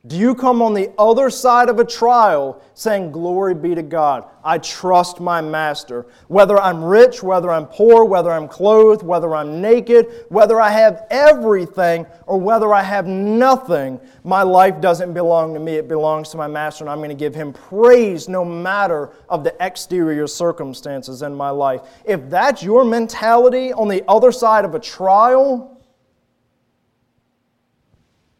Do 0.06 0.18
you 0.18 0.36
come 0.36 0.62
on 0.62 0.74
the 0.74 0.91
other 0.97 1.30
side 1.30 1.70
of 1.70 1.80
a 1.80 1.86
trial 1.86 2.62
saying, 2.74 3.14
Glory 3.14 3.56
be 3.56 3.74
to 3.74 3.82
God? 3.82 4.26
I 4.43 4.58
trust 4.58 5.22
my 5.22 5.39
master. 5.39 6.08
Whether 6.28 6.60
I'm 6.60 6.84
rich, 6.84 7.24
whether 7.24 7.49
I'm 7.49 7.68
poor, 7.68 8.04
whether 8.04 8.30
I'm 8.30 8.49
clothed, 8.49 9.01
whether 9.01 9.34
I'm 9.34 9.62
naked, 9.62 10.26
whether 10.28 10.60
I 10.60 10.72
have 10.72 11.08
everything, 11.10 12.06
or 12.28 12.38
whether 12.38 12.74
I 12.74 12.84
have 12.84 13.08
nothing, 13.08 13.97
my 14.26 14.41
life 14.41 14.82
doesn't 14.82 15.14
belong 15.14 15.54
to 15.54 15.62
me. 15.62 15.76
It 15.76 15.88
belongs 15.88 16.28
to 16.32 16.38
my 16.38 16.47
master, 16.47 16.84
and 16.84 16.91
I'm 16.91 16.97
going 16.97 17.08
to 17.08 17.16
give 17.16 17.34
him 17.34 17.54
praise 17.54 18.28
no 18.28 18.43
matter 18.43 19.12
of 19.30 19.45
the 19.45 19.56
exterior 19.66 20.28
circumstances 20.28 21.22
in 21.22 21.34
my 21.34 21.49
life. 21.49 21.80
If 22.04 22.30
that's 22.30 22.62
your 22.62 22.84
mentality 22.84 23.72
on 23.72 23.88
the 23.88 24.04
other 24.10 24.34
side 24.34 24.66
of 24.66 24.76
a 24.76 24.80
trial, 24.80 25.82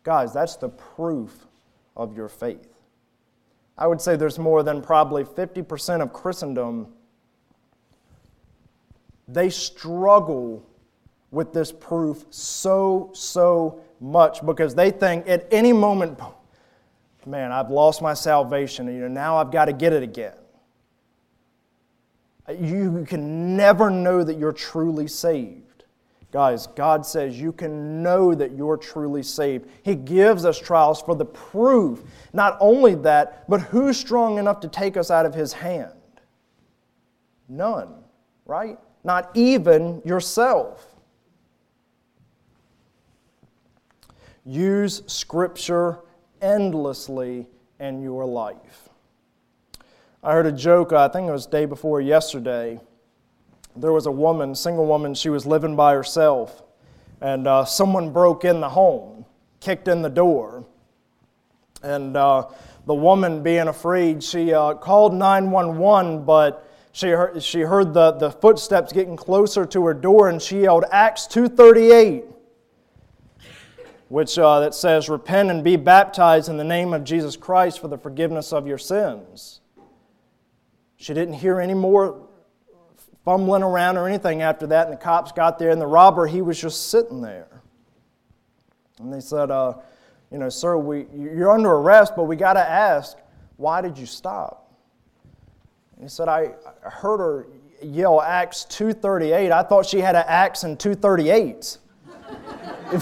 guys, 0.04 0.34
that's 0.34 0.58
the 0.58 0.68
proof 0.68 1.43
of 1.96 2.16
your 2.16 2.28
faith. 2.28 2.68
I 3.78 3.88
would 3.88 4.02
say 4.02 4.16
there's 4.16 4.40
more 4.40 4.64
than 4.64 4.82
probably 4.82 5.24
50% 5.24 6.02
of 6.02 6.14
Christendom. 6.14 6.88
They 9.28 9.50
struggle 9.50 10.66
with 11.32 11.54
this 11.54 11.72
proof 11.72 12.26
so, 12.30 13.10
so 13.14 13.82
much 14.00 14.46
because 14.46 14.76
they 14.76 14.92
think 14.92 15.28
at 15.28 15.48
any 15.52 15.74
moment, 15.74 16.20
man, 17.26 17.52
I've 17.52 17.72
lost 17.72 18.02
my 18.02 18.14
salvation, 18.14 18.88
and 18.88 18.96
you 18.96 19.02
know, 19.04 19.08
now 19.08 19.38
I've 19.38 19.52
got 19.52 19.66
to 19.66 19.74
get 19.74 19.94
it 19.94 20.04
again. 20.04 20.34
You 22.60 23.06
can 23.08 23.56
never 23.56 23.90
know 23.90 24.24
that 24.24 24.38
you're 24.38 24.52
truly 24.52 25.08
saved 25.08 25.63
Guys, 26.34 26.66
God 26.66 27.06
says 27.06 27.40
you 27.40 27.52
can 27.52 28.02
know 28.02 28.34
that 28.34 28.54
you're 28.54 28.76
truly 28.76 29.22
saved. 29.22 29.70
He 29.84 29.94
gives 29.94 30.46
us 30.46 30.58
trials 30.58 31.00
for 31.00 31.14
the 31.14 31.26
proof. 31.26 32.02
Not 32.34 32.58
only 32.60 32.96
that, 32.96 33.48
but 33.48 33.62
who's 33.62 33.98
strong 33.98 34.40
enough 34.40 34.60
to 34.62 34.68
take 34.68 34.98
us 34.98 35.12
out 35.12 35.28
of 35.28 35.36
His 35.36 35.54
hand? 35.54 35.94
None, 37.48 37.94
right? 38.48 38.80
Not 39.04 39.30
even 39.36 40.02
yourself. 40.04 40.84
Use 44.44 45.04
Scripture 45.06 46.00
endlessly 46.42 47.46
in 47.80 48.02
your 48.02 48.26
life. 48.26 48.90
I 50.24 50.32
heard 50.32 50.48
a 50.48 50.52
joke, 50.52 50.94
I 50.94 51.10
think 51.10 51.30
it 51.30 51.32
was 51.32 51.46
day 51.46 51.66
before 51.66 52.02
yesterday 52.02 52.80
there 53.76 53.92
was 53.92 54.06
a 54.06 54.12
woman, 54.12 54.56
single 54.56 54.86
woman, 54.86 55.14
she 55.14 55.30
was 55.30 55.46
living 55.46 55.76
by 55.76 55.94
herself, 55.94 56.64
and 57.22 57.48
uh, 57.48 57.66
someone 57.66 58.12
broke 58.12 58.46
in 58.46 58.60
the 58.60 58.70
home, 58.70 59.26
kicked 59.60 59.88
in 59.88 60.02
the 60.02 60.10
door. 60.10 60.66
And 61.82 62.16
uh, 62.16 62.48
the 62.86 62.94
woman, 62.94 63.44
being 63.44 63.68
afraid, 63.68 64.24
she 64.24 64.54
uh, 64.54 64.76
called 64.76 65.14
911, 65.14 66.24
but 66.26 66.70
she 66.92 67.10
heard, 67.10 67.42
she 67.42 67.62
heard 67.62 67.94
the, 67.94 68.12
the 68.12 68.30
footsteps 68.32 68.94
getting 68.94 69.18
closer 69.18 69.66
to 69.66 69.86
her 69.86 69.94
door, 69.94 70.30
and 70.30 70.42
she 70.42 70.62
yelled, 70.62 70.86
Acts 70.92 71.26
238. 71.28 72.26
which 74.10 74.38
uh, 74.38 74.60
that 74.60 74.76
says, 74.76 75.10
Repent 75.10 75.50
and 75.50 75.64
be 75.64 75.76
baptized 75.76 76.50
in 76.50 76.58
the 76.58 76.64
name 76.64 76.94
of 76.94 77.04
Jesus 77.04 77.36
Christ 77.36 77.80
for 77.80 77.88
the 77.88 77.98
forgiveness 77.98 78.54
of 78.54 78.68
your 78.68 78.78
sins. 78.78 79.62
She 80.98 81.14
didn't 81.14 81.34
hear 81.34 81.60
any 81.60 81.74
more 81.74 82.28
fumbling 83.26 83.64
around 83.64 83.98
or 83.98 84.08
anything 84.08 84.42
after 84.42 84.68
that, 84.68 84.88
and 84.88 84.94
the 84.94 85.02
cops 85.02 85.32
got 85.32 85.58
there, 85.60 85.70
and 85.70 85.82
the 85.82 85.88
robber, 85.88 86.28
he 86.28 86.42
was 86.42 86.60
just 86.60 86.90
sitting 86.90 87.22
there. 87.22 87.62
And 89.00 89.12
they 89.12 89.20
said, 89.20 89.52
uh, 89.52 89.76
You 90.32 90.40
know, 90.40 90.50
sir, 90.50 90.78
we, 90.78 91.06
you're 91.16 91.52
under 91.52 91.72
arrest, 91.72 92.14
but 92.16 92.24
we 92.24 92.36
got 92.36 92.54
to 92.54 92.68
ask, 92.68 93.18
why 93.58 93.82
did 93.82 93.98
you 93.98 94.06
stop? 94.06 94.72
And 95.96 96.04
he 96.04 96.10
said, 96.10 96.28
I 96.28 96.52
heard 96.82 97.18
her 97.20 97.48
yell 97.82 98.22
Acts 98.22 98.66
238. 98.66 99.52
I 99.52 99.64
thought 99.64 99.86
she 99.86 100.00
had 100.00 100.16
an 100.16 100.26
axe 100.28 100.64
and 100.64 100.80
238. 100.80 101.78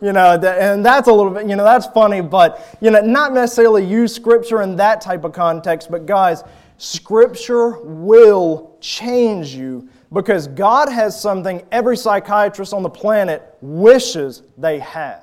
you 0.00 0.12
know, 0.12 0.34
and 0.34 0.84
that's 0.84 1.08
a 1.08 1.12
little 1.12 1.32
bit, 1.32 1.48
you 1.48 1.56
know, 1.56 1.64
that's 1.64 1.86
funny, 1.88 2.20
but, 2.20 2.76
you 2.80 2.90
know, 2.90 3.00
not 3.00 3.32
necessarily 3.32 3.84
use 3.84 4.14
Scripture 4.14 4.62
in 4.62 4.76
that 4.76 5.00
type 5.00 5.24
of 5.24 5.32
context, 5.32 5.90
but 5.90 6.06
guys, 6.06 6.44
Scripture 6.78 7.80
will 7.80 8.76
change 8.80 9.52
you 9.52 9.88
because 10.12 10.46
God 10.46 10.88
has 10.88 11.20
something 11.20 11.62
every 11.72 11.96
psychiatrist 11.96 12.72
on 12.72 12.84
the 12.84 12.88
planet 12.88 13.56
wishes 13.60 14.42
they 14.56 14.78
had. 14.78 15.22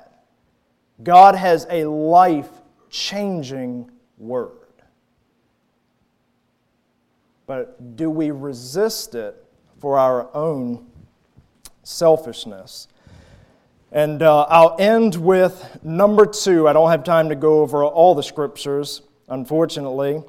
God 1.01 1.33
has 1.35 1.65
a 1.69 1.85
life 1.85 2.49
changing 2.89 3.89
word. 4.17 4.51
But 7.47 7.95
do 7.95 8.09
we 8.09 8.31
resist 8.31 9.15
it 9.15 9.41
for 9.79 9.97
our 9.97 10.35
own 10.35 10.85
selfishness? 11.83 12.89
And 13.93 14.21
uh, 14.21 14.41
I'll 14.49 14.75
end 14.77 15.15
with 15.15 15.79
number 15.83 16.25
two. 16.25 16.67
I 16.67 16.73
don't 16.73 16.89
have 16.89 17.05
time 17.05 17.29
to 17.29 17.35
go 17.35 17.61
over 17.61 17.85
all 17.85 18.13
the 18.13 18.23
scriptures, 18.23 19.01
unfortunately. 19.29 20.21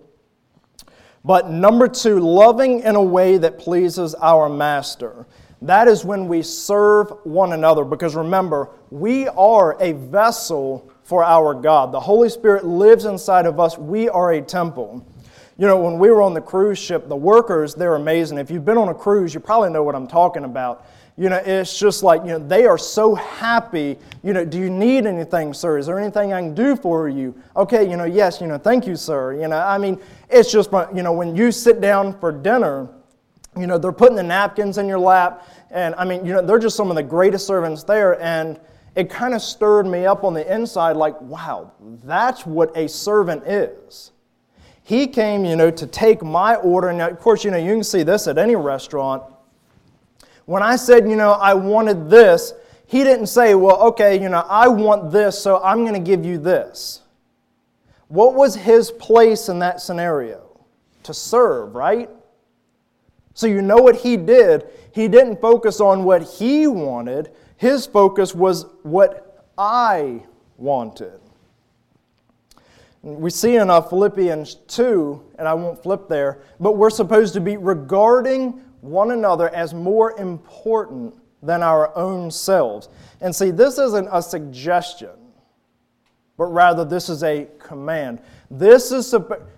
But 1.26 1.50
number 1.50 1.88
two, 1.88 2.20
loving 2.20 2.82
in 2.82 2.94
a 2.94 3.02
way 3.02 3.36
that 3.36 3.58
pleases 3.58 4.14
our 4.14 4.48
master. 4.48 5.26
That 5.60 5.88
is 5.88 6.04
when 6.04 6.28
we 6.28 6.40
serve 6.40 7.12
one 7.24 7.52
another. 7.52 7.84
Because 7.84 8.14
remember, 8.14 8.70
we 8.90 9.26
are 9.26 9.76
a 9.82 9.90
vessel 9.90 10.88
for 11.02 11.24
our 11.24 11.52
God. 11.52 11.90
The 11.90 11.98
Holy 11.98 12.28
Spirit 12.28 12.64
lives 12.64 13.06
inside 13.06 13.44
of 13.44 13.58
us. 13.58 13.76
We 13.76 14.08
are 14.08 14.34
a 14.34 14.40
temple. 14.40 15.04
You 15.58 15.66
know, 15.66 15.80
when 15.80 15.98
we 15.98 16.10
were 16.10 16.22
on 16.22 16.32
the 16.32 16.40
cruise 16.40 16.78
ship, 16.78 17.08
the 17.08 17.16
workers, 17.16 17.74
they're 17.74 17.96
amazing. 17.96 18.38
If 18.38 18.48
you've 18.48 18.64
been 18.64 18.78
on 18.78 18.90
a 18.90 18.94
cruise, 18.94 19.34
you 19.34 19.40
probably 19.40 19.70
know 19.70 19.82
what 19.82 19.96
I'm 19.96 20.06
talking 20.06 20.44
about. 20.44 20.86
You 21.18 21.30
know, 21.30 21.42
it's 21.44 21.78
just 21.78 22.02
like, 22.02 22.20
you 22.22 22.28
know, 22.28 22.38
they 22.38 22.66
are 22.66 22.76
so 22.76 23.14
happy. 23.14 23.98
You 24.22 24.34
know, 24.34 24.44
do 24.44 24.58
you 24.58 24.68
need 24.68 25.06
anything, 25.06 25.54
sir? 25.54 25.78
Is 25.78 25.86
there 25.86 25.98
anything 25.98 26.34
I 26.34 26.40
can 26.42 26.54
do 26.54 26.76
for 26.76 27.08
you? 27.08 27.34
Okay, 27.56 27.88
you 27.88 27.96
know, 27.96 28.04
yes, 28.04 28.40
you 28.40 28.46
know, 28.46 28.58
thank 28.58 28.86
you, 28.86 28.96
sir. 28.96 29.32
You 29.32 29.48
know, 29.48 29.58
I 29.58 29.78
mean, 29.78 29.98
it's 30.28 30.52
just, 30.52 30.70
you 30.94 31.02
know, 31.02 31.14
when 31.14 31.34
you 31.34 31.52
sit 31.52 31.80
down 31.80 32.18
for 32.20 32.30
dinner, 32.32 32.88
you 33.56 33.66
know, 33.66 33.78
they're 33.78 33.92
putting 33.92 34.16
the 34.16 34.22
napkins 34.22 34.76
in 34.76 34.86
your 34.86 34.98
lap. 34.98 35.48
And 35.70 35.94
I 35.94 36.04
mean, 36.04 36.26
you 36.26 36.34
know, 36.34 36.42
they're 36.42 36.58
just 36.58 36.76
some 36.76 36.90
of 36.90 36.96
the 36.96 37.02
greatest 37.02 37.46
servants 37.46 37.82
there. 37.82 38.20
And 38.20 38.60
it 38.94 39.08
kind 39.08 39.32
of 39.32 39.40
stirred 39.40 39.86
me 39.86 40.04
up 40.04 40.22
on 40.22 40.34
the 40.34 40.54
inside 40.54 40.96
like, 40.96 41.18
wow, 41.22 41.72
that's 42.04 42.44
what 42.44 42.76
a 42.76 42.88
servant 42.88 43.46
is. 43.46 44.12
He 44.82 45.06
came, 45.06 45.46
you 45.46 45.56
know, 45.56 45.70
to 45.70 45.86
take 45.86 46.22
my 46.22 46.56
order. 46.56 46.90
And 46.90 47.00
of 47.00 47.18
course, 47.20 47.42
you 47.42 47.50
know, 47.50 47.56
you 47.56 47.72
can 47.72 47.84
see 47.84 48.02
this 48.02 48.28
at 48.28 48.36
any 48.36 48.54
restaurant. 48.54 49.22
When 50.46 50.62
I 50.62 50.76
said, 50.76 51.08
you 51.08 51.16
know, 51.16 51.32
I 51.32 51.54
wanted 51.54 52.08
this, 52.08 52.54
he 52.86 53.02
didn't 53.02 53.26
say, 53.26 53.54
well, 53.54 53.80
okay, 53.88 54.20
you 54.20 54.28
know, 54.28 54.44
I 54.48 54.68
want 54.68 55.10
this, 55.10 55.38
so 55.38 55.60
I'm 55.62 55.82
going 55.82 55.94
to 55.94 56.00
give 56.00 56.24
you 56.24 56.38
this. 56.38 57.02
What 58.08 58.34
was 58.34 58.54
his 58.54 58.92
place 58.92 59.48
in 59.48 59.58
that 59.58 59.80
scenario? 59.80 60.60
To 61.02 61.12
serve, 61.12 61.74
right? 61.74 62.08
So 63.34 63.48
you 63.48 63.60
know 63.60 63.76
what 63.76 63.96
he 63.96 64.16
did. 64.16 64.68
He 64.92 65.08
didn't 65.08 65.40
focus 65.40 65.80
on 65.80 66.04
what 66.04 66.22
he 66.22 66.66
wanted, 66.66 67.30
his 67.56 67.86
focus 67.86 68.34
was 68.34 68.66
what 68.82 69.44
I 69.58 70.22
wanted. 70.56 71.20
We 73.02 73.30
see 73.30 73.56
in 73.56 73.70
uh, 73.70 73.80
Philippians 73.82 74.56
2, 74.66 75.22
and 75.38 75.46
I 75.46 75.54
won't 75.54 75.82
flip 75.82 76.08
there, 76.08 76.42
but 76.58 76.76
we're 76.76 76.90
supposed 76.90 77.34
to 77.34 77.40
be 77.40 77.56
regarding 77.56 78.60
one 78.86 79.10
another 79.10 79.48
as 79.50 79.74
more 79.74 80.18
important 80.18 81.14
than 81.42 81.62
our 81.62 81.96
own 81.96 82.30
selves. 82.30 82.88
And 83.20 83.34
see, 83.34 83.50
this 83.50 83.78
isn't 83.78 84.08
a 84.10 84.22
suggestion, 84.22 85.10
but 86.36 86.46
rather 86.46 86.84
this 86.84 87.08
is 87.08 87.22
a 87.22 87.48
command. 87.58 88.20
This 88.50 88.92
is, 88.92 89.14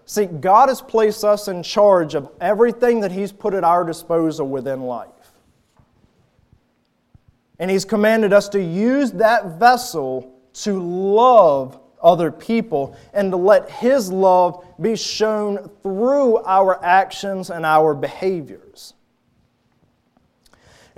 see, 0.07 0.26
God 0.26 0.68
has 0.68 0.81
placed 0.81 1.24
us 1.24 1.49
in 1.49 1.62
charge 1.62 2.14
of 2.14 2.31
everything 2.41 3.01
that 3.01 3.12
He's 3.12 3.33
put 3.33 3.55
at 3.55 3.64
our 3.64 3.85
disposal 3.85 4.49
within 4.49 4.83
life. 4.83 5.09
And 7.59 7.70
He's 7.70 7.85
commanded 7.85 8.33
us 8.33 8.49
to 8.51 8.62
use 8.62 9.12
that 9.12 9.59
vessel 9.59 10.35
to 10.55 10.81
love 10.81 11.81
other 12.03 12.31
people 12.31 12.97
and 13.12 13.33
to 13.33 13.37
let 13.37 13.70
His 13.70 14.12
love 14.12 14.64
be 14.81 14.97
shown 14.97 15.70
through 15.83 16.39
our 16.45 16.83
actions 16.85 17.51
and 17.51 17.66
our 17.66 17.95
behaviors. 17.95 18.95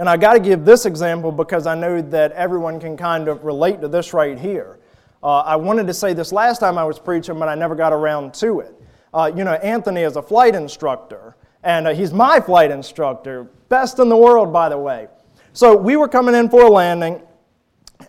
And 0.01 0.09
I 0.09 0.16
got 0.16 0.32
to 0.32 0.40
give 0.40 0.64
this 0.64 0.86
example 0.86 1.30
because 1.30 1.66
I 1.66 1.74
know 1.74 2.01
that 2.01 2.32
everyone 2.32 2.80
can 2.80 2.96
kind 2.96 3.28
of 3.28 3.44
relate 3.44 3.82
to 3.82 3.88
this 3.88 4.14
right 4.14 4.38
here. 4.38 4.78
Uh, 5.22 5.40
I 5.40 5.57
wanted 5.57 5.86
to 5.88 5.92
say 5.92 6.14
this 6.14 6.32
last 6.32 6.59
time 6.59 6.78
I 6.78 6.84
was 6.84 6.98
preaching, 6.98 7.38
but 7.38 7.51
I 7.51 7.55
never 7.55 7.74
got 7.74 7.92
around 7.92 8.32
to 8.36 8.61
it. 8.61 8.74
Uh, 9.12 9.30
you 9.36 9.44
know, 9.44 9.53
Anthony 9.53 10.01
is 10.01 10.16
a 10.16 10.22
flight 10.22 10.55
instructor, 10.55 11.36
and 11.64 11.86
uh, 11.86 11.92
he's 11.92 12.14
my 12.14 12.40
flight 12.40 12.70
instructor, 12.70 13.44
best 13.68 13.98
in 13.98 14.09
the 14.09 14.16
world, 14.16 14.51
by 14.55 14.70
the 14.70 14.78
way. 14.78 15.09
So 15.53 15.76
we 15.76 15.96
were 15.96 16.09
coming 16.09 16.34
in 16.34 16.48
for 16.48 16.62
a 16.62 16.70
landing, 16.70 17.20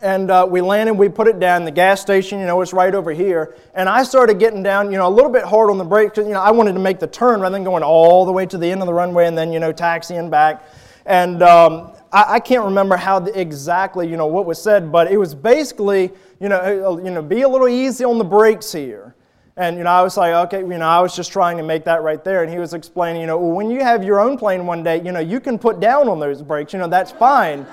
and 0.02 0.32
uh, 0.32 0.48
we 0.50 0.62
landed, 0.62 0.94
we 0.94 1.10
put 1.10 1.28
it 1.28 1.42
down. 1.42 1.66
The 1.66 1.72
gas 1.72 2.00
station, 2.00 2.40
you 2.40 2.46
know, 2.46 2.62
it's 2.62 2.72
right 2.72 2.96
over 2.96 3.12
here. 3.12 3.58
And 3.74 3.90
I 3.90 4.04
started 4.04 4.40
getting 4.40 4.64
down, 4.64 4.94
you 4.94 4.98
know, 4.98 5.10
a 5.10 5.12
little 5.12 5.30
bit 5.30 5.44
hard 5.44 5.70
on 5.70 5.78
the 5.78 5.84
brakes 5.84 6.12
because, 6.12 6.28
you 6.28 6.36
know, 6.36 6.42
I 6.42 6.52
wanted 6.52 6.72
to 6.72 6.80
make 6.80 7.00
the 7.00 7.08
turn 7.08 7.42
rather 7.42 7.54
than 7.54 7.66
going 7.66 7.84
all 7.84 8.26
the 8.26 8.32
way 8.32 8.46
to 8.46 8.58
the 8.58 8.72
end 8.72 8.80
of 8.80 8.88
the 8.88 8.94
runway 8.94 9.28
and 9.28 9.38
then, 9.38 9.52
you 9.52 9.60
know, 9.60 9.74
taxiing 9.74 10.30
back. 10.30 10.64
And 11.06 11.42
um, 11.42 11.92
I, 12.12 12.36
I, 12.36 12.40
can't 12.40 12.64
remember 12.64 12.96
how 12.96 13.20
the, 13.20 13.40
exactly, 13.40 14.08
you 14.08 14.18
know, 14.18 14.28
what 14.28 14.46
was 14.46 14.62
said, 14.62 14.92
but 14.92 15.12
it 15.12 15.18
was 15.18 15.34
basically, 15.34 16.12
you 16.40 16.50
know, 16.50 16.58
uh, 16.60 17.04
you 17.04 17.10
know, 17.10 17.22
be 17.22 17.42
a 17.42 17.50
little 17.50 17.68
easy 17.68 18.04
on 18.04 18.18
the 18.18 18.24
brakes 18.24 18.72
here. 18.72 19.16
And, 19.58 19.78
you 19.78 19.84
know, 19.84 19.90
I 19.90 20.02
was 20.02 20.16
like, 20.16 20.34
okay, 20.48 20.60
you 20.60 20.78
know, 20.78 20.88
I 20.88 21.02
was 21.02 21.16
just 21.16 21.32
trying 21.32 21.58
to 21.58 21.64
make 21.64 21.84
that 21.86 22.04
right 22.04 22.24
there. 22.24 22.44
And 22.44 22.52
he 22.52 22.58
was 22.58 22.74
explaining, 22.74 23.22
you 23.22 23.28
know, 23.28 23.38
well, 23.38 23.52
when 23.52 23.70
you 23.70 23.82
have 23.82 24.04
your 24.04 24.20
own 24.20 24.38
plane 24.38 24.66
one 24.66 24.84
day, 24.84 25.02
you 25.04 25.12
know, 25.12 25.20
you 25.20 25.40
can 25.40 25.60
put 25.60 25.80
down 25.80 26.08
on 26.08 26.20
those 26.20 26.42
brakes. 26.42 26.74
You 26.74 26.80
know, 26.80 26.88
that's 26.88 27.12
fine. 27.12 27.66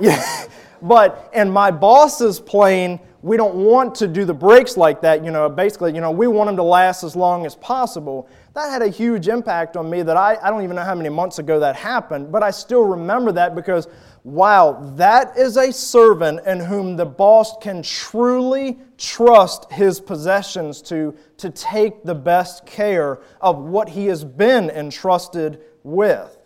yeah. 0.00 0.46
But 0.82 1.30
in 1.34 1.50
my 1.50 1.70
boss's 1.70 2.38
plane, 2.38 3.00
we 3.22 3.38
don't 3.38 3.54
want 3.54 3.94
to 3.96 4.06
do 4.06 4.26
the 4.26 4.34
brakes 4.34 4.76
like 4.76 5.00
that. 5.00 5.24
You 5.24 5.30
know, 5.30 5.48
basically, 5.48 5.94
you 5.94 6.00
know, 6.02 6.10
we 6.10 6.26
want 6.26 6.48
them 6.48 6.56
to 6.56 6.62
last 6.62 7.02
as 7.02 7.16
long 7.16 7.46
as 7.46 7.56
possible. 7.56 8.28
That 8.54 8.70
had 8.70 8.82
a 8.82 8.88
huge 8.88 9.26
impact 9.26 9.76
on 9.76 9.90
me 9.90 10.02
that 10.02 10.16
I, 10.16 10.38
I 10.40 10.48
don't 10.48 10.62
even 10.62 10.76
know 10.76 10.84
how 10.84 10.94
many 10.94 11.08
months 11.08 11.40
ago 11.40 11.58
that 11.58 11.74
happened, 11.74 12.30
but 12.30 12.44
I 12.44 12.52
still 12.52 12.84
remember 12.84 13.32
that 13.32 13.56
because, 13.56 13.88
wow, 14.22 14.92
that 14.94 15.36
is 15.36 15.56
a 15.56 15.72
servant 15.72 16.46
in 16.46 16.60
whom 16.60 16.94
the 16.94 17.04
boss 17.04 17.56
can 17.60 17.82
truly 17.82 18.78
trust 18.96 19.72
his 19.72 20.00
possessions 20.00 20.80
to, 20.82 21.16
to 21.38 21.50
take 21.50 22.04
the 22.04 22.14
best 22.14 22.64
care 22.64 23.18
of 23.40 23.58
what 23.58 23.88
he 23.88 24.06
has 24.06 24.24
been 24.24 24.70
entrusted 24.70 25.60
with. 25.82 26.38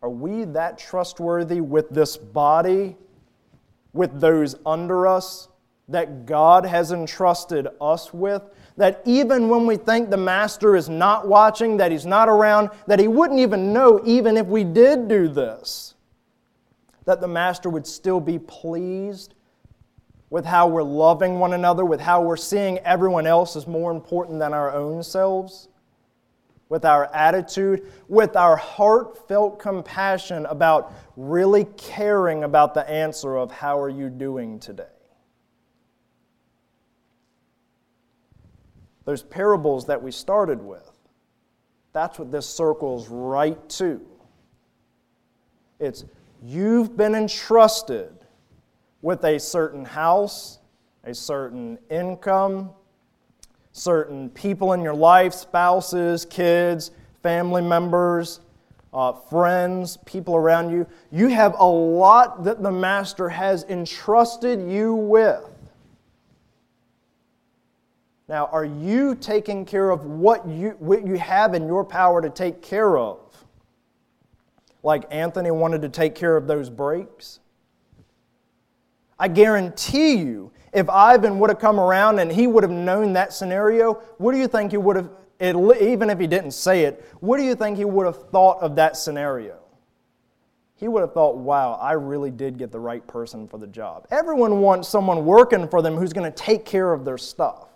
Are 0.00 0.10
we 0.10 0.44
that 0.44 0.78
trustworthy 0.78 1.60
with 1.60 1.90
this 1.90 2.16
body, 2.16 2.96
with 3.92 4.18
those 4.18 4.56
under 4.64 5.06
us 5.06 5.48
that 5.88 6.26
God 6.26 6.64
has 6.64 6.92
entrusted 6.92 7.68
us 7.80 8.12
with? 8.12 8.42
That 8.76 9.02
even 9.04 9.48
when 9.48 9.66
we 9.66 9.76
think 9.76 10.10
the 10.10 10.16
Master 10.16 10.76
is 10.76 10.88
not 10.88 11.28
watching, 11.28 11.76
that 11.76 11.92
He's 11.92 12.06
not 12.06 12.28
around, 12.28 12.70
that 12.86 12.98
He 12.98 13.08
wouldn't 13.08 13.40
even 13.40 13.72
know, 13.72 14.00
even 14.04 14.36
if 14.36 14.46
we 14.46 14.64
did 14.64 15.08
do 15.08 15.28
this, 15.28 15.94
that 17.04 17.20
the 17.20 17.28
Master 17.28 17.70
would 17.70 17.86
still 17.86 18.20
be 18.20 18.38
pleased 18.38 19.34
with 20.30 20.44
how 20.44 20.66
we're 20.66 20.82
loving 20.82 21.38
one 21.38 21.52
another, 21.52 21.84
with 21.84 22.00
how 22.00 22.22
we're 22.22 22.36
seeing 22.36 22.78
everyone 22.78 23.26
else 23.26 23.54
as 23.54 23.66
more 23.66 23.92
important 23.92 24.38
than 24.38 24.52
our 24.52 24.72
own 24.72 25.02
selves? 25.02 25.68
with 26.68 26.84
our 26.84 27.12
attitude, 27.14 27.92
with 28.08 28.36
our 28.36 28.56
heartfelt 28.56 29.58
compassion 29.58 30.46
about 30.46 30.92
really 31.16 31.64
caring 31.76 32.44
about 32.44 32.74
the 32.74 32.88
answer 32.90 33.36
of 33.36 33.52
how 33.52 33.78
are 33.78 33.88
you 33.88 34.08
doing 34.08 34.58
today. 34.58 34.93
Those 39.04 39.22
parables 39.22 39.86
that 39.86 40.02
we 40.02 40.10
started 40.10 40.62
with, 40.62 40.90
that's 41.92 42.18
what 42.18 42.32
this 42.32 42.46
circles 42.46 43.08
right 43.08 43.68
to. 43.70 44.00
It's 45.78 46.04
you've 46.42 46.96
been 46.96 47.14
entrusted 47.14 48.12
with 49.02 49.24
a 49.24 49.38
certain 49.38 49.84
house, 49.84 50.58
a 51.04 51.14
certain 51.14 51.78
income, 51.90 52.70
certain 53.72 54.30
people 54.30 54.72
in 54.72 54.80
your 54.80 54.94
life 54.94 55.34
spouses, 55.34 56.24
kids, 56.24 56.90
family 57.22 57.62
members, 57.62 58.40
uh, 58.94 59.12
friends, 59.12 59.98
people 60.06 60.36
around 60.36 60.70
you. 60.70 60.86
You 61.10 61.28
have 61.28 61.54
a 61.58 61.66
lot 61.66 62.44
that 62.44 62.62
the 62.62 62.70
Master 62.70 63.28
has 63.28 63.64
entrusted 63.64 64.70
you 64.70 64.94
with. 64.94 65.44
Now, 68.28 68.46
are 68.46 68.64
you 68.64 69.14
taking 69.14 69.64
care 69.64 69.90
of 69.90 70.06
what 70.06 70.46
you, 70.48 70.70
what 70.78 71.06
you 71.06 71.18
have 71.18 71.54
in 71.54 71.66
your 71.66 71.84
power 71.84 72.22
to 72.22 72.30
take 72.30 72.62
care 72.62 72.96
of? 72.96 73.20
Like 74.82 75.04
Anthony 75.10 75.50
wanted 75.50 75.82
to 75.82 75.88
take 75.88 76.14
care 76.14 76.36
of 76.36 76.46
those 76.46 76.70
brakes? 76.70 77.40
I 79.18 79.28
guarantee 79.28 80.14
you, 80.14 80.52
if 80.72 80.88
Ivan 80.88 81.38
would 81.38 81.50
have 81.50 81.58
come 81.58 81.78
around 81.78 82.18
and 82.18 82.32
he 82.32 82.46
would 82.46 82.64
have 82.64 82.72
known 82.72 83.12
that 83.12 83.32
scenario, 83.32 83.94
what 84.18 84.32
do 84.32 84.38
you 84.38 84.48
think 84.48 84.72
he 84.72 84.76
would 84.76 84.96
have 84.96 85.10
even 85.40 86.10
if 86.10 86.18
he 86.18 86.26
didn't 86.26 86.52
say 86.52 86.84
it, 86.84 87.04
what 87.20 87.38
do 87.38 87.42
you 87.42 87.54
think 87.54 87.76
he 87.76 87.84
would 87.84 88.06
have 88.06 88.30
thought 88.30 88.60
of 88.60 88.76
that 88.76 88.96
scenario? 88.96 89.58
He 90.76 90.88
would 90.88 91.00
have 91.00 91.12
thought, 91.12 91.36
wow, 91.36 91.74
I 91.74 91.92
really 91.92 92.30
did 92.30 92.56
get 92.56 92.72
the 92.72 92.80
right 92.80 93.06
person 93.06 93.46
for 93.48 93.58
the 93.58 93.66
job. 93.66 94.06
Everyone 94.10 94.60
wants 94.60 94.88
someone 94.88 95.24
working 95.24 95.68
for 95.68 95.82
them 95.82 95.96
who's 95.96 96.12
going 96.12 96.30
to 96.30 96.36
take 96.36 96.64
care 96.64 96.92
of 96.92 97.04
their 97.04 97.18
stuff. 97.18 97.73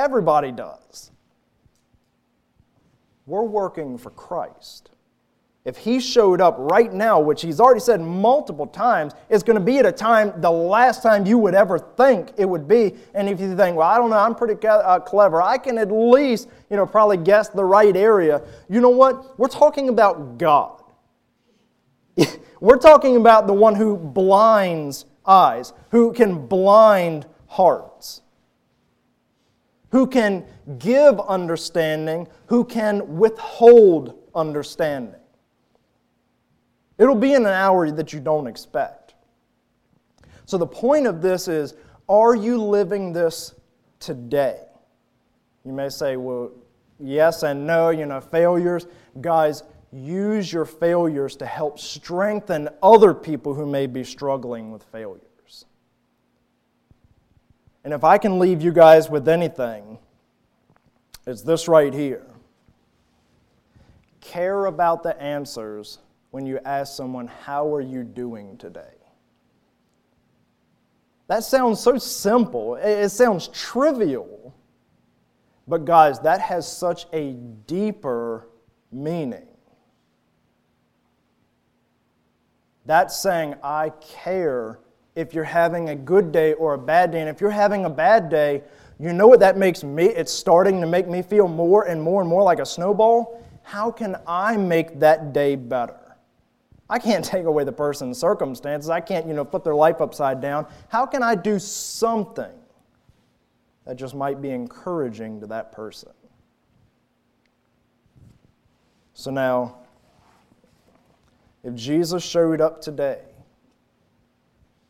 Everybody 0.00 0.50
does. 0.50 1.10
We're 3.26 3.42
working 3.42 3.98
for 3.98 4.10
Christ 4.10 4.90
if 5.64 5.76
he 5.76 6.00
showed 6.00 6.40
up 6.40 6.56
right 6.58 6.90
now, 6.90 7.20
which 7.20 7.42
he's 7.42 7.60
already 7.60 7.80
said 7.80 8.00
multiple 8.00 8.66
times, 8.66 9.12
it's 9.28 9.42
going 9.42 9.58
to 9.58 9.64
be 9.64 9.78
at 9.78 9.84
a 9.84 9.92
time, 9.92 10.32
the 10.40 10.50
last 10.50 11.02
time 11.02 11.26
you 11.26 11.36
would 11.36 11.54
ever 11.54 11.78
think 11.78 12.32
it 12.38 12.46
would 12.46 12.66
be. 12.66 12.94
And 13.14 13.28
if 13.28 13.38
you 13.40 13.54
think, 13.54 13.76
well, 13.76 13.86
I 13.86 13.98
don't 13.98 14.08
know, 14.08 14.16
I'm 14.16 14.34
pretty 14.34 14.66
uh, 14.66 15.00
clever, 15.00 15.42
I 15.42 15.58
can 15.58 15.76
at 15.76 15.92
least, 15.92 16.48
you 16.70 16.76
know, 16.76 16.86
probably 16.86 17.18
guess 17.18 17.50
the 17.50 17.64
right 17.64 17.94
area. 17.94 18.42
You 18.70 18.80
know 18.80 18.90
what? 18.90 19.38
We're 19.38 19.48
talking 19.48 19.90
about 19.90 20.38
God. 20.38 20.82
We're 22.60 22.78
talking 22.78 23.16
about 23.16 23.46
the 23.46 23.52
one 23.52 23.74
who 23.74 23.98
blinds 23.98 25.04
eyes, 25.26 25.74
who 25.90 26.14
can 26.14 26.46
blind 26.46 27.26
hearts, 27.46 28.22
who 29.90 30.06
can 30.06 30.44
give 30.78 31.20
understanding, 31.20 32.26
who 32.46 32.64
can 32.64 33.18
withhold 33.18 34.18
understanding. 34.34 35.20
It'll 36.98 37.14
be 37.14 37.34
in 37.34 37.42
an 37.46 37.52
hour 37.52 37.90
that 37.90 38.12
you 38.12 38.20
don't 38.20 38.46
expect. 38.46 39.14
So, 40.44 40.58
the 40.58 40.66
point 40.66 41.06
of 41.06 41.22
this 41.22 41.48
is 41.48 41.74
are 42.08 42.34
you 42.34 42.62
living 42.62 43.12
this 43.12 43.54
today? 44.00 44.62
You 45.64 45.72
may 45.72 45.88
say, 45.88 46.16
well, 46.16 46.50
yes 46.98 47.42
and 47.42 47.66
no, 47.66 47.90
you 47.90 48.06
know, 48.06 48.20
failures. 48.20 48.86
Guys, 49.20 49.62
use 49.92 50.52
your 50.52 50.64
failures 50.64 51.36
to 51.36 51.46
help 51.46 51.78
strengthen 51.78 52.68
other 52.82 53.14
people 53.14 53.54
who 53.54 53.66
may 53.66 53.86
be 53.86 54.04
struggling 54.04 54.70
with 54.70 54.82
failures. 54.84 55.29
And 57.90 57.96
if 57.96 58.04
I 58.04 58.18
can 58.18 58.38
leave 58.38 58.62
you 58.62 58.70
guys 58.70 59.10
with 59.10 59.26
anything, 59.26 59.98
it's 61.26 61.42
this 61.42 61.66
right 61.66 61.92
here 61.92 62.24
care 64.20 64.66
about 64.66 65.02
the 65.02 65.20
answers 65.20 65.98
when 66.30 66.46
you 66.46 66.60
ask 66.64 66.96
someone, 66.96 67.26
How 67.26 67.74
are 67.74 67.80
you 67.80 68.04
doing 68.04 68.56
today? 68.58 68.94
That 71.26 71.42
sounds 71.42 71.80
so 71.80 71.98
simple, 71.98 72.76
it 72.76 73.08
sounds 73.08 73.48
trivial. 73.48 74.54
But, 75.66 75.84
guys, 75.84 76.20
that 76.20 76.40
has 76.40 76.70
such 76.70 77.06
a 77.12 77.32
deeper 77.66 78.46
meaning. 78.92 79.48
That's 82.86 83.20
saying, 83.20 83.56
I 83.64 83.90
care 84.00 84.78
if 85.14 85.34
you're 85.34 85.44
having 85.44 85.88
a 85.90 85.94
good 85.96 86.32
day 86.32 86.52
or 86.54 86.74
a 86.74 86.78
bad 86.78 87.12
day. 87.12 87.20
And 87.20 87.28
if 87.28 87.40
you're 87.40 87.50
having 87.50 87.84
a 87.84 87.90
bad 87.90 88.28
day, 88.28 88.62
you 88.98 89.12
know 89.12 89.26
what 89.26 89.40
that 89.40 89.56
makes 89.56 89.82
me? 89.82 90.04
It's 90.04 90.32
starting 90.32 90.80
to 90.80 90.86
make 90.86 91.08
me 91.08 91.22
feel 91.22 91.48
more 91.48 91.88
and 91.88 92.02
more 92.02 92.20
and 92.20 92.28
more 92.28 92.42
like 92.42 92.58
a 92.58 92.66
snowball. 92.66 93.42
How 93.62 93.90
can 93.90 94.16
I 94.26 94.56
make 94.56 95.00
that 95.00 95.32
day 95.32 95.56
better? 95.56 96.16
I 96.88 96.98
can't 96.98 97.24
take 97.34 97.44
away 97.44 97.64
the 97.64 97.72
person's 97.72 98.18
circumstances. 98.18 98.90
I 98.90 99.00
can't, 99.00 99.26
you 99.26 99.32
know, 99.32 99.44
flip 99.44 99.64
their 99.64 99.74
life 99.74 100.00
upside 100.00 100.40
down. 100.40 100.66
How 100.88 101.06
can 101.06 101.22
I 101.22 101.34
do 101.34 101.58
something 101.58 102.52
that 103.86 103.96
just 103.96 104.14
might 104.14 104.42
be 104.42 104.50
encouraging 104.50 105.40
to 105.40 105.46
that 105.46 105.72
person? 105.72 106.12
So 109.14 109.30
now, 109.30 109.76
if 111.62 111.74
Jesus 111.74 112.22
showed 112.22 112.60
up 112.60 112.80
today, 112.80 113.20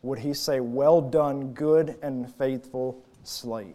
would 0.02 0.18
he 0.18 0.34
say, 0.34 0.60
Well 0.60 1.00
done, 1.00 1.52
good 1.52 1.96
and 2.02 2.32
faithful 2.34 3.02
slave? 3.22 3.74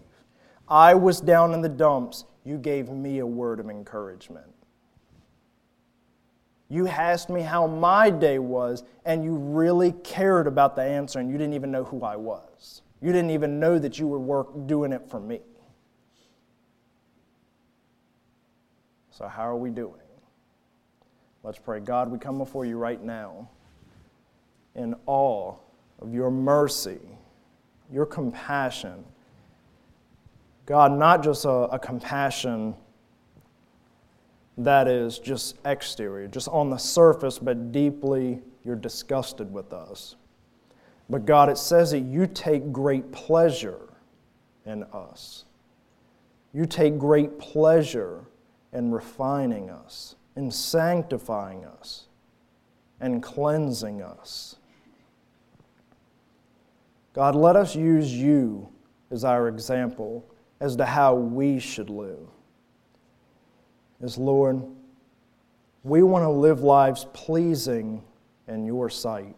I 0.67 0.95
was 0.95 1.21
down 1.21 1.53
in 1.53 1.61
the 1.61 1.69
dumps. 1.69 2.26
You 2.43 2.57
gave 2.57 2.89
me 2.89 3.19
a 3.19 3.26
word 3.26 3.59
of 3.59 3.69
encouragement. 3.69 4.47
You 6.69 6.88
asked 6.88 7.30
me 7.30 7.41
how 7.41 7.67
my 7.67 8.09
day 8.09 8.39
was, 8.39 8.84
and 9.05 9.23
you 9.23 9.36
really 9.36 9.91
cared 10.03 10.47
about 10.47 10.76
the 10.76 10.82
answer, 10.82 11.19
and 11.19 11.30
you 11.30 11.38
didn't 11.38 11.53
even 11.53 11.71
know 11.71 11.84
who 11.84 12.03
I 12.03 12.15
was. 12.15 12.82
You 13.01 13.11
didn't 13.11 13.30
even 13.32 13.59
know 13.59 13.78
that 13.78 13.99
you 13.99 14.07
were 14.07 14.19
work, 14.19 14.47
doing 14.65 14.91
it 14.91 15.07
for 15.07 15.19
me. 15.19 15.41
So, 19.11 19.28
how 19.28 19.43
are 19.43 19.55
we 19.55 19.69
doing? 19.69 20.01
Let's 21.43 21.59
pray. 21.59 21.80
God, 21.80 22.09
we 22.09 22.17
come 22.17 22.39
before 22.39 22.65
you 22.65 22.78
right 22.78 23.01
now 23.01 23.47
in 24.76 24.95
awe 25.05 25.55
of 26.00 26.14
your 26.14 26.32
mercy, 26.32 27.00
your 27.91 28.06
compassion. 28.06 29.04
God, 30.66 30.91
not 30.91 31.24
just 31.24 31.46
a, 31.46 31.50
a 31.50 31.80
compassion 31.80 32.76
that 34.58 34.88
is 34.88 35.20
just 35.20 35.58
exterior, 35.66 36.28
just 36.28 36.48
on 36.48 36.70
the 36.70 36.78
surface, 36.78 37.38
but 37.39 37.72
deeply 37.72 38.41
you're 38.64 38.76
disgusted 38.76 39.52
with 39.52 39.74
us. 39.74 40.16
But 41.10 41.26
God, 41.26 41.50
it 41.50 41.58
says 41.58 41.91
that 41.91 42.00
you 42.00 42.26
take 42.26 42.72
great 42.72 43.12
pleasure 43.12 43.80
in 44.66 44.84
us. 44.84 45.46
You 46.54 46.66
take 46.66 46.98
great 46.98 47.38
pleasure 47.38 48.26
in 48.74 48.91
refining 48.91 49.70
us, 49.70 50.16
in 50.36 50.50
sanctifying 50.50 51.66
us, 51.66 52.08
and 53.00 53.22
cleansing 53.22 54.02
us. 54.02 54.56
God, 57.16 57.34
let 57.34 57.55
us 57.55 57.78
use 57.78 58.13
you 58.13 58.68
as 59.09 59.24
our 59.24 59.47
example 59.47 60.30
as 60.59 60.76
to 60.76 60.86
how 60.86 61.16
we 61.16 61.59
should 61.59 61.89
live 61.89 62.28
is 64.01 64.18
Lord, 64.18 64.61
we 65.86 66.03
want 66.03 66.24
to 66.24 66.30
live 66.30 66.59
lives 66.61 67.07
pleasing 67.13 68.03
in 68.49 68.66
your 68.66 68.89
sight. 68.89 69.34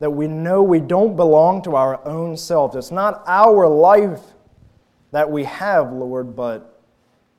That 0.00 0.10
we 0.10 0.28
know 0.28 0.62
we 0.62 0.80
don't 0.80 1.16
belong 1.16 1.62
to 1.62 1.76
our 1.76 2.06
own 2.06 2.36
selves. 2.36 2.76
It's 2.76 2.90
not 2.90 3.24
our 3.26 3.66
life 3.66 4.20
that 5.10 5.30
we 5.30 5.44
have, 5.44 5.90
Lord, 5.90 6.36
but 6.36 6.82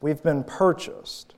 we've 0.01 0.23
been 0.23 0.43
purchased. 0.43 1.35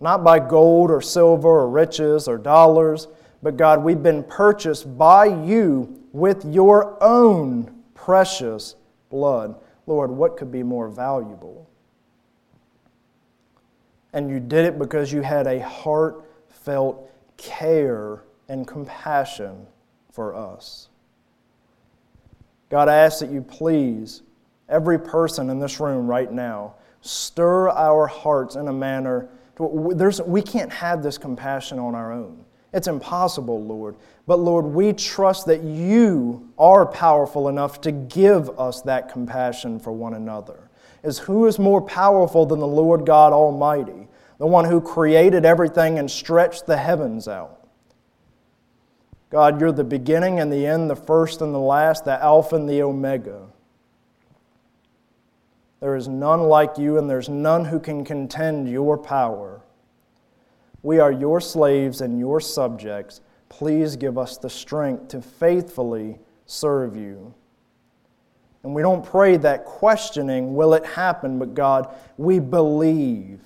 Not 0.00 0.24
by 0.24 0.38
gold 0.38 0.90
or 0.90 1.02
silver 1.02 1.48
or 1.48 1.68
riches 1.68 2.26
or 2.26 2.38
dollars, 2.38 3.06
but 3.42 3.58
God, 3.58 3.84
we've 3.84 4.02
been 4.02 4.24
purchased 4.24 4.96
by 4.96 5.26
you 5.26 6.01
with 6.12 6.44
your 6.44 7.02
own 7.02 7.82
precious 7.94 8.76
blood. 9.10 9.56
Lord, 9.86 10.10
what 10.10 10.36
could 10.36 10.52
be 10.52 10.62
more 10.62 10.88
valuable? 10.88 11.68
and 14.12 14.30
you 14.30 14.40
did 14.40 14.66
it 14.66 14.78
because 14.78 15.12
you 15.12 15.22
had 15.22 15.46
a 15.46 15.60
heartfelt 15.60 17.10
care 17.36 18.22
and 18.48 18.66
compassion 18.66 19.66
for 20.10 20.34
us. 20.34 20.88
God, 22.68 22.88
I 22.88 22.96
ask 22.96 23.20
that 23.20 23.30
you 23.30 23.42
please, 23.42 24.22
every 24.68 24.98
person 24.98 25.50
in 25.50 25.58
this 25.58 25.80
room 25.80 26.06
right 26.06 26.30
now, 26.30 26.74
stir 27.00 27.70
our 27.70 28.06
hearts 28.06 28.56
in 28.56 28.68
a 28.68 28.72
manner. 28.72 29.28
To, 29.56 29.92
there's, 29.94 30.20
we 30.22 30.42
can't 30.42 30.72
have 30.72 31.02
this 31.02 31.18
compassion 31.18 31.78
on 31.78 31.94
our 31.94 32.12
own. 32.12 32.44
It's 32.72 32.88
impossible, 32.88 33.62
Lord. 33.62 33.96
But 34.26 34.38
Lord, 34.38 34.64
we 34.66 34.92
trust 34.92 35.46
that 35.46 35.62
you 35.62 36.52
are 36.58 36.86
powerful 36.86 37.48
enough 37.48 37.80
to 37.82 37.92
give 37.92 38.48
us 38.58 38.82
that 38.82 39.12
compassion 39.12 39.78
for 39.78 39.92
one 39.92 40.14
another 40.14 40.70
is 41.02 41.18
who 41.18 41.46
is 41.46 41.58
more 41.58 41.82
powerful 41.82 42.46
than 42.46 42.60
the 42.60 42.66
Lord 42.66 43.04
God 43.04 43.32
Almighty, 43.32 44.08
the 44.38 44.46
one 44.46 44.64
who 44.64 44.80
created 44.80 45.44
everything 45.44 45.98
and 45.98 46.10
stretched 46.10 46.66
the 46.66 46.76
heavens 46.76 47.26
out. 47.28 47.58
God, 49.30 49.60
you're 49.60 49.72
the 49.72 49.84
beginning 49.84 50.40
and 50.40 50.52
the 50.52 50.66
end, 50.66 50.90
the 50.90 50.96
first 50.96 51.40
and 51.40 51.54
the 51.54 51.58
last, 51.58 52.04
the 52.04 52.22
Alpha 52.22 52.56
and 52.56 52.68
the 52.68 52.82
Omega. 52.82 53.46
There 55.80 55.96
is 55.96 56.06
none 56.06 56.42
like 56.42 56.78
you, 56.78 56.98
and 56.98 57.10
there's 57.10 57.28
none 57.28 57.64
who 57.64 57.80
can 57.80 58.04
contend 58.04 58.68
your 58.68 58.96
power. 58.96 59.61
We 60.82 60.98
are 60.98 61.12
your 61.12 61.40
slaves 61.40 62.00
and 62.00 62.18
your 62.18 62.40
subjects. 62.40 63.20
Please 63.48 63.96
give 63.96 64.18
us 64.18 64.36
the 64.36 64.50
strength 64.50 65.08
to 65.08 65.22
faithfully 65.22 66.18
serve 66.46 66.96
you. 66.96 67.34
And 68.62 68.74
we 68.74 68.82
don't 68.82 69.04
pray 69.04 69.36
that 69.38 69.64
questioning, 69.64 70.54
will 70.54 70.74
it 70.74 70.84
happen? 70.84 71.38
But 71.38 71.54
God, 71.54 71.94
we 72.16 72.38
believe 72.38 73.40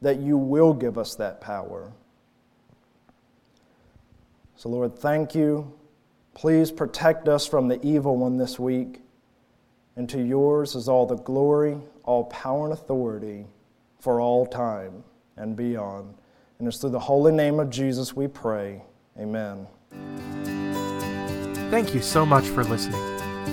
that 0.00 0.20
you 0.20 0.36
will 0.36 0.72
give 0.72 0.96
us 0.96 1.14
that 1.16 1.40
power. 1.40 1.92
So, 4.56 4.68
Lord, 4.68 4.96
thank 4.96 5.34
you. 5.34 5.72
Please 6.34 6.70
protect 6.70 7.28
us 7.28 7.46
from 7.46 7.68
the 7.68 7.84
evil 7.86 8.16
one 8.16 8.36
this 8.36 8.58
week. 8.58 9.00
And 9.96 10.08
to 10.10 10.22
yours 10.22 10.74
is 10.74 10.88
all 10.88 11.06
the 11.06 11.16
glory, 11.16 11.78
all 12.04 12.24
power, 12.24 12.64
and 12.64 12.72
authority 12.72 13.46
for 13.98 14.20
all 14.20 14.46
time 14.46 15.02
and 15.36 15.56
beyond. 15.56 16.14
And 16.58 16.66
it's 16.66 16.78
through 16.78 16.90
the 16.90 16.98
holy 16.98 17.32
name 17.32 17.60
of 17.60 17.70
Jesus 17.70 18.16
we 18.16 18.26
pray. 18.26 18.82
Amen. 19.18 19.66
Thank 21.70 21.94
you 21.94 22.00
so 22.00 22.26
much 22.26 22.46
for 22.46 22.64
listening. 22.64 23.00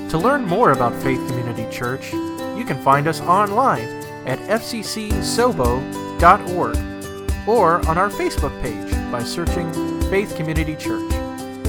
To 0.09 0.17
learn 0.17 0.45
more 0.45 0.71
about 0.71 0.93
Faith 1.03 1.19
Community 1.27 1.67
Church, 1.69 2.13
you 2.13 2.63
can 2.65 2.81
find 2.81 3.07
us 3.07 3.21
online 3.21 3.87
at 4.25 4.39
fccsobo.org 4.39 5.85
or 7.47 7.87
on 7.87 7.97
our 7.97 8.09
Facebook 8.09 8.61
page 8.61 8.91
by 9.11 9.21
searching 9.21 9.71
Faith 10.09 10.35
Community 10.35 10.75
Church. 10.75 11.13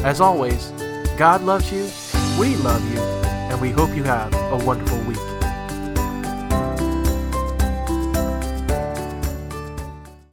As 0.04 0.20
always, 0.20 0.70
God 1.18 1.42
loves 1.42 1.70
you, 1.72 1.90
we 2.40 2.56
love 2.56 2.82
you, 2.94 3.00
and 3.00 3.60
we 3.60 3.70
hope 3.70 3.94
you 3.94 4.04
have 4.04 4.32
a 4.34 4.64
wonderful 4.64 5.00
week. 5.00 5.35